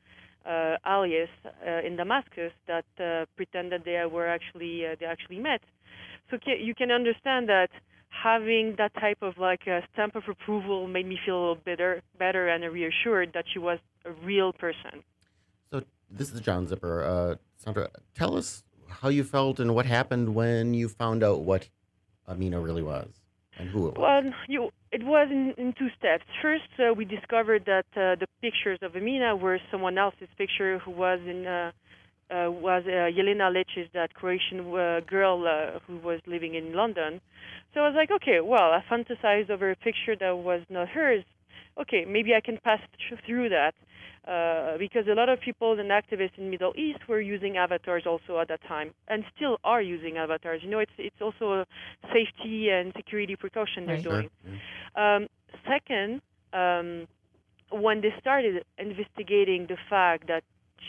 a 0.45 0.77
alias 0.85 1.29
uh, 1.45 1.85
in 1.85 1.95
Damascus 1.95 2.51
that 2.67 2.85
uh, 2.99 3.25
pretended 3.35 3.83
they 3.85 4.03
were 4.11 4.27
actually 4.27 4.85
uh, 4.85 4.95
they 4.99 5.05
actually 5.05 5.39
met. 5.39 5.61
So 6.29 6.37
you 6.45 6.75
can 6.75 6.91
understand 6.91 7.49
that 7.49 7.69
having 8.09 8.75
that 8.77 8.93
type 8.95 9.19
of 9.21 9.37
like 9.37 9.67
a 9.67 9.81
stamp 9.93 10.15
of 10.15 10.23
approval 10.29 10.87
made 10.87 11.07
me 11.07 11.17
feel 11.25 11.37
a 11.37 11.39
little 11.39 11.63
better, 11.63 12.01
better 12.17 12.47
and 12.47 12.63
reassured 12.71 13.31
that 13.33 13.45
she 13.51 13.59
was 13.59 13.79
a 14.05 14.11
real 14.25 14.53
person. 14.53 15.03
This 16.11 16.33
is 16.33 16.41
John 16.41 16.67
Zipper. 16.67 17.03
Uh, 17.03 17.35
Sandra, 17.57 17.89
tell 18.15 18.35
us 18.35 18.63
how 18.87 19.09
you 19.09 19.23
felt 19.23 19.59
and 19.59 19.75
what 19.75 19.85
happened 19.85 20.33
when 20.33 20.73
you 20.73 20.89
found 20.89 21.23
out 21.23 21.41
what 21.41 21.69
Amina 22.27 22.59
really 22.59 22.83
was 22.83 23.09
and 23.57 23.69
who 23.69 23.87
it 23.87 23.97
was. 23.97 24.23
Well, 24.23 24.33
you, 24.47 24.69
it 24.91 25.03
was 25.03 25.27
in, 25.29 25.53
in 25.57 25.73
two 25.73 25.89
steps. 25.97 26.23
First, 26.41 26.63
uh, 26.79 26.93
we 26.93 27.05
discovered 27.05 27.65
that 27.65 27.85
uh, 27.95 28.15
the 28.15 28.27
pictures 28.41 28.79
of 28.81 28.95
Amina 28.95 29.35
were 29.35 29.59
someone 29.71 29.97
else's 29.97 30.29
picture 30.37 30.79
who 30.79 30.91
was 30.91 31.19
in 31.27 31.45
uh, 31.45 31.71
uh, 32.31 32.51
was 32.51 32.83
uh, 32.85 33.09
Jelena 33.09 33.51
Lecic, 33.51 33.91
that 33.93 34.13
Croatian 34.13 34.59
uh, 34.59 34.99
girl 34.99 35.43
who 35.87 35.97
was 35.97 36.21
living 36.27 36.53
in 36.53 36.73
London. 36.73 37.21
So 37.73 37.81
I 37.81 37.87
was 37.87 37.95
like, 37.95 38.11
okay, 38.11 38.39
well, 38.39 38.71
I 38.71 38.83
fantasized 38.87 39.49
over 39.49 39.71
a 39.71 39.75
picture 39.75 40.15
that 40.19 40.37
was 40.37 40.61
not 40.69 40.89
hers. 40.89 41.23
Okay, 41.81 42.05
maybe 42.05 42.35
I 42.35 42.41
can 42.41 42.59
pass 42.63 42.81
through 43.25 43.49
that. 43.49 43.73
Uh, 44.29 44.77
because 44.77 45.05
a 45.07 45.15
lot 45.15 45.27
of 45.27 45.39
people 45.41 45.79
and 45.79 45.89
activists 45.89 46.37
in 46.37 46.51
Middle 46.51 46.73
East 46.77 46.99
were 47.07 47.19
using 47.19 47.57
avatars 47.57 48.03
also 48.05 48.37
at 48.39 48.47
that 48.47 48.61
time, 48.67 48.91
and 49.07 49.23
still 49.35 49.57
are 49.63 49.81
using 49.81 50.17
avatars. 50.17 50.61
You 50.63 50.69
know, 50.69 50.79
it's 50.79 50.97
it's 50.99 51.19
also 51.19 51.45
a 51.61 51.65
safety 52.13 52.69
and 52.69 52.93
security 52.95 53.35
precaution 53.35 53.87
they're 53.87 53.95
Right. 53.95 54.03
doing. 54.03 54.29
Um, 54.95 55.27
second, 55.67 56.21
um, 56.53 57.07
when 57.71 58.01
they 58.01 58.13
started 58.19 58.63
investigating 58.77 59.65
the 59.67 59.77
fact 59.89 60.27
that 60.27 60.43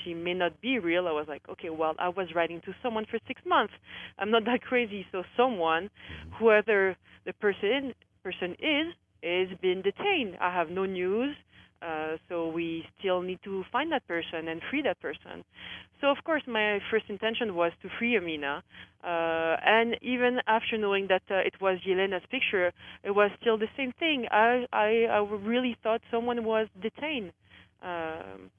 she 0.05 0.12
may 0.12 0.34
not 0.34 0.61
be 0.61 0.78
real, 0.78 1.09
I 1.09 1.12
was 1.12 1.26
like, 1.26 1.43
okay, 1.49 1.70
well, 1.70 1.95
I 1.99 2.09
was 2.11 2.34
writing 2.34 2.61
to 2.66 2.74
someone 2.82 3.07
for 3.11 3.18
six 3.26 3.41
months. 3.47 3.72
I'm 4.18 4.30
not 4.30 4.45
that 4.45 4.61
crazy. 4.62 5.07
So 5.12 5.22
someone, 5.36 5.88
whoever 6.38 6.97
the 7.24 7.32
person 7.34 7.95
person 8.22 8.55
is, 8.61 8.88
is 9.22 9.49
being 9.62 9.80
detained. 9.82 10.36
I 10.41 10.53
have 10.53 10.68
no 10.70 10.84
news. 10.84 11.34
Uh, 11.83 12.16
so 12.28 12.49
we 12.49 12.85
still 12.99 13.22
need 13.22 13.39
to 13.43 13.64
find 13.72 13.91
that 13.93 14.07
person 14.07 14.49
and 14.49 14.61
free 14.70 14.83
that 14.83 15.01
person. 15.01 15.45
So 16.01 16.09
of 16.09 16.18
course, 16.24 16.43
my 16.47 16.78
first 16.91 17.07
intention 17.09 17.55
was 17.55 17.72
to 17.83 17.89
free 17.99 18.16
Amina, 18.16 18.62
uh, 19.03 19.57
and 19.64 19.97
even 20.03 20.39
after 20.47 20.76
knowing 20.78 21.07
that 21.09 21.22
uh, 21.31 21.37
it 21.37 21.55
was 21.61 21.78
Jelena's 21.87 22.22
picture, 22.31 22.72
it 23.05 23.11
was 23.11 23.31
still 23.41 23.59
the 23.59 23.68
same 23.76 23.93
thing. 23.99 24.26
I 24.31 24.66
I, 24.72 25.07
I 25.11 25.18
really 25.20 25.76
thought 25.83 26.01
someone 26.11 26.45
was 26.45 26.68
detained. 26.81 27.33
Um, 27.83 28.51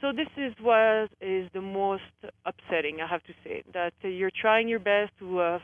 so 0.00 0.12
this 0.12 0.28
is 0.36 0.52
what 0.60 1.10
is 1.20 1.48
the 1.54 1.60
most 1.60 2.02
upsetting, 2.44 3.00
I 3.00 3.06
have 3.06 3.22
to 3.24 3.32
say, 3.44 3.62
that 3.72 3.92
uh, 4.04 4.08
you're 4.08 4.32
trying 4.40 4.68
your 4.68 4.80
best 4.80 5.12
to 5.20 5.38
uh, 5.38 5.58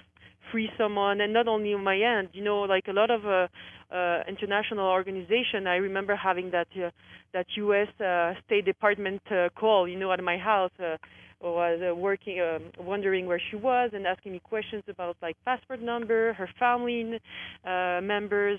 free 0.51 0.71
someone, 0.79 1.21
and 1.21 1.33
not 1.33 1.49
only 1.49 1.75
on 1.75 1.85
my 1.85 1.99
end. 1.99 2.29
You 2.33 2.45
know, 2.45 2.61
like 2.61 2.89
a 2.89 2.93
lot 2.93 3.11
of 3.11 3.25
uh, 3.27 3.49
uh, 3.95 4.23
international 4.29 4.87
organization, 4.87 5.67
I 5.67 5.77
remember 5.77 6.17
having 6.17 6.51
that 6.51 6.69
uh, 6.77 6.91
that 7.33 7.47
U.S. 7.57 7.89
Uh, 8.01 8.35
State 8.47 8.65
Department 8.65 9.23
uh, 9.31 9.49
call. 9.55 9.89
You 9.89 9.99
know, 9.99 10.13
at 10.13 10.23
my 10.23 10.39
house. 10.39 10.73
Uh, 10.79 10.97
was 11.41 11.81
uh, 11.89 11.95
working, 11.95 12.41
um, 12.41 12.85
wondering 12.85 13.25
where 13.27 13.41
she 13.51 13.55
was, 13.55 13.91
and 13.93 14.09
asking 14.09 14.33
me 14.33 14.41
questions 14.41 14.83
about 14.89 15.17
like 15.23 15.37
passport 15.45 15.81
number, 15.81 16.33
her 16.33 16.51
family 16.59 17.21
uh, 17.65 18.01
members. 18.03 18.59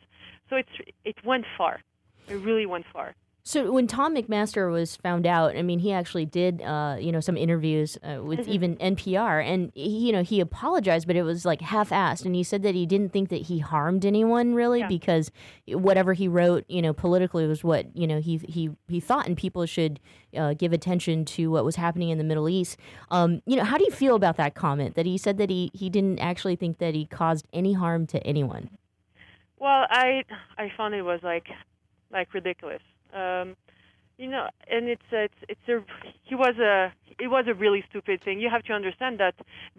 So 0.49 0.55
it's 0.55 0.69
it 1.03 1.17
went 1.25 1.43
far. 1.57 1.81
It 2.29 2.35
really 2.35 2.65
went 2.65 2.85
far. 2.93 3.15
So 3.49 3.71
when 3.71 3.87
Tom 3.87 4.13
MacMaster 4.13 4.71
was 4.71 4.95
found 4.95 5.25
out, 5.25 5.57
I 5.57 5.63
mean, 5.63 5.79
he 5.79 5.91
actually 5.91 6.27
did, 6.27 6.61
uh, 6.61 6.97
you 6.99 7.11
know, 7.11 7.19
some 7.19 7.35
interviews 7.35 7.97
uh, 8.03 8.21
with 8.23 8.41
Mhm. 8.41 8.47
even 8.47 8.75
NPR, 8.77 9.41
and 9.41 9.71
he, 9.73 10.05
you 10.05 10.11
know, 10.11 10.21
he 10.21 10.39
apologized, 10.39 11.07
but 11.07 11.15
it 11.15 11.23
was 11.23 11.45
like 11.45 11.61
half-assed, 11.61 12.27
and 12.27 12.35
he 12.35 12.43
said 12.43 12.61
that 12.61 12.75
he 12.75 12.85
didn't 12.85 13.11
think 13.11 13.29
that 13.29 13.47
he 13.47 13.57
harmed 13.57 14.05
anyone 14.05 14.53
really 14.53 14.83
because 14.83 15.31
whatever 15.67 16.13
he 16.13 16.27
wrote, 16.27 16.63
you 16.67 16.79
know, 16.79 16.93
politically 16.93 17.47
was 17.47 17.63
what 17.63 17.87
you 17.97 18.05
know 18.05 18.19
he 18.19 18.37
he 18.37 18.69
he 18.87 18.99
thought, 18.99 19.25
and 19.25 19.35
people 19.35 19.65
should 19.65 19.99
uh, 20.37 20.53
give 20.53 20.71
attention 20.71 21.25
to 21.25 21.49
what 21.49 21.65
was 21.65 21.75
happening 21.75 22.09
in 22.09 22.19
the 22.19 22.23
Middle 22.23 22.49
East. 22.49 22.77
Um, 23.09 23.41
you 23.47 23.55
know, 23.55 23.63
how 23.63 23.79
do 23.79 23.83
you 23.83 23.89
feel 23.89 24.13
about 24.13 24.37
that 24.37 24.53
comment 24.53 24.93
that 24.93 25.07
he 25.07 25.17
said 25.17 25.39
that 25.39 25.49
he 25.49 25.71
he 25.73 25.89
didn't 25.89 26.19
actually 26.19 26.55
think 26.55 26.77
that 26.77 26.93
he 26.93 27.07
caused 27.07 27.47
any 27.51 27.73
harm 27.73 28.05
to 28.13 28.19
anyone? 28.27 28.69
Well, 29.57 29.87
I 29.89 30.23
I 30.59 30.71
found 30.77 30.93
it 30.93 31.01
was 31.01 31.23
like 31.23 31.47
like 32.11 32.31
ridiculous. 32.35 32.83
Um, 33.13 33.55
you 34.17 34.29
know, 34.29 34.47
and 34.69 34.87
it's 34.89 35.01
a, 35.13 35.23
it's 35.23 35.33
it's 35.49 35.69
a 35.69 35.79
he 36.23 36.35
was 36.35 36.55
a 36.59 36.91
it 37.19 37.27
was 37.27 37.45
a 37.47 37.53
really 37.53 37.83
stupid 37.89 38.21
thing. 38.23 38.39
You 38.39 38.49
have 38.49 38.63
to 38.63 38.73
understand 38.73 39.19
that 39.19 39.35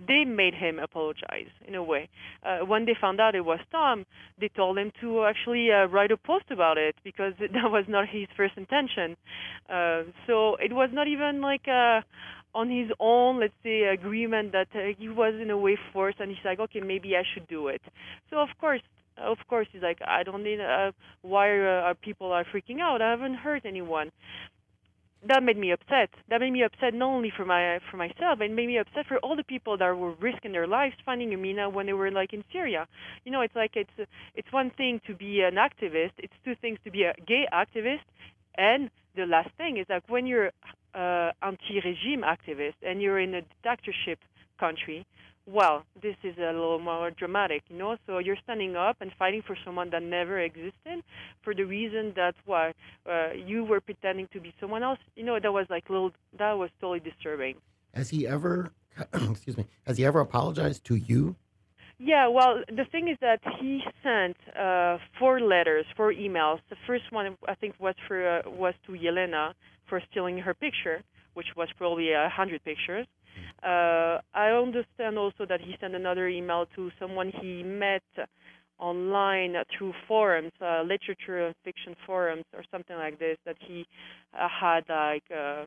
they 0.09 0.25
made 0.25 0.55
him 0.55 0.79
apologize 0.79 1.49
in 1.67 1.75
a 1.75 1.83
way. 1.83 2.09
Uh, 2.45 2.61
when 2.61 2.87
they 2.87 2.95
found 3.01 3.21
out 3.21 3.35
it 3.35 3.45
was 3.45 3.61
Tom, 3.71 4.07
they 4.41 4.49
told 4.49 4.79
him 4.79 4.93
to 5.01 5.25
actually 5.25 5.71
uh, 5.71 5.87
write 5.87 6.11
a 6.11 6.17
post 6.17 6.47
about 6.51 6.79
it 6.79 6.97
because 7.05 7.35
that 7.39 7.71
was 7.71 7.85
not 7.89 8.09
his 8.09 8.29
first 8.37 8.55
intention. 8.57 9.17
Uh, 9.69 10.05
so 10.27 10.57
it 10.57 10.73
was 10.73 10.91
not 10.93 11.07
even 11.07 11.41
like 11.41 11.69
uh 11.69 12.01
on 12.55 12.69
his 12.69 12.91
own, 12.99 13.39
let's 13.39 13.55
say, 13.63 13.83
agreement 13.85 14.53
that 14.53 14.67
uh, 14.75 14.93
he 14.99 15.09
was 15.09 15.35
in 15.41 15.51
a 15.51 15.57
way 15.57 15.79
forced, 15.93 16.19
and 16.19 16.31
he's 16.31 16.45
like, 16.45 16.59
okay, 16.59 16.81
maybe 16.81 17.17
I 17.17 17.23
should 17.33 17.47
do 17.47 17.69
it. 17.69 17.81
So 18.29 18.39
of 18.39 18.49
course, 18.61 18.81
of 19.19 19.39
course, 19.49 19.67
he's 19.73 19.83
like, 19.83 19.99
I 20.07 20.23
don't 20.23 20.43
need. 20.43 20.61
Uh, 20.61 20.93
why 21.23 21.51
uh, 21.51 21.89
are 21.89 21.95
people 21.95 22.33
are 22.33 22.45
freaking 22.45 22.81
out? 22.81 23.03
I 23.03 23.11
haven't 23.11 23.35
hurt 23.35 23.63
anyone. 23.65 24.11
That 25.29 25.43
made 25.43 25.59
me 25.59 25.71
upset. 25.71 26.09
That 26.31 26.41
made 26.41 26.53
me 26.53 26.63
upset 26.63 26.95
not 26.95 27.09
only 27.09 27.31
for 27.37 27.45
my 27.45 27.79
for 27.91 27.99
myself, 27.99 28.39
but 28.39 28.45
it 28.45 28.53
made 28.53 28.69
me 28.69 28.79
upset 28.79 29.07
for 29.07 29.19
all 29.19 29.37
the 29.37 29.45
people 29.45 29.77
that 29.77 29.97
were 29.97 30.13
risking 30.13 30.53
their 30.53 30.67
lives 30.67 30.95
finding 31.05 31.35
Amina 31.35 31.69
when 31.69 31.85
they 31.85 31.93
were 31.93 32.11
like 32.11 32.33
in 32.33 32.43
Syria. 32.51 32.89
You 33.25 33.33
know, 33.33 33.43
it's 33.43 33.55
like 33.55 33.73
it's 33.75 34.09
it's 34.35 34.51
one 34.51 34.71
thing 34.71 35.01
to 35.07 35.15
be 35.15 35.43
an 35.43 35.57
activist. 35.57 36.13
It's 36.17 36.33
two 36.43 36.55
things 36.63 36.79
to 36.85 36.91
be 36.91 37.03
a 37.03 37.13
gay 37.27 37.47
activist, 37.53 38.07
and 38.57 38.91
the 39.15 39.27
last 39.27 39.51
thing 39.59 39.77
is 39.77 39.87
like 39.91 40.05
when 40.09 40.27
you're 40.27 40.53
uh, 40.95 41.33
anti-regime 41.43 42.23
activist 42.23 42.75
and 42.83 43.03
you're 43.03 43.21
in 43.21 43.35
a 43.35 43.43
dictatorship 43.63 44.21
country, 44.59 45.07
well, 45.53 45.85
this 46.01 46.17
is 46.23 46.37
a 46.39 46.53
little 46.53 46.79
more 46.79 47.11
dramatic, 47.11 47.63
you 47.69 47.77
know. 47.77 47.97
So 48.07 48.19
you're 48.19 48.37
standing 48.43 48.77
up 48.77 48.97
and 49.01 49.11
fighting 49.19 49.43
for 49.47 49.57
someone 49.65 49.91
that 49.91 50.03
never 50.03 50.39
existed, 50.41 51.03
for 51.43 51.55
the 51.55 51.65
reason 51.65 52.13
that 52.17 52.35
why 52.45 52.73
uh, 53.09 53.33
you 53.33 53.65
were 53.65 53.81
pretending 53.81 54.29
to 54.33 54.41
be 54.41 54.55
someone 54.61 54.83
else. 54.83 54.99
You 55.17 55.25
know, 55.25 55.39
that 55.41 55.53
was 55.53 55.67
like 55.69 55.89
little. 55.91 56.13
That 56.39 56.53
was 56.53 56.71
totally 56.81 57.01
disturbing. 57.01 57.57
Has 57.95 58.11
he 58.11 58.27
ever, 58.27 58.71
excuse 59.13 59.57
me, 59.57 59.67
has 59.87 59.99
he 59.99 60.05
ever 60.05 60.21
apologized 60.21 60.85
to 60.87 60.95
you? 60.95 61.37
Yeah, 61.99 62.29
well, 62.29 62.63
the 62.69 62.87
thing 62.91 63.09
is 63.09 63.19
that 63.21 63.41
he 63.61 63.83
sent 64.03 64.37
uh, 64.59 64.97
four 65.19 65.39
letters, 65.41 65.85
four 65.97 66.15
emails. 66.15 66.61
The 66.71 66.77
first 66.87 67.05
one, 67.11 67.37
I 67.47 67.55
think, 67.55 67.75
was 67.79 67.95
for 68.09 68.39
uh, 68.39 68.51
was 68.51 68.75
to 68.87 68.93
Jelena 68.93 69.53
for 69.87 70.01
stealing 70.11 70.39
her 70.39 70.55
picture, 70.55 71.03
which 71.35 71.49
was 71.57 71.69
probably 71.77 72.13
a 72.13 72.31
hundred 72.31 72.65
pictures. 72.65 73.07
Uh, 73.63 74.21
I 74.35 74.51
understand 74.51 75.19
also 75.19 75.47
that 75.49 75.61
he 75.61 75.75
sent 75.81 75.95
another 75.95 76.29
email 76.29 76.67
to 76.77 76.91
someone 76.99 77.33
he 77.41 77.63
met 77.63 78.03
online 78.79 79.55
through 79.77 79.93
forums, 80.09 80.53
uh, 80.63 80.83
literature 80.83 81.47
and 81.47 81.55
fiction 81.65 81.95
forums, 82.07 82.45
or 82.55 82.65
something 82.71 82.97
like 82.97 83.19
this. 83.19 83.37
That 83.47 83.57
he 83.61 83.87
uh, 84.39 84.49
had 84.49 84.85
like. 84.89 85.25
Uh, 85.31 85.65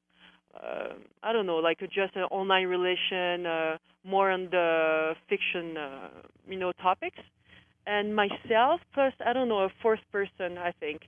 uh, 0.56 0.94
I 1.24 1.34
don't 1.34 1.48
know, 1.48 1.58
like 1.58 1.80
just 1.80 2.16
an 2.16 2.24
online 2.32 2.68
relation, 2.68 3.46
uh, 3.46 3.78
more 4.06 4.32
on 4.32 4.50
the 4.52 5.14
fiction, 5.28 5.76
you 6.48 6.58
know, 6.60 6.72
topics. 6.74 7.20
And 7.86 8.16
myself, 8.16 8.80
plus 8.94 9.14
I 9.26 9.34
don't 9.34 9.50
know, 9.50 9.60
a 9.64 9.70
fourth 9.82 10.00
person, 10.12 10.58
I 10.58 10.72
think. 10.80 11.02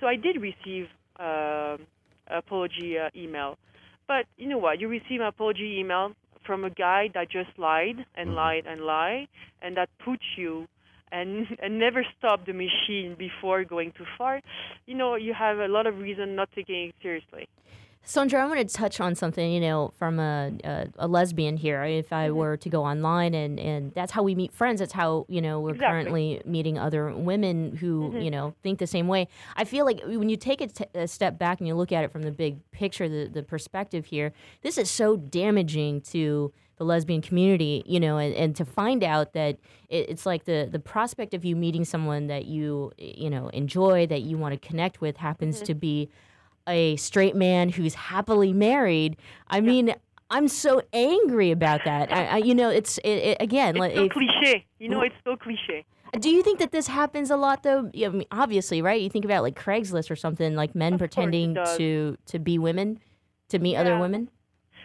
So 0.00 0.06
I 0.06 0.16
did 0.16 0.36
receive 0.40 0.86
uh, 1.18 1.78
apology 2.28 2.98
uh, 2.98 3.08
email. 3.16 3.56
But 4.08 4.24
you 4.38 4.48
know 4.48 4.58
what? 4.58 4.80
You 4.80 4.88
receive 4.88 5.20
an 5.20 5.26
apology 5.26 5.76
email 5.78 6.12
from 6.46 6.64
a 6.64 6.70
guy 6.70 7.10
that 7.14 7.30
just 7.30 7.50
lied 7.58 8.04
and 8.16 8.28
mm-hmm. 8.28 8.36
lied 8.36 8.66
and 8.66 8.80
lied, 8.80 9.28
and 9.62 9.76
that 9.76 9.90
puts 10.04 10.24
you 10.36 10.66
and 11.12 11.46
and 11.62 11.78
never 11.78 12.04
stop 12.18 12.46
the 12.46 12.52
machine 12.52 13.14
before 13.18 13.62
going 13.64 13.92
too 13.96 14.06
far. 14.16 14.40
You 14.86 14.96
know, 14.96 15.14
you 15.14 15.34
have 15.34 15.58
a 15.58 15.68
lot 15.68 15.86
of 15.86 15.98
reason 15.98 16.34
not 16.34 16.48
taking 16.56 16.88
it 16.88 16.94
seriously. 17.02 17.48
Sandra, 18.04 18.42
I 18.42 18.46
want 18.46 18.66
to 18.66 18.74
touch 18.74 19.00
on 19.00 19.14
something, 19.14 19.52
you 19.52 19.60
know, 19.60 19.92
from 19.98 20.18
a, 20.18 20.50
a, 20.64 20.86
a 21.00 21.06
lesbian 21.08 21.58
here. 21.58 21.82
If 21.84 22.10
I 22.10 22.30
were 22.30 22.56
to 22.56 22.68
go 22.70 22.82
online 22.82 23.34
and, 23.34 23.60
and 23.60 23.92
that's 23.94 24.12
how 24.12 24.22
we 24.22 24.34
meet 24.34 24.54
friends, 24.54 24.80
that's 24.80 24.94
how, 24.94 25.26
you 25.28 25.42
know, 25.42 25.60
we're 25.60 25.72
Exactly. 25.74 25.92
currently 26.04 26.42
meeting 26.46 26.78
other 26.78 27.12
women 27.14 27.76
who, 27.76 28.10
Mhm. 28.14 28.24
you 28.24 28.30
know, 28.30 28.54
think 28.62 28.78
the 28.78 28.86
same 28.86 29.08
way. 29.08 29.28
I 29.56 29.64
feel 29.64 29.84
like 29.84 30.00
when 30.06 30.30
you 30.30 30.38
take 30.38 30.62
a, 30.62 30.68
t- 30.68 30.84
a 30.94 31.06
step 31.06 31.38
back 31.38 31.58
and 31.60 31.68
you 31.68 31.74
look 31.74 31.92
at 31.92 32.02
it 32.02 32.10
from 32.10 32.22
the 32.22 32.30
big 32.30 32.58
picture, 32.70 33.10
the, 33.10 33.26
the 33.30 33.42
perspective 33.42 34.06
here, 34.06 34.32
this 34.62 34.78
is 34.78 34.90
so 34.90 35.16
damaging 35.18 36.00
to 36.02 36.50
the 36.78 36.84
lesbian 36.84 37.20
community, 37.20 37.82
you 37.84 38.00
know, 38.00 38.16
and, 38.16 38.34
and 38.36 38.56
to 38.56 38.64
find 38.64 39.04
out 39.04 39.34
that 39.34 39.58
it, 39.90 40.08
it's 40.08 40.24
like 40.24 40.44
the, 40.44 40.66
the 40.70 40.78
prospect 40.78 41.34
of 41.34 41.44
you 41.44 41.56
meeting 41.56 41.84
someone 41.84 42.28
that 42.28 42.46
you, 42.46 42.90
you 42.96 43.28
know, 43.28 43.48
enjoy, 43.48 44.06
that 44.06 44.22
you 44.22 44.38
want 44.38 44.58
to 44.58 44.66
connect 44.66 45.02
with 45.02 45.18
happens 45.18 45.60
Mhm. 45.60 45.64
to 45.66 45.74
be 45.74 46.08
a 46.68 46.96
straight 46.96 47.34
man 47.34 47.70
who's 47.70 47.94
happily 47.94 48.52
married. 48.52 49.16
I 49.48 49.60
mean, 49.60 49.94
I'm 50.30 50.48
so 50.48 50.82
angry 50.92 51.50
about 51.50 51.84
that. 51.84 52.12
I, 52.12 52.26
I 52.26 52.36
you 52.38 52.54
know, 52.54 52.68
it's 52.70 52.98
it, 52.98 53.08
it, 53.08 53.36
again. 53.40 53.70
It's 53.70 53.78
like, 53.78 53.94
so 53.94 54.04
if- 54.04 54.12
cliche. 54.12 54.66
You 54.78 54.88
know, 54.88 55.02
it's 55.02 55.14
so 55.24 55.36
cliche. 55.36 55.84
do 56.20 56.30
you 56.30 56.42
think 56.42 56.58
that 56.60 56.70
this 56.70 56.86
happens 56.86 57.30
a 57.30 57.36
lot 57.36 57.62
though? 57.62 57.90
I 57.94 58.08
mean, 58.08 58.26
obviously, 58.30 58.82
right? 58.82 59.00
You 59.00 59.10
think 59.10 59.24
about 59.24 59.42
like 59.42 59.58
Craigslist 59.58 60.10
or 60.10 60.16
something, 60.16 60.54
like 60.54 60.74
men 60.74 60.98
pretending 60.98 61.54
to 61.54 62.16
to 62.26 62.38
be 62.38 62.58
women, 62.58 63.00
to 63.48 63.58
meet 63.58 63.76
other 63.76 63.98
women. 63.98 64.30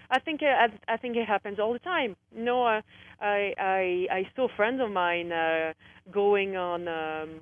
I 0.09 0.19
think 0.19 0.41
uh, 0.43 0.45
I, 0.45 0.93
I 0.93 0.97
think 0.97 1.17
it 1.17 1.27
happens 1.27 1.59
all 1.59 1.73
the 1.73 1.79
time. 1.79 2.15
You 2.36 2.43
know, 2.43 2.65
uh, 2.65 2.81
I 3.19 3.53
I 3.57 4.07
I 4.11 4.29
saw 4.36 4.47
friends 4.55 4.79
of 4.81 4.91
mine 4.91 5.31
uh, 5.31 5.73
going 6.11 6.55
on 6.55 6.88
um, 6.88 7.41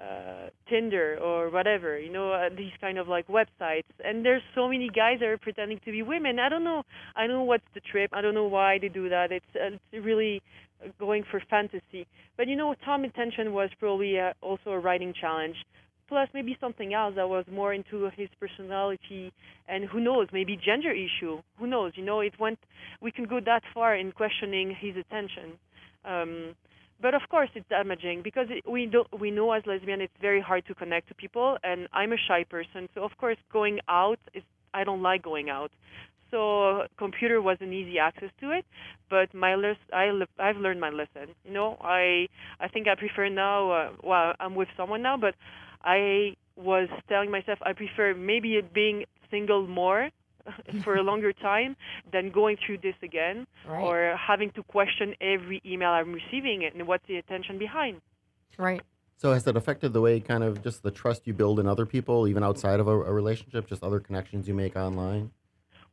uh, 0.00 0.50
Tinder 0.68 1.18
or 1.22 1.50
whatever. 1.50 1.98
You 1.98 2.12
know, 2.12 2.32
uh, 2.32 2.48
these 2.56 2.72
kind 2.80 2.98
of 2.98 3.08
like 3.08 3.26
websites, 3.28 3.90
and 4.04 4.24
there's 4.24 4.42
so 4.54 4.68
many 4.68 4.88
guys 4.88 5.18
that 5.20 5.28
are 5.28 5.38
pretending 5.38 5.80
to 5.84 5.92
be 5.92 6.02
women. 6.02 6.38
I 6.38 6.48
don't 6.48 6.64
know. 6.64 6.82
I 7.16 7.26
don't 7.26 7.36
know 7.36 7.44
what's 7.44 7.64
the 7.74 7.80
trip. 7.80 8.10
I 8.12 8.20
don't 8.20 8.34
know 8.34 8.46
why 8.48 8.78
they 8.80 8.88
do 8.88 9.08
that. 9.08 9.32
It's 9.32 9.44
uh, 9.54 9.76
it's 9.92 10.04
really 10.04 10.42
going 10.98 11.24
for 11.30 11.40
fantasy. 11.48 12.06
But 12.36 12.48
you 12.48 12.56
know, 12.56 12.74
Tom 12.84 13.04
Intention 13.04 13.52
was 13.52 13.70
probably 13.78 14.18
uh, 14.18 14.32
also 14.42 14.70
a 14.70 14.78
writing 14.78 15.14
challenge. 15.18 15.56
Plus, 16.06 16.28
maybe 16.34 16.56
something 16.60 16.92
else 16.92 17.14
that 17.16 17.28
was 17.28 17.46
more 17.50 17.72
into 17.72 18.10
his 18.14 18.28
personality, 18.38 19.32
and 19.68 19.86
who 19.86 20.00
knows, 20.00 20.28
maybe 20.32 20.58
gender 20.62 20.90
issue. 20.92 21.40
Who 21.58 21.66
knows? 21.66 21.92
You 21.94 22.04
know, 22.04 22.20
it 22.20 22.34
went. 22.38 22.58
We 23.00 23.10
can 23.10 23.24
go 23.24 23.40
that 23.40 23.62
far 23.72 23.96
in 23.96 24.12
questioning 24.12 24.76
his 24.78 24.96
attention. 24.96 25.58
Um, 26.04 26.54
but 27.00 27.14
of 27.14 27.22
course, 27.30 27.50
it's 27.54 27.68
damaging 27.68 28.22
because 28.22 28.46
we 28.66 28.86
don't. 28.86 29.08
we 29.20 29.30
know 29.30 29.52
as 29.52 29.62
lesbian 29.66 30.00
it's 30.00 30.12
very 30.20 30.40
hard 30.40 30.66
to 30.66 30.74
connect 30.74 31.08
to 31.08 31.14
people, 31.14 31.56
and 31.62 31.88
I'm 31.92 32.12
a 32.12 32.16
shy 32.16 32.44
person, 32.44 32.88
so 32.94 33.02
of 33.04 33.12
course 33.18 33.36
going 33.52 33.80
out 33.88 34.18
is 34.34 34.42
I 34.72 34.84
don't 34.84 35.02
like 35.02 35.22
going 35.22 35.50
out. 35.50 35.70
So 36.30 36.86
computer 36.98 37.40
was 37.40 37.58
an 37.60 37.72
easy 37.72 37.98
access 37.98 38.30
to 38.40 38.50
it, 38.50 38.64
but 39.08 39.32
my 39.34 39.54
list, 39.54 39.80
I 39.92 40.10
I've 40.38 40.56
learned 40.56 40.80
my 40.80 40.90
lesson. 40.90 41.34
You 41.44 41.52
know, 41.52 41.76
I 41.80 42.28
I 42.60 42.68
think 42.68 42.88
I 42.88 42.94
prefer 42.94 43.28
now. 43.28 43.70
Uh, 43.70 43.90
well, 44.02 44.32
I'm 44.40 44.54
with 44.54 44.68
someone 44.76 45.02
now, 45.02 45.16
but 45.16 45.34
I 45.82 46.36
was 46.56 46.88
telling 47.08 47.30
myself 47.30 47.58
I 47.62 47.72
prefer 47.72 48.14
maybe 48.14 48.56
it 48.56 48.72
being 48.72 49.04
single 49.30 49.66
more 49.66 50.10
for 50.84 50.96
a 50.96 51.02
longer 51.02 51.32
time 51.32 51.76
than 52.12 52.30
going 52.30 52.56
through 52.64 52.78
this 52.78 52.94
again 53.02 53.46
Right. 53.66 53.82
or 53.82 54.16
having 54.16 54.50
to 54.52 54.62
question 54.64 55.14
every 55.20 55.62
email 55.64 55.90
I'm 55.90 56.12
receiving 56.12 56.64
and 56.64 56.86
what's 56.86 57.06
the 57.06 57.16
intention 57.16 57.58
behind. 57.58 58.00
Right. 58.58 58.82
So 59.16 59.32
has 59.32 59.44
that 59.44 59.56
affected 59.56 59.92
the 59.92 60.00
way 60.00 60.20
kind 60.20 60.44
of 60.44 60.62
just 60.62 60.82
the 60.82 60.90
trust 60.90 61.26
you 61.26 61.32
build 61.32 61.58
in 61.60 61.66
other 61.66 61.86
people, 61.86 62.28
even 62.28 62.42
outside 62.42 62.80
of 62.80 62.88
a, 62.88 62.92
a 62.92 63.12
relationship, 63.12 63.66
just 63.66 63.82
other 63.82 64.00
connections 64.00 64.46
you 64.48 64.54
make 64.54 64.76
online? 64.76 65.30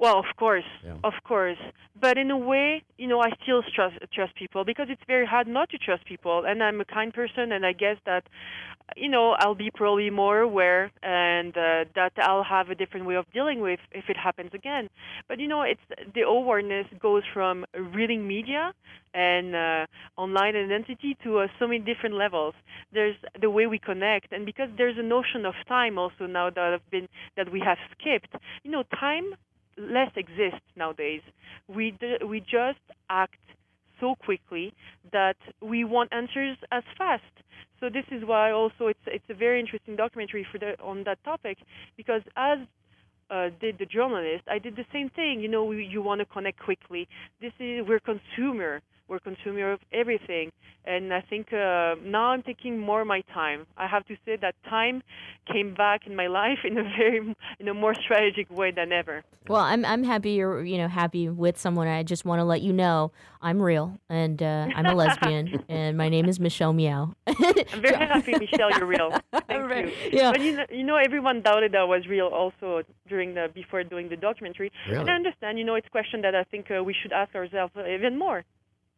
Well, 0.01 0.17
of 0.17 0.35
course, 0.35 0.65
Yeah. 0.83 0.95
of 1.03 1.13
course. 1.23 1.59
But 1.95 2.17
in 2.17 2.31
a 2.31 2.37
way, 2.51 2.81
you 2.97 3.07
know, 3.07 3.21
I 3.21 3.29
still 3.43 3.61
trust 3.75 3.97
trust 4.11 4.33
people 4.33 4.65
because 4.65 4.89
it's 4.89 5.05
very 5.05 5.27
hard 5.27 5.47
not 5.47 5.69
to 5.69 5.77
trust 5.77 6.03
people. 6.05 6.37
And 6.49 6.63
I'm 6.63 6.81
a 6.81 6.85
kind 6.85 7.13
person, 7.13 7.51
and 7.51 7.63
I 7.63 7.73
guess 7.73 7.97
that, 8.05 8.23
you 8.97 9.09
know, 9.09 9.25
I'll 9.41 9.61
be 9.65 9.69
probably 9.69 10.09
more 10.09 10.39
aware, 10.39 10.89
and 11.03 11.55
uh, 11.55 11.85
that 11.93 12.13
I'll 12.17 12.47
have 12.57 12.71
a 12.71 12.75
different 12.81 13.05
way 13.05 13.15
of 13.21 13.25
dealing 13.31 13.59
with 13.61 13.79
if 13.91 14.05
it 14.09 14.17
happens 14.17 14.51
again. 14.55 14.89
But 15.27 15.39
you 15.39 15.47
know, 15.47 15.61
it's 15.61 15.87
the 16.15 16.21
awareness 16.21 16.87
goes 16.99 17.23
from 17.35 17.65
reading 17.97 18.27
media 18.27 18.73
and 19.13 19.55
uh, 19.55 19.85
online 20.17 20.55
identity 20.55 21.15
to 21.23 21.29
uh, 21.41 21.47
so 21.59 21.67
many 21.67 21.79
different 21.91 22.15
levels. 22.15 22.55
There's 22.91 23.17
the 23.39 23.51
way 23.51 23.67
we 23.67 23.77
connect, 23.77 24.31
and 24.33 24.47
because 24.47 24.69
there's 24.79 24.97
a 24.97 25.07
notion 25.17 25.45
of 25.45 25.53
time 25.67 25.99
also 25.99 26.25
now 26.25 26.49
that 26.49 26.69
have 26.71 26.89
been 26.89 27.07
that 27.37 27.51
we 27.51 27.59
have 27.59 27.77
skipped. 27.93 28.33
You 28.63 28.71
know, 28.71 28.83
time 28.99 29.35
less 29.77 30.11
exist 30.15 30.61
nowadays. 30.75 31.21
We 31.67 31.91
d- 31.99 32.23
we 32.27 32.39
just 32.41 32.83
act 33.09 33.39
so 33.99 34.15
quickly 34.15 34.73
that 35.11 35.37
we 35.61 35.83
want 35.83 36.11
answers 36.13 36.57
as 36.71 36.83
fast. 36.97 37.23
So 37.79 37.89
this 37.89 38.05
is 38.11 38.23
why 38.25 38.51
also 38.51 38.87
it's 38.87 39.05
it's 39.07 39.29
a 39.29 39.33
very 39.33 39.59
interesting 39.59 39.95
documentary 39.95 40.45
for 40.51 40.57
the 40.59 40.79
on 40.81 41.03
that 41.05 41.23
topic 41.23 41.57
because 41.97 42.21
as 42.35 42.59
uh, 43.29 43.49
did 43.61 43.77
the 43.79 43.85
journalist, 43.85 44.43
I 44.49 44.59
did 44.59 44.75
the 44.75 44.85
same 44.91 45.09
thing. 45.09 45.39
You 45.39 45.47
know, 45.47 45.63
we, 45.63 45.85
you 45.85 46.01
want 46.01 46.19
to 46.19 46.25
connect 46.25 46.59
quickly. 46.59 47.07
This 47.41 47.53
is 47.59 47.85
we're 47.87 47.99
consumer. 47.99 48.81
We're 49.11 49.19
consumer 49.19 49.73
of 49.73 49.81
everything, 49.91 50.53
and 50.85 51.13
I 51.13 51.19
think 51.19 51.51
uh, 51.51 51.95
now 52.01 52.27
I'm 52.27 52.43
taking 52.43 52.79
more 52.79 53.01
of 53.01 53.07
my 53.07 53.19
time. 53.33 53.67
I 53.75 53.85
have 53.85 54.05
to 54.05 54.15
say 54.23 54.37
that 54.37 54.55
time 54.69 55.03
came 55.51 55.73
back 55.73 56.07
in 56.07 56.15
my 56.15 56.27
life 56.27 56.59
in 56.63 56.77
a 56.77 56.83
very 56.83 57.35
in 57.59 57.67
a 57.67 57.73
more 57.73 57.93
strategic 57.93 58.49
way 58.49 58.71
than 58.71 58.93
ever. 58.93 59.25
Well, 59.49 59.59
I'm 59.59 59.83
I'm 59.83 60.05
happy 60.05 60.29
you're 60.31 60.63
you 60.63 60.77
know 60.77 60.87
happy 60.87 61.27
with 61.27 61.57
someone. 61.59 61.89
I 61.89 62.03
just 62.03 62.23
want 62.23 62.39
to 62.39 62.45
let 62.45 62.61
you 62.61 62.71
know 62.71 63.11
I'm 63.41 63.61
real 63.61 63.99
and 64.07 64.41
uh, 64.41 64.69
I'm 64.73 64.85
a 64.85 64.95
lesbian 64.95 65.61
and 65.67 65.97
my 65.97 66.07
name 66.07 66.29
is 66.29 66.39
Michelle 66.39 66.71
Meow. 66.71 67.13
I'm 67.27 67.81
very 67.81 67.95
happy, 68.13 68.31
Michelle, 68.39 68.71
you're 68.77 68.85
real. 68.85 69.11
Thank 69.49 69.69
you. 69.69 69.91
Yeah. 70.13 70.31
But 70.31 70.39
you 70.39 70.55
know, 70.55 70.65
you 70.71 70.83
know, 70.83 70.95
everyone 70.95 71.41
doubted 71.41 71.75
I 71.75 71.83
was 71.83 72.07
real 72.07 72.27
also 72.27 72.83
during 73.09 73.33
the 73.33 73.49
before 73.53 73.83
doing 73.83 74.07
the 74.07 74.15
documentary. 74.15 74.71
And 74.87 75.09
I 75.09 75.15
understand. 75.15 75.59
You 75.59 75.65
know, 75.65 75.75
it's 75.75 75.87
a 75.87 75.89
question 75.89 76.21
that 76.21 76.33
I 76.33 76.45
think 76.45 76.71
uh, 76.71 76.81
we 76.81 76.95
should 77.01 77.11
ask 77.11 77.35
ourselves 77.35 77.73
even 77.75 78.17
more. 78.17 78.45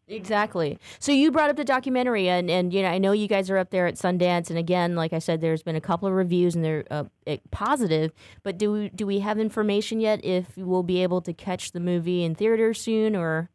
Exactly. 0.07 0.79
So 0.99 1.11
you 1.11 1.31
brought 1.31 1.49
up 1.49 1.55
the 1.55 1.63
documentary, 1.63 2.27
and, 2.27 2.49
and 2.49 2.73
you 2.73 2.81
know 2.81 2.89
I 2.89 2.97
know 2.97 3.13
you 3.13 3.27
guys 3.27 3.49
are 3.49 3.57
up 3.57 3.69
there 3.69 3.87
at 3.87 3.95
Sundance, 3.95 4.49
and 4.49 4.59
again, 4.59 4.95
like 4.95 5.13
I 5.13 5.19
said, 5.19 5.39
there's 5.39 5.63
been 5.63 5.77
a 5.77 5.81
couple 5.81 6.07
of 6.07 6.13
reviews, 6.13 6.55
and 6.55 6.63
they're 6.63 6.83
uh, 6.91 7.05
eh, 7.25 7.37
positive. 7.51 8.11
But 8.43 8.57
do 8.57 8.71
we, 8.71 8.89
do 8.89 9.05
we 9.05 9.19
have 9.19 9.39
information 9.39 10.01
yet 10.01 10.23
if 10.23 10.57
we'll 10.57 10.83
be 10.83 11.01
able 11.03 11.21
to 11.21 11.33
catch 11.33 11.71
the 11.71 11.79
movie 11.79 12.23
in 12.23 12.35
theaters 12.35 12.81
soon, 12.81 13.15
or? 13.15 13.49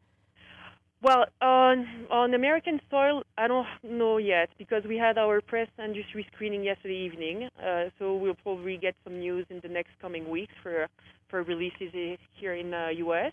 Well, 1.01 1.25
on 1.39 1.87
on 2.09 2.33
American 2.33 2.81
soil, 2.89 3.23
I 3.37 3.47
don't 3.47 3.67
know 3.83 4.17
yet 4.17 4.49
because 4.57 4.83
we 4.85 4.97
had 4.97 5.17
our 5.17 5.41
press 5.41 5.69
industry 5.81 6.25
screening 6.33 6.63
yesterday 6.63 6.97
evening. 6.97 7.49
Uh, 7.63 7.85
so 7.99 8.15
we'll 8.15 8.33
probably 8.33 8.75
get 8.77 8.95
some 9.03 9.19
news 9.19 9.45
in 9.49 9.59
the 9.61 9.69
next 9.69 9.91
coming 10.01 10.27
weeks 10.29 10.53
for 10.63 10.87
for 11.29 11.43
releases 11.43 12.17
here 12.33 12.55
in 12.55 12.71
the 12.71 12.93
U.S. 12.97 13.31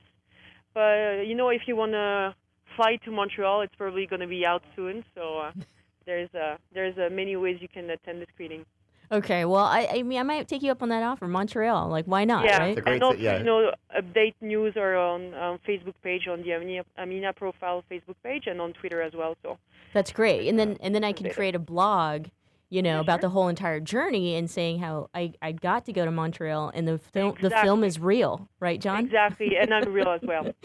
But 0.74 0.80
uh, 0.80 1.22
you 1.22 1.34
know, 1.34 1.48
if 1.48 1.62
you 1.66 1.74
wanna 1.74 2.36
fly 2.76 2.96
to 3.04 3.10
Montreal, 3.10 3.62
it's 3.62 3.74
probably 3.76 4.06
gonna 4.06 4.26
be 4.26 4.46
out 4.46 4.62
soon. 4.76 5.04
So 5.14 5.38
uh, 5.38 5.52
there's 6.06 6.32
uh, 6.34 6.56
there's 6.72 6.96
uh, 6.98 7.08
many 7.10 7.36
ways 7.36 7.58
you 7.60 7.68
can 7.68 7.90
attend 7.90 8.22
the 8.22 8.26
screening. 8.34 8.64
Okay, 9.10 9.44
well, 9.44 9.64
I, 9.64 9.88
I 9.92 10.02
mean, 10.02 10.18
I 10.18 10.24
might 10.24 10.48
take 10.48 10.62
you 10.62 10.72
up 10.72 10.82
on 10.82 10.88
that 10.88 11.04
offer, 11.04 11.28
Montreal. 11.28 11.88
Like, 11.88 12.06
why 12.06 12.24
not? 12.24 12.44
yeah, 12.44 12.58
right? 12.58 12.78
and 12.86 13.02
also 13.02 13.18
you 13.18 13.44
know 13.44 13.70
update 13.96 14.34
news 14.40 14.74
or 14.76 14.96
on 14.96 15.32
on 15.34 15.58
Facebook 15.66 15.94
page 16.02 16.26
on 16.28 16.42
the 16.42 16.52
Amina, 16.54 16.84
Amina 16.98 17.32
profile 17.32 17.84
Facebook 17.90 18.16
page 18.24 18.44
and 18.46 18.60
on 18.60 18.72
Twitter 18.72 19.02
as 19.02 19.12
well. 19.14 19.36
So 19.42 19.58
That's 19.92 20.12
great. 20.12 20.48
And 20.48 20.58
then 20.58 20.76
and 20.80 20.94
then 20.94 21.04
I 21.04 21.12
can 21.12 21.30
create 21.30 21.54
a 21.54 21.60
blog, 21.60 22.26
you 22.68 22.82
know, 22.82 22.98
about 23.00 23.20
the 23.20 23.28
whole 23.28 23.46
entire 23.48 23.78
journey 23.78 24.34
and 24.34 24.50
saying 24.50 24.78
how 24.80 25.08
I, 25.14 25.32
I 25.40 25.52
got 25.52 25.84
to 25.86 25.92
go 25.92 26.04
to 26.04 26.10
Montreal 26.10 26.72
and 26.74 26.86
the 26.88 26.98
film 26.98 27.36
the 27.40 27.50
film 27.50 27.84
is 27.84 28.00
real, 28.00 28.48
right, 28.58 28.80
John? 28.80 29.04
Exactly, 29.04 29.56
and 29.56 29.72
I'm 29.72 29.92
real 29.92 30.08
as 30.08 30.20
well. 30.22 30.44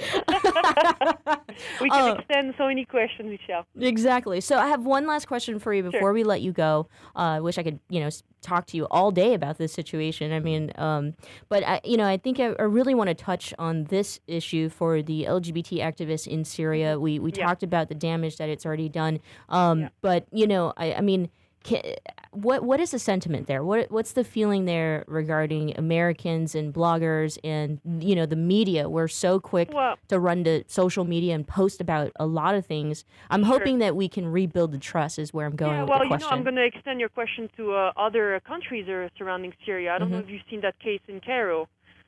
we 1.82 1.90
can 1.90 1.92
Oh. 1.92 2.14
extend 2.14 2.54
so 2.58 2.68
many 2.68 2.86
questions, 2.86 3.30
Michelle. 3.30 3.66
Exactly. 3.80 4.42
So 4.42 4.58
I 4.58 4.68
have 4.68 4.86
one 4.86 5.06
last 5.08 5.28
question 5.28 5.60
for 5.60 5.74
you 5.74 5.84
before 5.84 6.14
we 6.14 6.24
let 6.24 6.42
you 6.42 6.52
go. 6.52 6.88
Uh, 7.16 7.20
I 7.20 7.40
wish 7.40 7.58
I 7.58 7.64
could, 7.64 7.80
you 7.90 8.00
know, 8.00 8.10
talk 8.42 8.66
to 8.68 8.78
you 8.78 8.86
all 8.90 9.12
day 9.12 9.34
about 9.36 9.58
this 9.58 9.72
situation. 9.72 10.32
I 10.32 10.40
mean, 10.40 10.72
um, 10.78 11.14
but 11.50 11.64
I, 11.68 11.82
you 11.84 11.98
know, 11.98 12.06
I 12.08 12.18
think 12.18 12.40
I, 12.40 12.54
I 12.58 12.64
really 12.64 12.96
want 12.96 13.10
to 13.10 13.14
touch 13.14 13.54
on 13.60 13.84
this 13.86 14.20
issue 14.28 14.70
for 14.70 15.02
the 15.04 15.26
LGBT 15.26 15.80
activists 15.82 16.26
in 16.28 16.44
Syria. 16.46 17.00
We 17.00 17.20
we 17.20 17.32
Yeah. 17.32 17.46
talked 17.46 17.64
about 17.64 17.90
the 17.90 17.96
damage 17.96 18.38
that 18.38 18.50
it's 18.50 18.66
already 18.66 18.90
done, 18.90 19.20
um, 19.50 19.90
but 20.02 20.26
you 20.32 20.48
know, 20.48 20.74
I, 20.78 20.94
I 20.96 21.02
mean. 21.02 21.30
What 22.32 22.64
what 22.64 22.80
is 22.80 22.92
the 22.92 23.00
sentiment 23.00 23.48
there? 23.48 23.64
What 23.64 23.92
what's 23.92 24.14
the 24.14 24.24
feeling 24.24 24.66
there 24.66 25.04
regarding 25.08 25.78
Americans 25.78 26.56
and 26.56 26.74
bloggers 26.74 27.38
and 27.44 27.80
you 28.00 28.16
know 28.16 28.26
the 28.26 28.36
media? 28.36 28.90
We're 28.90 29.08
so 29.08 29.40
quick 29.40 29.70
Well- 29.74 29.98
to 30.08 30.20
run 30.20 30.44
to 30.46 30.64
social 30.68 31.04
media 31.04 31.36
and 31.36 31.48
post 31.48 31.82
about 31.82 32.12
a 32.18 32.26
lot 32.26 32.56
of 32.56 32.66
things. 32.66 33.06
I'm 33.30 33.44
hoping 33.44 33.80
that 33.80 33.96
we 33.96 34.08
can 34.08 34.28
rebuild 34.28 34.72
the 34.72 34.80
trust. 34.80 35.20
Is 35.20 35.34
where 35.34 35.46
I'm 35.46 35.56
going 35.56 35.74
yeah, 35.76 35.82
with 35.82 35.90
well, 35.90 36.00
the 36.00 36.06
you 36.06 36.18
know. 36.18 36.28
I'm 36.30 36.44
going 36.44 36.56
to 36.56 36.66
extend 36.66 37.00
your 37.00 37.10
question 37.10 37.50
to 37.58 37.74
uh, 37.74 37.92
other 37.98 38.40
countries 38.48 38.88
surrounding 39.18 39.54
Syria. 39.66 39.94
I 39.94 40.00
don't 40.00 40.10
know 40.12 40.18
Mhm. 40.18 40.24
if 40.24 40.30
you've 40.30 40.42
seen 40.50 40.62
that 40.62 40.80
case 40.80 41.02
in 41.08 41.20
Cairo 41.20 41.68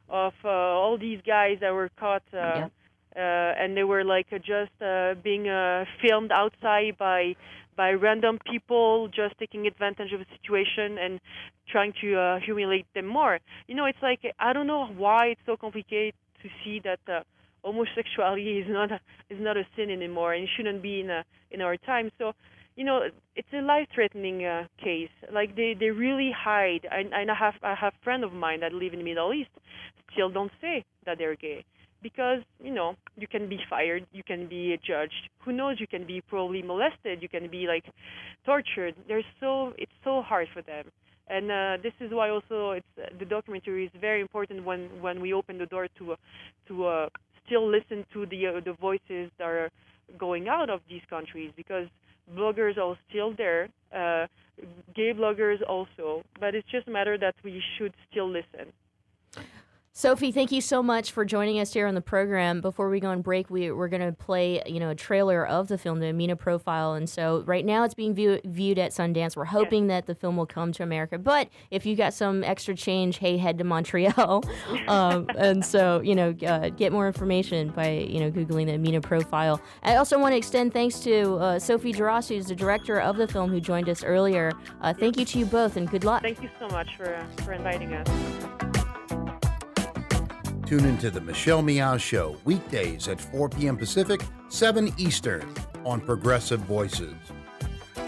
of 0.09 0.33
uh, 0.43 0.49
all 0.49 0.97
these 0.97 1.19
guys 1.25 1.57
that 1.61 1.73
were 1.73 1.89
caught, 1.99 2.23
uh, 2.33 2.37
Yeah. 2.37 2.67
uh, 3.15 3.19
and 3.61 3.75
they 3.77 3.83
were 3.83 4.03
like 4.03 4.27
uh, 4.31 4.37
just 4.39 4.71
uh, 4.81 5.15
being 5.23 5.47
uh, 5.49 5.85
filmed 6.01 6.31
outside 6.31 6.97
by 6.97 7.35
by 7.75 7.91
random 7.91 8.39
people, 8.49 9.07
just 9.07 9.37
taking 9.39 9.67
advantage 9.67 10.11
of 10.13 10.19
the 10.19 10.25
situation 10.37 10.97
and 10.97 11.19
trying 11.69 11.93
to 12.01 12.15
uh, 12.15 12.39
humiliate 12.39 12.87
them 12.93 13.07
more. 13.07 13.39
You 13.67 13.75
know, 13.75 13.85
it's 13.85 14.01
like 14.01 14.21
I 14.39 14.53
don't 14.53 14.67
know 14.67 14.87
why 14.97 15.27
it's 15.27 15.41
so 15.45 15.57
complicated 15.57 16.13
to 16.41 16.49
see 16.63 16.81
that. 16.83 16.99
Uh, 17.07 17.21
homosexuality 17.63 18.59
is 18.59 18.67
not 18.69 18.91
a, 18.91 18.99
is 19.29 19.39
not 19.39 19.55
a 19.55 19.63
sin 19.75 19.89
anymore 19.89 20.33
and 20.33 20.47
shouldn't 20.55 20.81
be 20.83 20.99
in 20.99 21.09
a, 21.09 21.23
in 21.51 21.61
our 21.61 21.77
time. 21.77 22.11
So, 22.17 22.33
you 22.75 22.83
know, 22.83 23.03
it's 23.35 23.47
a 23.53 23.61
life-threatening 23.61 24.43
uh, 24.43 24.65
case. 24.83 25.09
Like 25.31 25.55
they, 25.55 25.75
they 25.79 25.89
really 25.89 26.31
hide. 26.35 26.87
I, 26.91 27.03
I 27.15 27.25
have 27.33 27.53
I 27.63 27.73
have 27.75 27.93
of 28.23 28.33
mine 28.33 28.59
that 28.61 28.73
live 28.73 28.93
in 28.93 28.99
the 28.99 29.05
Middle 29.05 29.33
East 29.33 29.49
still 30.11 30.29
don't 30.29 30.51
say 30.61 30.83
that 31.05 31.17
they're 31.17 31.35
gay 31.35 31.65
because 32.03 32.39
you 32.61 32.73
know 32.73 32.95
you 33.15 33.27
can 33.27 33.49
be 33.49 33.59
fired, 33.69 34.05
you 34.11 34.23
can 34.23 34.47
be 34.47 34.77
judged. 34.85 35.29
Who 35.45 35.51
knows? 35.53 35.79
You 35.79 35.87
can 35.87 36.05
be 36.05 36.21
probably 36.21 36.61
molested. 36.61 37.21
You 37.21 37.29
can 37.29 37.49
be 37.49 37.65
like 37.65 37.85
tortured. 38.45 38.95
There's 39.07 39.25
so 39.39 39.73
it's 39.77 39.91
so 40.03 40.21
hard 40.21 40.47
for 40.53 40.61
them. 40.61 40.85
And 41.27 41.49
uh, 41.49 41.77
this 41.81 41.93
is 42.01 42.11
why 42.11 42.29
also 42.29 42.71
it's 42.71 42.85
uh, 42.97 43.05
the 43.17 43.25
documentary 43.25 43.85
is 43.85 43.91
very 43.99 44.21
important 44.21 44.65
when 44.65 44.89
when 45.01 45.21
we 45.21 45.33
open 45.33 45.57
the 45.57 45.65
door 45.65 45.87
to 45.97 46.11
uh, 46.11 46.15
to 46.67 46.85
uh, 46.85 47.09
still 47.45 47.67
listen 47.67 48.05
to 48.13 48.25
the 48.25 48.47
uh, 48.47 48.59
the 48.59 48.73
voices 48.73 49.31
that 49.37 49.47
are 49.47 49.71
going 50.17 50.49
out 50.49 50.69
of 50.69 50.81
these 50.89 51.01
countries 51.09 51.51
because 51.55 51.87
bloggers 52.35 52.77
are 52.77 52.97
still 53.09 53.33
there, 53.37 53.69
gay 54.95 55.13
bloggers 55.13 55.57
also, 55.67 56.23
but 56.39 56.55
it's 56.55 56.67
just 56.69 56.87
a 56.87 56.91
matter 56.91 57.17
that 57.17 57.35
we 57.43 57.61
should 57.77 57.93
still 58.09 58.29
listen. 58.29 58.71
Sophie, 59.95 60.31
thank 60.31 60.51
you 60.51 60.59
so 60.59 60.81
much 60.81 61.11
for 61.11 61.23
joining 61.23 61.59
us 61.59 61.71
here 61.71 61.85
on 61.85 61.93
the 61.93 62.01
program. 62.01 62.61
Before 62.61 62.89
we 62.89 62.99
go 62.99 63.09
on 63.09 63.21
break, 63.21 63.51
we, 63.51 63.71
we're 63.71 63.87
going 63.87 64.01
to 64.01 64.11
play, 64.11 64.59
you 64.65 64.79
know, 64.79 64.89
a 64.89 64.95
trailer 64.95 65.45
of 65.45 65.67
the 65.67 65.77
film, 65.77 65.99
the 65.99 66.07
Amina 66.07 66.35
Profile. 66.35 66.93
And 66.93 67.07
so 67.07 67.43
right 67.45 67.63
now 67.63 67.83
it's 67.83 67.93
being 67.93 68.15
view, 68.15 68.41
viewed 68.43 68.79
at 68.79 68.89
Sundance. 68.89 69.35
We're 69.35 69.45
hoping 69.45 69.85
that 69.87 70.07
the 70.07 70.15
film 70.15 70.35
will 70.35 70.47
come 70.47 70.71
to 70.73 70.83
America. 70.83 71.19
But 71.19 71.49
if 71.69 71.85
you 71.85 71.95
got 71.95 72.15
some 72.15 72.43
extra 72.43 72.73
change, 72.73 73.17
hey, 73.19 73.37
head 73.37 73.59
to 73.59 73.63
Montreal. 73.63 74.43
um, 74.87 75.27
and 75.37 75.63
so, 75.63 76.01
you 76.01 76.15
know, 76.15 76.35
uh, 76.47 76.69
get 76.69 76.91
more 76.91 77.05
information 77.05 77.69
by, 77.69 77.89
you 77.89 78.19
know, 78.19 78.31
Googling 78.31 78.65
the 78.65 78.73
Amina 78.73 78.99
Profile. 78.99 79.61
I 79.83 79.97
also 79.97 80.17
want 80.17 80.33
to 80.33 80.37
extend 80.37 80.73
thanks 80.73 81.01
to 81.01 81.35
uh, 81.35 81.59
Sophie 81.59 81.93
Deraspe, 81.93 82.35
who's 82.35 82.47
the 82.47 82.55
director 82.55 82.99
of 82.99 83.17
the 83.17 83.27
film, 83.27 83.51
who 83.51 83.61
joined 83.61 83.87
us 83.87 84.03
earlier. 84.03 84.53
Uh, 84.81 84.91
thank 84.91 85.19
you 85.19 85.25
to 85.25 85.37
you 85.37 85.45
both 85.45 85.77
and 85.77 85.87
good 85.87 86.03
luck. 86.03 86.23
Thank 86.23 86.41
you 86.41 86.49
so 86.57 86.67
much 86.69 86.97
for, 86.97 87.13
uh, 87.13 87.43
for 87.43 87.53
inviting 87.53 87.93
us. 87.93 88.82
Tune 90.73 90.85
into 90.85 91.11
the 91.11 91.21
Michelle 91.21 91.61
Meow 91.61 91.97
Show 91.97 92.35
weekdays 92.45 93.07
at 93.07 93.21
4 93.21 93.47
p.m. 93.47 93.77
Pacific, 93.77 94.23
7 94.49 94.91
Eastern 94.97 95.53
on 95.85 96.01
Progressive 96.01 96.61
Voices. 96.61 97.13
It 97.95 98.01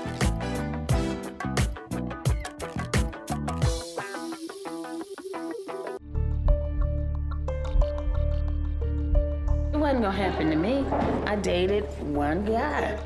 wasn't 9.78 10.02
gonna 10.02 10.12
happen 10.12 10.50
to 10.50 10.56
me. 10.56 10.84
I 11.28 11.36
dated 11.36 11.84
one 12.02 12.46
guy. 12.46 13.00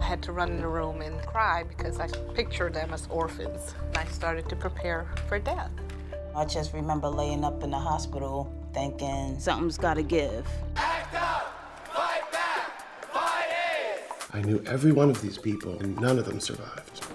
I 0.00 0.04
had 0.04 0.22
to 0.22 0.32
run 0.32 0.52
in 0.52 0.62
the 0.62 0.68
room 0.68 1.02
and 1.02 1.20
cry 1.26 1.64
because 1.64 2.00
I 2.00 2.08
pictured 2.32 2.72
them 2.72 2.94
as 2.94 3.06
orphans. 3.10 3.74
I 3.94 4.06
started 4.06 4.48
to 4.48 4.56
prepare 4.56 5.06
for 5.28 5.38
death. 5.38 5.70
I 6.34 6.46
just 6.46 6.72
remember 6.72 7.10
laying 7.10 7.44
up 7.44 7.62
in 7.62 7.70
the 7.70 7.78
hospital 7.78 8.50
thinking 8.76 9.40
something's 9.40 9.78
gotta 9.78 10.02
give. 10.02 10.46
Act 10.76 11.14
up! 11.14 11.88
Fight 11.94 12.30
back! 12.30 12.82
Fight 13.10 13.48
is! 13.48 14.28
I 14.34 14.42
knew 14.42 14.62
every 14.66 14.92
one 14.92 15.08
of 15.08 15.22
these 15.22 15.38
people, 15.38 15.78
and 15.80 15.98
none 15.98 16.18
of 16.18 16.26
them 16.26 16.40
survived. 16.40 17.06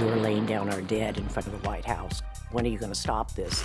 We 0.00 0.04
were 0.06 0.16
laying 0.16 0.46
down 0.46 0.68
our 0.72 0.80
dead 0.80 1.16
in 1.16 1.28
front 1.28 1.46
of 1.46 1.52
the 1.52 1.68
White 1.68 1.84
House. 1.84 2.22
When 2.50 2.64
are 2.66 2.68
you 2.68 2.76
going 2.76 2.90
to 2.90 2.98
stop 2.98 3.36
this? 3.36 3.60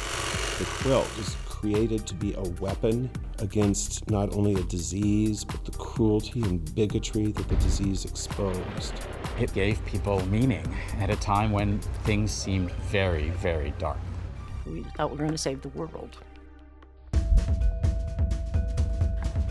The 0.60 0.66
quilt 0.66 1.08
was 1.18 1.36
created 1.46 2.06
to 2.06 2.14
be 2.14 2.36
a 2.36 2.44
weapon 2.62 3.10
against 3.40 4.08
not 4.12 4.36
only 4.36 4.54
a 4.54 4.64
disease, 4.64 5.44
but 5.44 5.66
the 5.66 5.72
cruelty 5.72 6.44
and 6.44 6.76
bigotry 6.76 7.32
that 7.32 7.50
the 7.50 7.56
disease 7.56 8.06
exposed. 8.06 8.94
It 9.40 9.52
gave 9.56 9.84
people 9.88 10.24
meaning 10.28 10.68
at 11.00 11.10
a 11.10 11.16
time 11.16 11.52
when 11.52 11.80
things 12.04 12.32
seemed 12.32 12.72
very, 12.92 13.30
very 13.30 13.74
dark. 13.80 13.98
We 14.68 14.84
thought 14.96 15.10
we 15.10 15.18
were 15.18 15.24
going 15.24 15.32
to 15.32 15.40
save 15.40 15.64
the 15.64 15.70
world. 15.70 16.20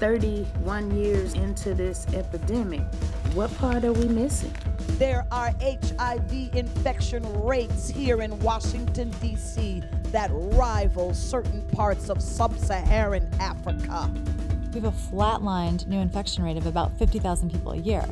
31 0.02 0.96
years 0.96 1.34
into 1.34 1.74
this 1.74 2.08
epidemic, 2.12 2.82
what 3.34 3.56
part 3.58 3.84
are 3.84 3.92
we 3.92 4.08
missing? 4.08 4.52
There 4.98 5.24
are 5.30 5.52
HIV 5.62 6.56
infection 6.56 7.22
rates 7.44 7.88
here 7.88 8.20
in 8.20 8.36
Washington, 8.40 9.10
D.C. 9.20 9.80
that 10.06 10.28
rival 10.32 11.14
certain 11.14 11.62
parts 11.68 12.10
of 12.10 12.20
sub 12.20 12.58
Saharan 12.58 13.30
Africa. 13.38 14.10
We 14.74 14.80
have 14.80 14.92
a 14.92 15.14
flatlined 15.14 15.86
new 15.86 16.00
infection 16.00 16.42
rate 16.42 16.56
of 16.56 16.66
about 16.66 16.98
50,000 16.98 17.52
people 17.52 17.70
a 17.70 17.76
year. 17.76 18.04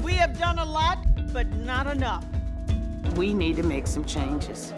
We 0.00 0.12
have 0.12 0.38
done 0.38 0.60
a 0.60 0.64
lot, 0.64 0.98
but 1.32 1.48
not 1.48 1.88
enough. 1.88 2.24
We 3.16 3.34
need 3.34 3.56
to 3.56 3.64
make 3.64 3.88
some 3.88 4.04
changes. 4.04 4.72